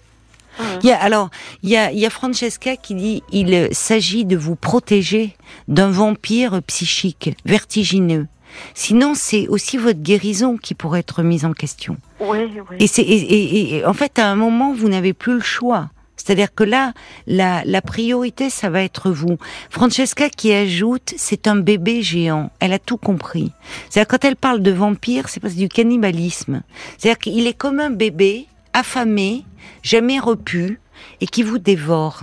Mmh. 0.59 0.63
il 0.83 0.89
y 0.89 0.93
a, 0.93 1.03
alors, 1.03 1.29
il 1.63 1.71
y 1.71 1.77
a, 1.77 1.93
il 1.93 1.99
y 1.99 2.07
a 2.07 2.11
Francesca 2.11 2.77
qui 2.77 2.95
dit 2.95 3.23
il 3.31 3.69
s'agit 3.73 4.25
de 4.25 4.37
vous 4.37 4.57
protéger 4.57 5.37
d'un 5.69 5.91
vampire 5.91 6.63
psychique 6.63 7.37
vertigineux 7.45 8.27
Sinon, 8.75 9.15
c'est 9.15 9.49
aussi 9.49 9.77
votre 9.77 10.01
guérison 10.01 10.57
qui 10.57 10.75
pourrait 10.75 11.01
être 11.01 11.23
mise 11.23 11.45
en 11.45 11.53
question. 11.53 11.97
Oui, 12.21 12.39
oui. 12.71 12.77
Et, 12.79 12.87
c'est, 12.87 13.03
et, 13.03 13.85
en 13.85 13.93
fait, 13.93 14.19
à 14.19 14.29
un 14.29 14.37
moment, 14.37 14.73
vous 14.75 14.89
n'avez 14.89 15.13
plus 15.13 15.35
le 15.35 15.41
choix. 15.41 15.91
C'est-à-dire 16.17 16.55
que 16.55 16.65
là, 16.65 16.93
la, 17.27 17.63
la 17.65 17.83
priorité, 17.83 18.51
ça 18.51 18.71
va 18.71 18.83
être 18.83 19.11
vous. 19.11 19.39
Francesca 19.71 20.29
qui 20.29 20.53
ajoute, 20.53 21.15
c'est 21.17 21.47
un 21.47 21.57
bébé 21.57 22.03
géant. 22.03 22.51
Elle 22.59 22.73
a 22.73 22.79
tout 22.79 22.97
compris. 22.97 23.53
C'est-à-dire 23.89 24.09
quand 24.09 24.25
elle 24.25 24.37
parle 24.37 24.61
de 24.61 24.73
vampire, 24.73 25.29
c'est 25.29 25.41
parce 25.41 25.55
du 25.55 25.69
cannibalisme. 25.69 26.63
C'est-à-dire 26.99 27.19
qu'il 27.19 27.47
est 27.47 27.57
comme 27.57 27.79
un 27.79 27.91
bébé 27.91 28.47
affamé, 28.73 29.45
jamais 29.83 30.19
repu, 30.19 30.81
et 31.21 31.27
qui 31.27 31.43
vous 31.43 31.59
dévore. 31.59 32.23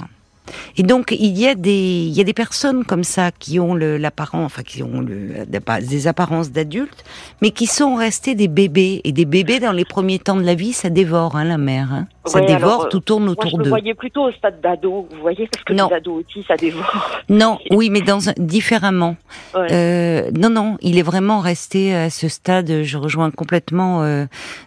Et 0.78 0.84
donc 0.84 1.16
il 1.18 1.38
y 1.38 1.48
a 1.48 1.56
des 1.56 2.06
il 2.06 2.14
y 2.14 2.22
a 2.22 2.24
des 2.24 2.34
personnes 2.34 2.84
comme 2.84 3.04
ça 3.04 3.32
qui 3.32 3.60
ont 3.60 3.76
l'apparence 3.76 4.46
enfin 4.46 4.64
qui 4.64 4.84
ont 4.84 5.02
le, 5.02 5.46
des 5.46 6.08
apparences 6.08 6.52
d'adultes 6.52 7.04
mais 7.42 7.52
qui 7.52 7.68
sont 7.68 7.96
restés 7.96 8.36
des 8.36 8.48
bébés 8.48 9.02
et 9.04 9.12
des 9.12 9.26
bébés 9.26 9.60
dans 9.60 9.72
les 9.72 9.86
premiers 9.86 10.20
temps 10.20 10.36
de 10.36 10.44
la 10.44 10.56
vie 10.56 10.74
ça 10.74 10.90
dévore 10.90 11.36
hein, 11.36 11.46
la 11.46 11.58
mère 11.58 11.94
hein. 11.94 12.08
Ça 12.26 12.42
dévore 12.42 12.90
tout 12.90 13.00
tourne 13.00 13.30
autour 13.30 13.58
d'eux. 13.58 13.66
Je 13.66 13.70
voyais 13.70 13.94
plutôt 13.94 14.28
au 14.28 14.32
stade 14.32 14.62
d'ado 14.62 15.08
vous 15.10 15.22
voyez 15.22 15.48
parce 15.52 15.64
que 15.64 15.74
non. 15.74 15.90
les 15.90 15.96
ados 15.96 16.24
aussi 16.24 16.46
ça 16.48 16.56
dévore. 16.56 17.10
Non 17.30 17.60
oui 17.72 17.90
mais 17.90 18.02
dans 18.02 18.30
un, 18.30 18.34
différemment 18.38 19.16
euh, 19.56 20.30
non 20.34 20.50
non 20.50 20.78
il 20.82 20.98
est 20.98 21.04
vraiment 21.04 21.40
resté 21.40 21.96
à 21.96 22.10
ce 22.10 22.28
stade 22.28 22.84
je 22.84 22.98
rejoins 22.98 23.32
complètement 23.32 24.04
euh, 24.04 24.26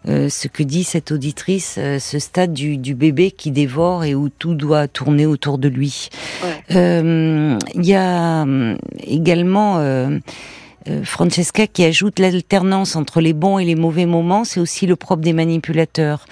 euh, 0.08 0.28
ce 0.28 0.48
que 0.48 0.62
dit 0.62 0.84
cette 0.84 1.12
auditrice 1.12 1.76
euh, 1.78 1.98
ce 1.98 2.18
stade 2.18 2.52
du, 2.52 2.76
du 2.76 2.94
bébé 2.94 3.30
qui 3.30 3.50
dévore 3.50 4.04
et 4.04 4.14
où 4.14 4.28
tout 4.28 4.54
doit 4.54 4.88
tourner 4.88 5.26
autour 5.26 5.58
de 5.58 5.68
lui. 5.68 6.08
Euh, 6.72 7.58
il 7.74 7.86
y 7.86 7.94
a 7.94 8.44
euh, 8.44 8.76
également 9.04 9.78
euh, 9.78 10.18
Francesca 11.04 11.66
qui 11.66 11.84
ajoute 11.84 12.18
l'alternance 12.18 12.96
entre 12.96 13.20
les 13.20 13.32
bons 13.32 13.58
et 13.58 13.64
les 13.64 13.74
mauvais 13.74 14.06
moments, 14.06 14.44
c'est 14.44 14.60
aussi 14.60 14.86
le 14.86 14.96
propre 14.96 15.22
des 15.22 15.32
manipulateurs. 15.32 16.26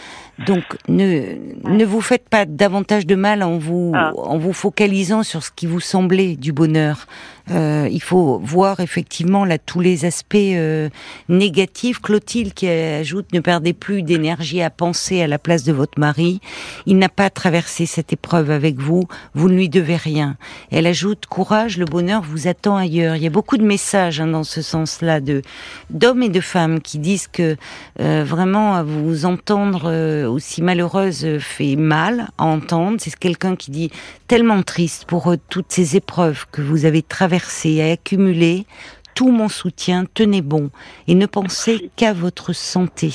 Donc 0.47 0.64
ne 0.89 1.37
ne 1.64 1.85
vous 1.85 2.01
faites 2.01 2.28
pas 2.28 2.45
davantage 2.45 3.07
de 3.07 3.14
mal 3.14 3.43
en 3.43 3.59
vous 3.59 3.93
ah. 3.95 4.12
en 4.16 4.39
vous 4.39 4.53
focalisant 4.53 5.22
sur 5.22 5.43
ce 5.45 5.51
qui 5.55 5.66
vous 5.66 5.80
semblait 5.80 6.37
du 6.37 6.53
bonheur. 6.53 7.07
Euh, 7.51 7.88
il 7.90 8.03
faut 8.03 8.40
voir 8.42 8.80
effectivement 8.80 9.45
là 9.45 9.59
tous 9.59 9.80
les 9.80 10.05
aspects 10.07 10.34
euh, 10.36 10.88
négatifs. 11.28 12.01
Clotilde 12.01 12.55
qui 12.55 12.68
ajoute 12.68 13.32
ne 13.32 13.40
perdez 13.40 13.74
plus 13.74 14.03
d'énergie 14.03 14.62
à 14.62 14.70
penser 14.70 15.20
à 15.20 15.26
la 15.26 15.38
place 15.38 15.62
de 15.62 15.72
votre 15.72 15.99
mari. 15.99 16.40
Il 16.86 16.97
n'a 16.97 17.11
pas 17.11 17.28
traversé 17.28 17.84
cette 17.84 18.12
épreuve 18.12 18.51
avec 18.51 18.78
vous. 18.78 19.05
Vous 19.34 19.49
ne 19.49 19.57
lui 19.57 19.68
devez 19.68 19.97
rien. 19.97 20.36
Elle 20.70 20.86
ajoute 20.86 21.26
courage, 21.26 21.76
le 21.76 21.84
bonheur 21.84 22.22
vous 22.22 22.49
attend 22.49 22.76
ailleurs. 22.76 23.16
Il 23.16 23.22
y 23.22 23.26
a 23.26 23.30
beaucoup 23.30 23.59
de 23.59 23.64
messages 23.64 24.20
hein, 24.20 24.26
dans 24.26 24.45
ce 24.45 24.62
sens-là 24.62 25.20
de 25.20 25.42
d'hommes 25.90 26.22
et 26.22 26.30
de 26.30 26.40
femmes 26.40 26.80
qui 26.80 26.99
disent 26.99 27.28
que 27.28 27.57
euh, 28.01 28.24
vraiment 28.26 28.74
à 28.74 28.82
vous 28.82 29.26
entendre 29.26 30.26
aussi 30.28 30.62
malheureuse 30.62 31.38
fait 31.40 31.76
mal 31.76 32.28
à 32.38 32.45
entendre. 32.45 32.97
C'est 33.01 33.14
quelqu'un 33.14 33.55
qui 33.55 33.70
dit 33.70 33.90
tellement 34.28 34.62
triste 34.62 35.05
pour 35.05 35.34
toutes 35.51 35.70
ces 35.70 35.97
épreuves 35.97 36.47
que 36.51 36.62
vous 36.62 36.86
avez 36.86 37.03
traversées 37.03 37.34
et 37.64 37.93
accumuler 37.93 38.66
tout 39.14 39.30
mon 39.30 39.49
soutien, 39.49 40.05
tenez 40.12 40.43
bon 40.43 40.70
et 41.07 41.14
ne 41.14 41.26
pensez 41.26 41.91
qu'à 41.97 42.12
votre 42.12 42.53
santé 42.53 43.12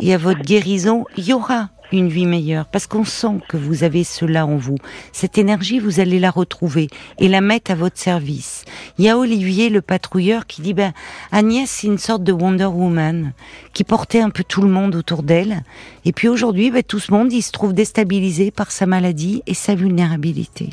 et 0.00 0.14
à 0.14 0.18
votre 0.18 0.40
guérison. 0.40 1.04
Il 1.16 1.24
y 1.24 1.32
aura 1.32 1.68
une 1.92 2.08
vie 2.08 2.26
meilleure 2.26 2.66
parce 2.66 2.86
qu'on 2.86 3.04
sent 3.04 3.40
que 3.48 3.56
vous 3.56 3.84
avez 3.84 4.04
cela 4.04 4.46
en 4.46 4.56
vous. 4.56 4.76
Cette 5.12 5.38
énergie, 5.38 5.78
vous 5.78 6.00
allez 6.00 6.18
la 6.18 6.30
retrouver 6.30 6.88
et 7.18 7.28
la 7.28 7.40
mettre 7.40 7.70
à 7.70 7.74
votre 7.74 7.98
service. 7.98 8.64
Il 8.98 9.04
y 9.04 9.08
a 9.08 9.18
Olivier, 9.18 9.68
le 9.68 9.82
patrouilleur, 9.82 10.46
qui 10.46 10.62
dit 10.62 10.74
ben 10.74 10.92
Agnès, 11.30 11.70
c'est 11.70 11.86
une 11.86 11.98
sorte 11.98 12.24
de 12.24 12.32
Wonder 12.32 12.64
Woman 12.64 13.32
qui 13.72 13.84
portait 13.84 14.20
un 14.20 14.30
peu 14.30 14.44
tout 14.44 14.62
le 14.62 14.68
monde 14.68 14.94
autour 14.94 15.22
d'elle. 15.22 15.62
Et 16.04 16.12
puis 16.12 16.28
aujourd'hui, 16.28 16.70
ben, 16.70 16.82
tout 16.82 16.98
ce 16.98 17.12
monde, 17.12 17.32
il 17.32 17.42
se 17.42 17.52
trouve 17.52 17.72
déstabilisé 17.72 18.50
par 18.50 18.70
sa 18.70 18.86
maladie 18.86 19.42
et 19.46 19.54
sa 19.54 19.74
vulnérabilité. 19.74 20.70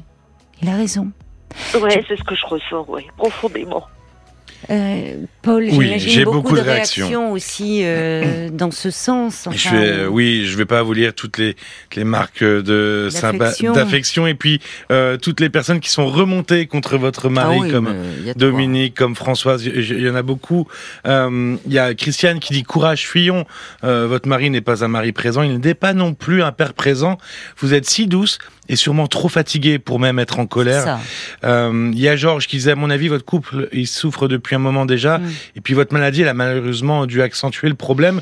Il 0.62 0.70
a 0.70 0.76
raison. 0.76 1.12
Oui, 1.82 1.92
c'est 2.08 2.18
ce 2.18 2.24
que 2.24 2.36
je 2.36 2.46
ressens, 2.46 2.86
oui, 2.88 3.08
profondément. 3.18 3.88
Euh, 4.70 5.16
Paul, 5.42 5.68
oui, 5.72 5.96
j'ai 5.98 6.24
beaucoup, 6.24 6.42
beaucoup, 6.42 6.56
de 6.56 6.62
réactions, 6.62 7.32
aussi 7.32 7.82
euh, 7.84 8.50
dans 8.54 8.70
ce 8.70 8.92
sens. 8.92 9.48
je 9.52 9.70
vais, 9.70 10.06
oui, 10.06 10.46
je 10.46 10.56
vais 10.56 10.66
pas 10.66 10.84
vous 10.84 10.94
lire 10.94 11.16
toutes 11.16 11.40
les, 11.40 11.56
les 11.96 12.04
marques 12.04 12.44
de 12.44 13.10
d'affection 13.74 14.28
et 14.28 14.36
puis 14.36 14.62
euh, 14.92 15.18
toutes 15.18 15.40
les 15.40 15.50
personnes 15.50 15.80
qui 15.80 15.90
sont 15.90 16.08
remontées 16.08 16.68
contre 16.68 16.98
votre 16.98 17.30
mari, 17.30 17.60
ah 17.66 17.72
comme 17.72 17.96
Dominique, 18.36 18.96
comme 18.96 19.16
Françoise. 19.16 19.66
Il 19.66 20.02
y 20.02 20.10
en 20.10 20.16
a 20.16 20.22
beaucoup. 20.22 20.68
Euh, 21.08 21.58
il 21.66 21.74
y 21.74 21.80
a 21.80 21.94
Christiane 21.96 22.40
qui 22.40 22.54
dit 22.54 22.64
courage, 22.64 23.08
fuyons. 23.08 23.46
Euh, 23.84 24.06
votre 24.08 24.30
mari 24.30 24.50
n'est 24.52 24.62
pas 24.62 24.86
un 24.86 24.90
mari 24.90 25.12
présent, 25.12 25.42
il 25.42 25.58
n'est 25.58 25.74
pas 25.74 25.94
non 25.94 26.14
plus 26.14 26.44
un 26.44 26.52
père 26.52 26.74
présent. 26.74 27.18
Vous 27.58 27.74
êtes 27.74 27.90
si 27.90 28.06
douce 28.06 28.38
et 28.72 28.78
sûrement 28.78 29.08
trop 29.08 29.28
fatigué 29.28 29.80
pour 29.80 30.00
même 30.00 30.18
être 30.18 30.40
en 30.40 30.48
colère. 30.48 30.98
Euh, 31.44 31.92
il 31.94 32.00
y 32.00 32.08
a 32.08 32.16
Georges 32.16 32.48
qui 32.48 32.56
disait, 32.56 32.72
à 32.72 32.76
mon 32.76 32.90
avis, 32.90 33.10
votre 33.10 33.26
couple, 33.26 33.68
il 33.74 33.86
souffre 33.86 34.30
depuis 34.30 34.56
un 34.56 34.60
moment 34.60 34.86
déjà, 34.86 35.18
mm. 35.18 35.32
et 35.58 35.62
puis 35.62 35.74
votre 35.74 35.94
maladie, 35.94 36.22
elle 36.22 36.30
a 36.30 36.34
malheureusement 36.34 37.06
dû 37.06 37.22
accentuer 37.22 37.68
le 37.68 37.76
problème. 37.76 38.22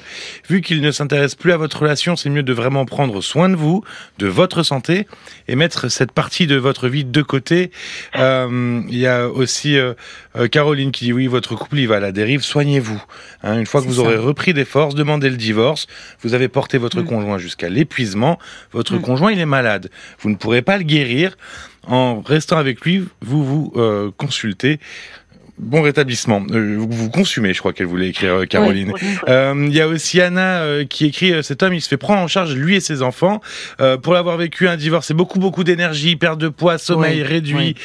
Vu 0.50 0.62
qu'il 0.62 0.82
ne 0.82 0.91
s'intéresse 0.91 1.36
plus 1.36 1.52
à 1.52 1.58
votre 1.58 1.80
relation, 1.80 2.16
c'est 2.16 2.32
mieux 2.32 2.41
de 2.41 2.52
vraiment 2.52 2.86
prendre 2.86 3.22
soin 3.22 3.47
de 3.47 3.56
vous, 3.56 3.84
de 4.18 4.26
votre 4.26 4.64
santé, 4.64 5.08
et 5.47 5.56
mettre 5.56 5.88
cette 5.89 6.12
partie 6.12 6.47
de 6.47 6.56
votre 6.56 6.88
vie 6.88 7.06
de 7.06 7.22
côté. 7.22 7.72
Euh, 8.16 8.82
il 8.89 8.97
y 8.97 9.06
a 9.06 9.28
aussi 9.28 9.78
euh, 9.78 9.93
euh, 10.36 10.47
Caroline 10.47 10.91
qui 10.91 11.06
dit, 11.06 11.14
oui, 11.14 11.28
votre 11.28 11.56
couple, 11.56 11.78
il 11.78 11.88
va 11.88 11.97
à 11.97 12.00
la 12.00 12.12
dérive, 12.12 12.41
soignez-vous. 12.41 13.02
Hein, 13.43 13.60
une 13.60 13.66
fois 13.66 13.82
que 13.82 13.88
vous 13.88 14.00
aurez 14.00 14.18
repris 14.18 14.54
des 14.54 14.66
forces, 14.66 14.95
demandez 14.95 15.30
le 15.30 15.38
divorce. 15.38 15.88
Vous 16.24 16.34
avez 16.34 16.47
porté 16.47 16.78
votre 16.78 17.02
mm. 17.02 17.06
conjoint 17.06 17.38
jusqu'à 17.38 17.70
l'épuisement. 17.70 18.39
Votre 18.72 18.95
mm. 18.95 19.02
conjoint, 19.02 19.32
il 19.32 19.39
est 19.39 19.45
malade. 19.45 19.89
Vous 20.20 20.30
ne 20.30 20.36
pourrez 20.40 20.62
pas 20.62 20.78
le 20.78 20.84
guérir. 20.84 21.38
En 21.88 22.22
restant 22.22 22.58
avec 22.58 22.82
lui, 22.82 23.08
vous 23.22 23.44
vous 23.44 23.74
euh, 23.76 24.12
consultez 24.18 24.80
Bon 25.60 25.82
rétablissement. 25.82 26.41
Euh, 26.51 26.78
vous, 26.78 26.88
vous 26.89 27.10
consumez, 27.10 27.53
je 27.53 27.60
crois 27.60 27.74
qu'elle 27.74 27.88
voulait 27.88 28.07
écrire 28.07 28.34
euh, 28.34 28.45
Caroline. 28.45 28.93
Euh, 29.28 29.66
il 29.68 29.76
y 29.76 29.82
a 29.82 29.89
aussi 29.89 30.22
Anna 30.22 30.86
qui 30.89 31.05
écrit 31.05 31.43
cet 31.43 31.64
homme, 31.64 31.74
il 31.74 31.82
se 31.82 31.89
fait 31.89 31.97
prendre 31.97 32.22
en 32.22 32.28
charge 32.28 32.55
lui 32.55 32.76
et 32.76 32.80
ses 32.80 33.01
enfants 33.01 33.41
pour 34.01 34.14
l'avoir 34.14 34.38
vécu 34.38 34.68
un 34.68 34.78
divorce. 34.78 35.07
C'est 35.07 35.14
beaucoup 35.14 35.39
beaucoup 35.39 35.64
d'énergie, 35.64 36.16
perte 36.16 36.39
de 36.39 36.47
poids, 36.47 36.78
sommeil 36.78 37.24
réduit. 37.24 37.76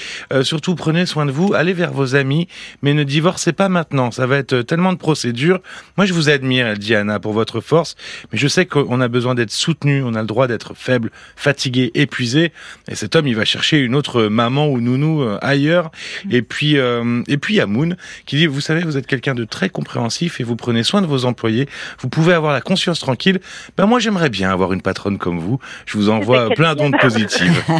surtout 0.43 0.75
prenez 0.75 1.07
soin 1.07 1.27
de 1.27 1.33
vous, 1.33 1.53
allez 1.55 1.72
vers 1.72 1.93
vos 1.93 2.14
amis, 2.14 2.49
mais 2.83 2.95
ne 2.95 3.03
divorcez 3.03 3.53
pas 3.53 3.68
maintenant. 3.68 4.11
Ça 4.11 4.27
va 4.27 4.37
être 4.39 4.62
tellement 4.62 4.93
de 4.93 4.99
procédures. 4.99 5.61
Moi, 5.97 6.07
je 6.07 6.12
vous 6.12 6.29
admire, 6.29 6.66
elle 6.66 6.79
dit 6.79 6.95
Anna, 6.95 7.18
pour 7.18 7.33
votre 7.33 7.61
force, 7.61 7.97
mais 8.33 8.39
je 8.39 8.49
sais 8.49 8.66
qu'on 8.66 9.01
a 9.01 9.09
besoin 9.09 9.35
d'être 9.35 9.53
soutenu. 9.53 10.03
On 10.05 10.14
a 10.14 10.20
le 10.20 10.27
droit 10.27 10.47
d'être 10.47 10.75
faible, 10.75 11.11
fatigué, 11.37 11.91
épuisé. 11.95 12.53
Et 12.89 12.95
cet 12.95 13.16
homme, 13.16 13.27
il 13.27 13.37
va 13.37 13.45
chercher 13.45 13.79
une 13.79 13.95
autre 13.95 14.25
maman 14.25 14.68
ou 14.68 14.81
nounou 14.81 15.27
ailleurs. 15.41 15.91
Et 16.31 16.43
puis 16.43 16.77
et 16.77 17.37
puis 17.37 17.61
Moon, 17.67 17.97
qui 18.27 18.37
dit, 18.37 18.47
vous 18.47 18.61
savez, 18.61 18.83
vous 18.83 18.97
êtes 18.97 19.07
quelqu'un 19.07 19.35
de 19.35 19.45
très 19.45 19.69
compréhensif 19.69 20.41
et 20.41 20.45
vous 20.45 20.57
prenez 20.57 20.83
soin 20.83 21.03
de 21.03 21.07
vos 21.07 21.25
employés. 21.25 21.69
Vous 21.99 22.09
pouvez 22.09 22.35
avoir 22.35 22.53
la 22.53 22.61
conscience 22.61 23.01
tranquille. 23.01 23.41
Ben 23.77 23.87
moi, 23.87 23.99
j'aimerais 23.99 24.31
bien 24.31 24.51
avoir 24.51 24.73
une 24.73 24.83
patronne 24.83 25.19
comme 25.19 25.39
vous. 25.39 25.59
Je 25.87 25.99
vous 25.99 26.11
envoie 26.11 26.51
plein 26.51 26.75
d'ondes 26.75 26.97
positives. 27.01 27.62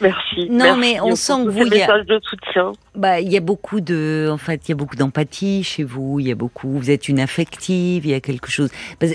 Merci. 0.00 0.48
Non, 0.50 0.76
mais 0.76 1.00
on 1.00 1.14
sent 1.14 1.44
que 1.44 1.50
vous, 1.50 1.66
il 1.66 1.74
y 1.74 1.82
a 1.82 2.02
de 2.02 2.20
soutien. 2.24 2.72
Bah, 2.94 3.20
il 3.20 3.32
y 3.32 3.36
a 3.36 3.40
beaucoup 3.40 3.80
de, 3.80 4.28
en 4.30 4.36
fait, 4.36 4.68
il 4.68 4.70
y 4.70 4.72
a 4.72 4.74
beaucoup 4.74 4.96
d'empathie 4.96 5.62
chez 5.62 5.84
vous. 5.84 6.18
Il 6.18 6.26
y 6.26 6.32
a 6.32 6.34
beaucoup. 6.34 6.70
Vous 6.70 6.90
êtes 6.90 7.08
une 7.08 7.20
affective. 7.20 8.04
Il 8.04 8.10
y 8.10 8.14
a 8.14 8.20
quelque 8.20 8.50
chose. 8.50 8.70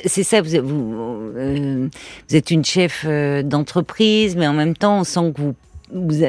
C'est 0.05 0.23
ça. 0.23 0.41
Vous, 0.41 0.61
vous, 0.63 1.33
euh, 1.35 1.87
vous 2.29 2.35
êtes 2.35 2.51
une 2.51 2.63
chef 2.63 3.03
euh, 3.05 3.43
d'entreprise, 3.43 4.35
mais 4.37 4.47
en 4.47 4.53
même 4.53 4.75
temps, 4.75 4.99
on 4.99 5.03
sent 5.03 5.33
que 5.35 5.41
vous 5.41 5.55
vous, 5.93 6.23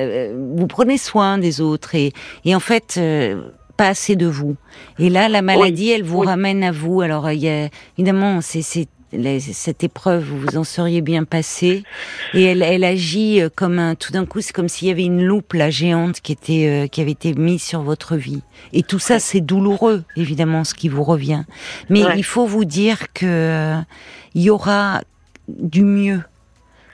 vous 0.56 0.66
prenez 0.66 0.98
soin 0.98 1.38
des 1.38 1.60
autres 1.60 1.94
et, 1.94 2.12
et 2.44 2.54
en 2.54 2.60
fait 2.60 2.94
euh, 2.96 3.50
pas 3.78 3.88
assez 3.88 4.16
de 4.16 4.26
vous. 4.26 4.56
Et 4.98 5.08
là, 5.08 5.28
la 5.28 5.40
maladie, 5.40 5.90
elle 5.90 6.02
vous 6.02 6.18
ramène 6.18 6.62
à 6.64 6.72
vous. 6.72 7.00
Alors, 7.00 7.30
il 7.30 7.38
y 7.38 7.48
a 7.48 7.68
évidemment, 7.96 8.40
c'est 8.40 8.60
cette 8.60 9.84
épreuve, 9.84 10.24
vous 10.24 10.58
en 10.58 10.64
seriez 10.64 11.00
bien 11.00 11.24
passé, 11.24 11.84
et 12.34 12.42
elle, 12.42 12.62
elle 12.62 12.84
agit 12.84 13.40
euh, 13.40 13.48
comme 13.54 13.78
un. 13.78 13.94
Tout 13.94 14.12
d'un 14.12 14.26
coup, 14.26 14.40
c'est 14.40 14.52
comme 14.52 14.68
s'il 14.68 14.88
y 14.88 14.90
avait 14.90 15.04
une 15.04 15.22
loupe 15.22 15.54
la 15.54 15.70
géante 15.70 16.20
qui 16.20 16.32
était 16.32 16.66
euh, 16.66 16.86
qui 16.88 17.00
avait 17.00 17.12
été 17.12 17.32
mise 17.34 17.62
sur 17.62 17.82
votre 17.82 18.16
vie. 18.16 18.42
Et 18.72 18.82
tout 18.82 18.98
ça, 18.98 19.20
c'est 19.20 19.40
douloureux, 19.40 20.02
évidemment, 20.16 20.64
ce 20.64 20.74
qui 20.74 20.88
vous 20.88 21.04
revient. 21.04 21.44
Mais 21.88 22.02
il 22.16 22.24
faut 22.24 22.46
vous 22.46 22.64
dire 22.64 23.12
que 23.14 23.76
il 24.34 24.42
y 24.42 24.50
aura 24.50 25.02
du 25.48 25.84
mieux 25.84 26.20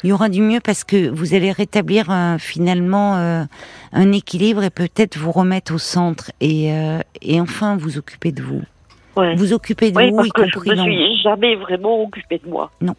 il 0.04 0.08
y 0.08 0.12
aura 0.12 0.28
du 0.28 0.42
mieux 0.42 0.60
parce 0.60 0.84
que 0.84 1.08
vous 1.08 1.32
allez 1.32 1.50
rétablir 1.50 2.10
euh, 2.10 2.36
finalement 2.36 3.16
euh, 3.16 3.44
un 3.92 4.12
équilibre 4.12 4.62
et 4.62 4.68
peut-être 4.68 5.16
vous 5.16 5.32
remettre 5.32 5.74
au 5.74 5.78
centre 5.78 6.30
et, 6.42 6.74
euh, 6.74 7.00
et 7.22 7.40
enfin 7.40 7.78
vous 7.78 7.96
occuper 7.96 8.30
de 8.30 8.42
vous. 8.42 8.62
Vous 9.16 9.52
occuper 9.54 9.92
de 9.92 9.98
vous, 9.98 10.24
y 10.24 10.28
compris. 10.28 10.70
Je 10.70 10.74
ne 10.74 10.86
me 10.86 10.92
suis 10.92 11.22
jamais 11.22 11.56
vraiment 11.56 12.02
occupée 12.02 12.38
de 12.44 12.50
moi. 12.50 12.70
Non. 12.82 12.94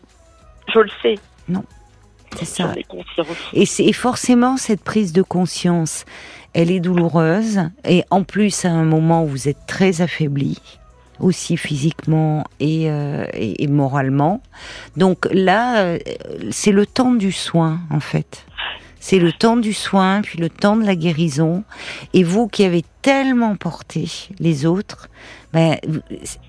Je 0.73 0.79
le 0.79 0.89
sais. 1.01 1.15
Non. 1.47 1.63
C'est 2.37 2.45
ça. 2.45 2.73
Et 3.53 3.65
c'est 3.65 3.93
forcément 3.93 4.57
cette 4.57 4.83
prise 4.83 5.13
de 5.13 5.21
conscience, 5.21 6.05
elle 6.53 6.71
est 6.71 6.79
douloureuse 6.79 7.69
et 7.87 8.03
en 8.09 8.23
plus 8.23 8.65
à 8.65 8.71
un 8.71 8.83
moment 8.83 9.23
où 9.23 9.27
vous 9.27 9.47
êtes 9.47 9.67
très 9.67 10.01
affaibli. 10.01 10.59
Aussi 11.19 11.57
physiquement 11.57 12.43
et, 12.59 12.85
et 12.85 13.67
moralement. 13.67 14.41
Donc 14.97 15.27
là, 15.31 15.97
c'est 16.51 16.71
le 16.71 16.85
temps 16.85 17.13
du 17.13 17.31
soin 17.31 17.79
en 17.89 17.99
fait. 17.99 18.45
C'est 19.07 19.19
le 19.19 19.31
temps 19.31 19.55
du 19.55 19.71
soin, 19.71 20.21
puis 20.23 20.39
le 20.39 20.49
temps 20.49 20.75
de 20.75 20.83
la 20.83 20.95
guérison. 20.95 21.63
Et 22.15 22.23
vous 22.23 22.47
qui 22.47 22.63
avez 22.63 22.83
tellement 23.03 23.55
porté 23.55 24.09
les 24.39 24.65
autres, 24.65 25.09
ben, 25.53 25.77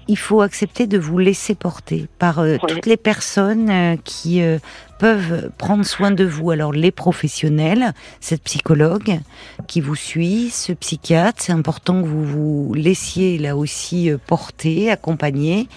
il 0.09 0.17
faut 0.17 0.41
accepter 0.41 0.87
de 0.87 0.97
vous 0.97 1.19
laisser 1.19 1.55
porter 1.55 2.09
par 2.19 2.39
euh, 2.39 2.57
toutes 2.67 2.87
les 2.87 2.97
personnes 2.97 3.69
euh, 3.69 3.97
qui 4.03 4.41
euh, 4.41 4.59
peuvent 4.99 5.51
prendre 5.59 5.85
soin 5.85 6.11
de 6.11 6.25
vous. 6.25 6.51
Alors 6.51 6.73
les 6.73 6.91
professionnels, 6.91 7.93
cette 8.21 8.43
psychologue 8.43 9.19
qui 9.67 9.81
vous 9.81 9.95
suit, 9.95 10.51
ce 10.51 10.73
psychiatre, 10.73 11.43
c'est 11.43 11.53
important 11.53 12.03
que 12.03 12.07
vous 12.07 12.25
vous 12.25 12.75
laissiez 12.75 13.39
là 13.39 13.57
aussi 13.57 14.11
porter, 14.27 14.91
accompagner. 14.91 15.69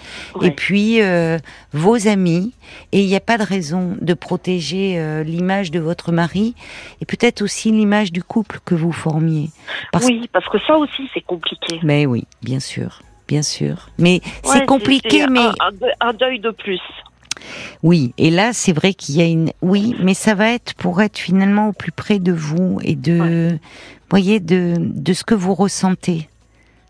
Et 0.42 0.50
puis 0.50 1.00
vos 1.72 2.08
amis. 2.08 2.52
Et 2.92 3.00
il 3.00 3.06
n'y 3.06 3.16
a 3.16 3.20
pas 3.20 3.38
de 3.38 3.42
raison 3.42 3.96
de 4.00 4.14
protéger 4.14 5.22
l'image 5.24 5.70
de 5.70 5.80
votre 5.80 6.12
mari 6.12 6.54
et 7.00 7.04
peut-être 7.04 7.42
aussi 7.42 7.70
l'image 7.70 8.12
du 8.12 8.22
couple 8.22 8.60
que 8.64 8.74
vous 8.74 8.92
formiez. 8.92 9.50
Oui, 10.04 10.28
parce 10.32 10.48
que 10.48 10.58
ça 10.66 10.76
aussi 10.76 11.08
c'est 11.12 11.20
compliqué. 11.20 11.80
Mais 11.82 12.06
oui, 12.06 12.26
bien 12.42 12.60
sûr 12.60 13.00
bien 13.30 13.42
sûr. 13.42 13.88
Mais 13.96 14.20
c'est 14.42 14.66
compliqué, 14.66 15.26
mais 15.28 15.46
un, 16.00 16.12
deuil 16.12 16.40
de 16.40 16.50
plus. 16.50 16.80
Oui, 17.82 18.12
et 18.18 18.30
là, 18.30 18.52
c'est 18.52 18.72
vrai 18.72 18.94
qu'il 18.94 19.16
y 19.16 19.20
a 19.22 19.26
une. 19.26 19.50
Oui, 19.62 19.96
mais 20.00 20.14
ça 20.14 20.34
va 20.34 20.50
être 20.50 20.74
pour 20.74 21.00
être 21.02 21.18
finalement 21.18 21.68
au 21.68 21.72
plus 21.72 21.92
près 21.92 22.18
de 22.18 22.32
vous 22.32 22.78
et 22.82 22.96
de, 22.96 23.58
voyez, 24.10 24.40
de, 24.40 24.76
de 24.78 25.12
ce 25.12 25.24
que 25.24 25.34
vous 25.34 25.54
ressentez. 25.54 26.28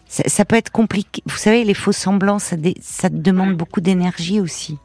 Ça, 0.09 0.45
peut 0.45 0.57
être 0.57 0.71
compliqué. 0.71 1.23
Vous 1.27 1.37
savez, 1.37 1.63
les 1.63 1.75
faux 1.75 1.93
semblants, 1.93 2.41
ça, 2.41 2.57
ça 2.81 3.09
demande 3.09 3.57
beaucoup 3.57 3.81
d'énergie 3.81 4.41
aussi. 4.41 4.77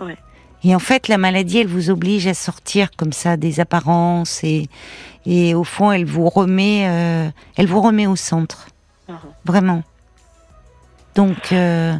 Ouais. 0.00 0.16
Et 0.64 0.74
en 0.74 0.78
fait, 0.78 1.08
la 1.08 1.18
maladie, 1.18 1.58
elle 1.58 1.66
vous 1.66 1.90
oblige 1.90 2.26
à 2.26 2.32
sortir 2.32 2.90
comme 2.96 3.12
ça 3.12 3.36
des 3.36 3.60
apparences 3.60 4.42
et, 4.42 4.68
et 5.26 5.54
au 5.54 5.64
fond, 5.64 5.92
elle 5.92 6.06
vous 6.06 6.28
remet, 6.30 6.86
euh, 6.88 7.28
elle 7.56 7.66
vous 7.66 7.82
remet 7.82 8.06
au 8.06 8.16
centre. 8.16 8.68
Uh-huh. 9.08 9.14
Vraiment. 9.44 9.82
Donc, 11.14 11.52
euh, 11.52 11.94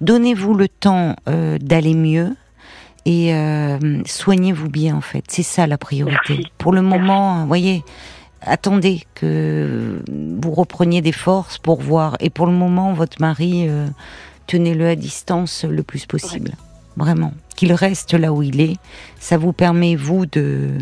donnez-vous 0.00 0.54
le 0.54 0.68
temps 0.68 1.14
euh, 1.28 1.58
d'aller 1.58 1.94
mieux 1.94 2.34
et 3.06 3.32
euh, 3.32 4.02
soignez-vous 4.04 4.68
bien, 4.68 4.94
en 4.96 5.00
fait. 5.00 5.24
C'est 5.28 5.42
ça 5.42 5.66
la 5.66 5.78
priorité. 5.78 6.44
Pour 6.58 6.72
le 6.72 6.82
moment, 6.82 7.40
vous 7.40 7.46
voyez, 7.46 7.82
attendez 8.42 9.04
que 9.14 10.02
vous 10.08 10.50
repreniez 10.50 11.00
des 11.00 11.12
forces 11.12 11.56
pour 11.56 11.80
voir. 11.80 12.16
Et 12.20 12.28
pour 12.28 12.46
le 12.46 12.52
moment, 12.52 12.92
votre 12.92 13.20
mari, 13.20 13.68
tenez-le 14.46 14.88
à 14.88 14.96
distance 14.96 15.64
le 15.64 15.82
plus 15.82 16.04
possible. 16.04 16.50
Vraiment. 16.96 17.32
Qu'il 17.56 17.72
reste 17.72 18.12
là 18.12 18.32
où 18.32 18.42
il 18.42 18.60
est. 18.60 18.76
Ça 19.18 19.38
vous 19.38 19.52
permet, 19.52 19.96
vous, 19.96 20.26
de, 20.26 20.72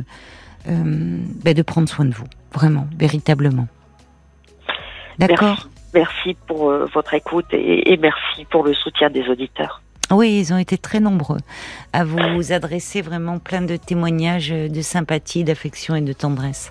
ben, 0.66 1.54
de 1.54 1.62
prendre 1.62 1.88
soin 1.88 2.06
de 2.06 2.14
vous. 2.14 2.26
Vraiment, 2.52 2.88
véritablement. 2.98 3.68
D'accord? 5.18 5.68
Merci 5.94 6.36
pour 6.48 6.70
euh, 6.70 6.86
votre 6.92 7.14
écoute 7.14 7.46
et, 7.52 7.96
merci 7.98 8.44
pour 8.50 8.64
le 8.64 8.74
soutien 8.74 9.10
des 9.10 9.28
auditeurs. 9.28 9.80
Oui, 10.10 10.38
ils 10.38 10.52
ont 10.52 10.58
été 10.58 10.78
très 10.78 11.00
nombreux 11.00 11.40
à 11.92 12.04
vous 12.04 12.52
adresser 12.52 13.02
vraiment 13.02 13.38
plein 13.38 13.62
de 13.62 13.76
témoignages 13.76 14.50
de 14.50 14.82
sympathie, 14.82 15.44
d'affection 15.44 15.94
et 15.94 16.02
de 16.02 16.12
tendresse. 16.12 16.70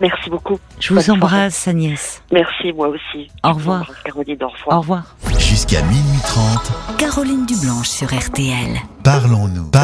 Merci 0.00 0.30
beaucoup. 0.30 0.58
Je 0.78 0.94
vous 0.94 1.10
embrasse, 1.10 1.66
Agnès. 1.66 2.22
Merci, 2.32 2.72
moi 2.72 2.88
aussi. 2.88 3.28
Au 3.42 3.52
revoir. 3.52 3.90
Caroline, 4.04 4.38
au 4.42 4.48
revoir. 4.48 4.76
Au 4.76 4.80
revoir. 4.80 5.16
Jusqu'à 5.38 5.82
minuit 5.82 6.20
30. 6.24 6.98
Caroline 6.98 7.46
Dublanche 7.46 7.88
sur 7.88 8.06
RTL. 8.06 8.78
Parlons-nous. 9.02 9.70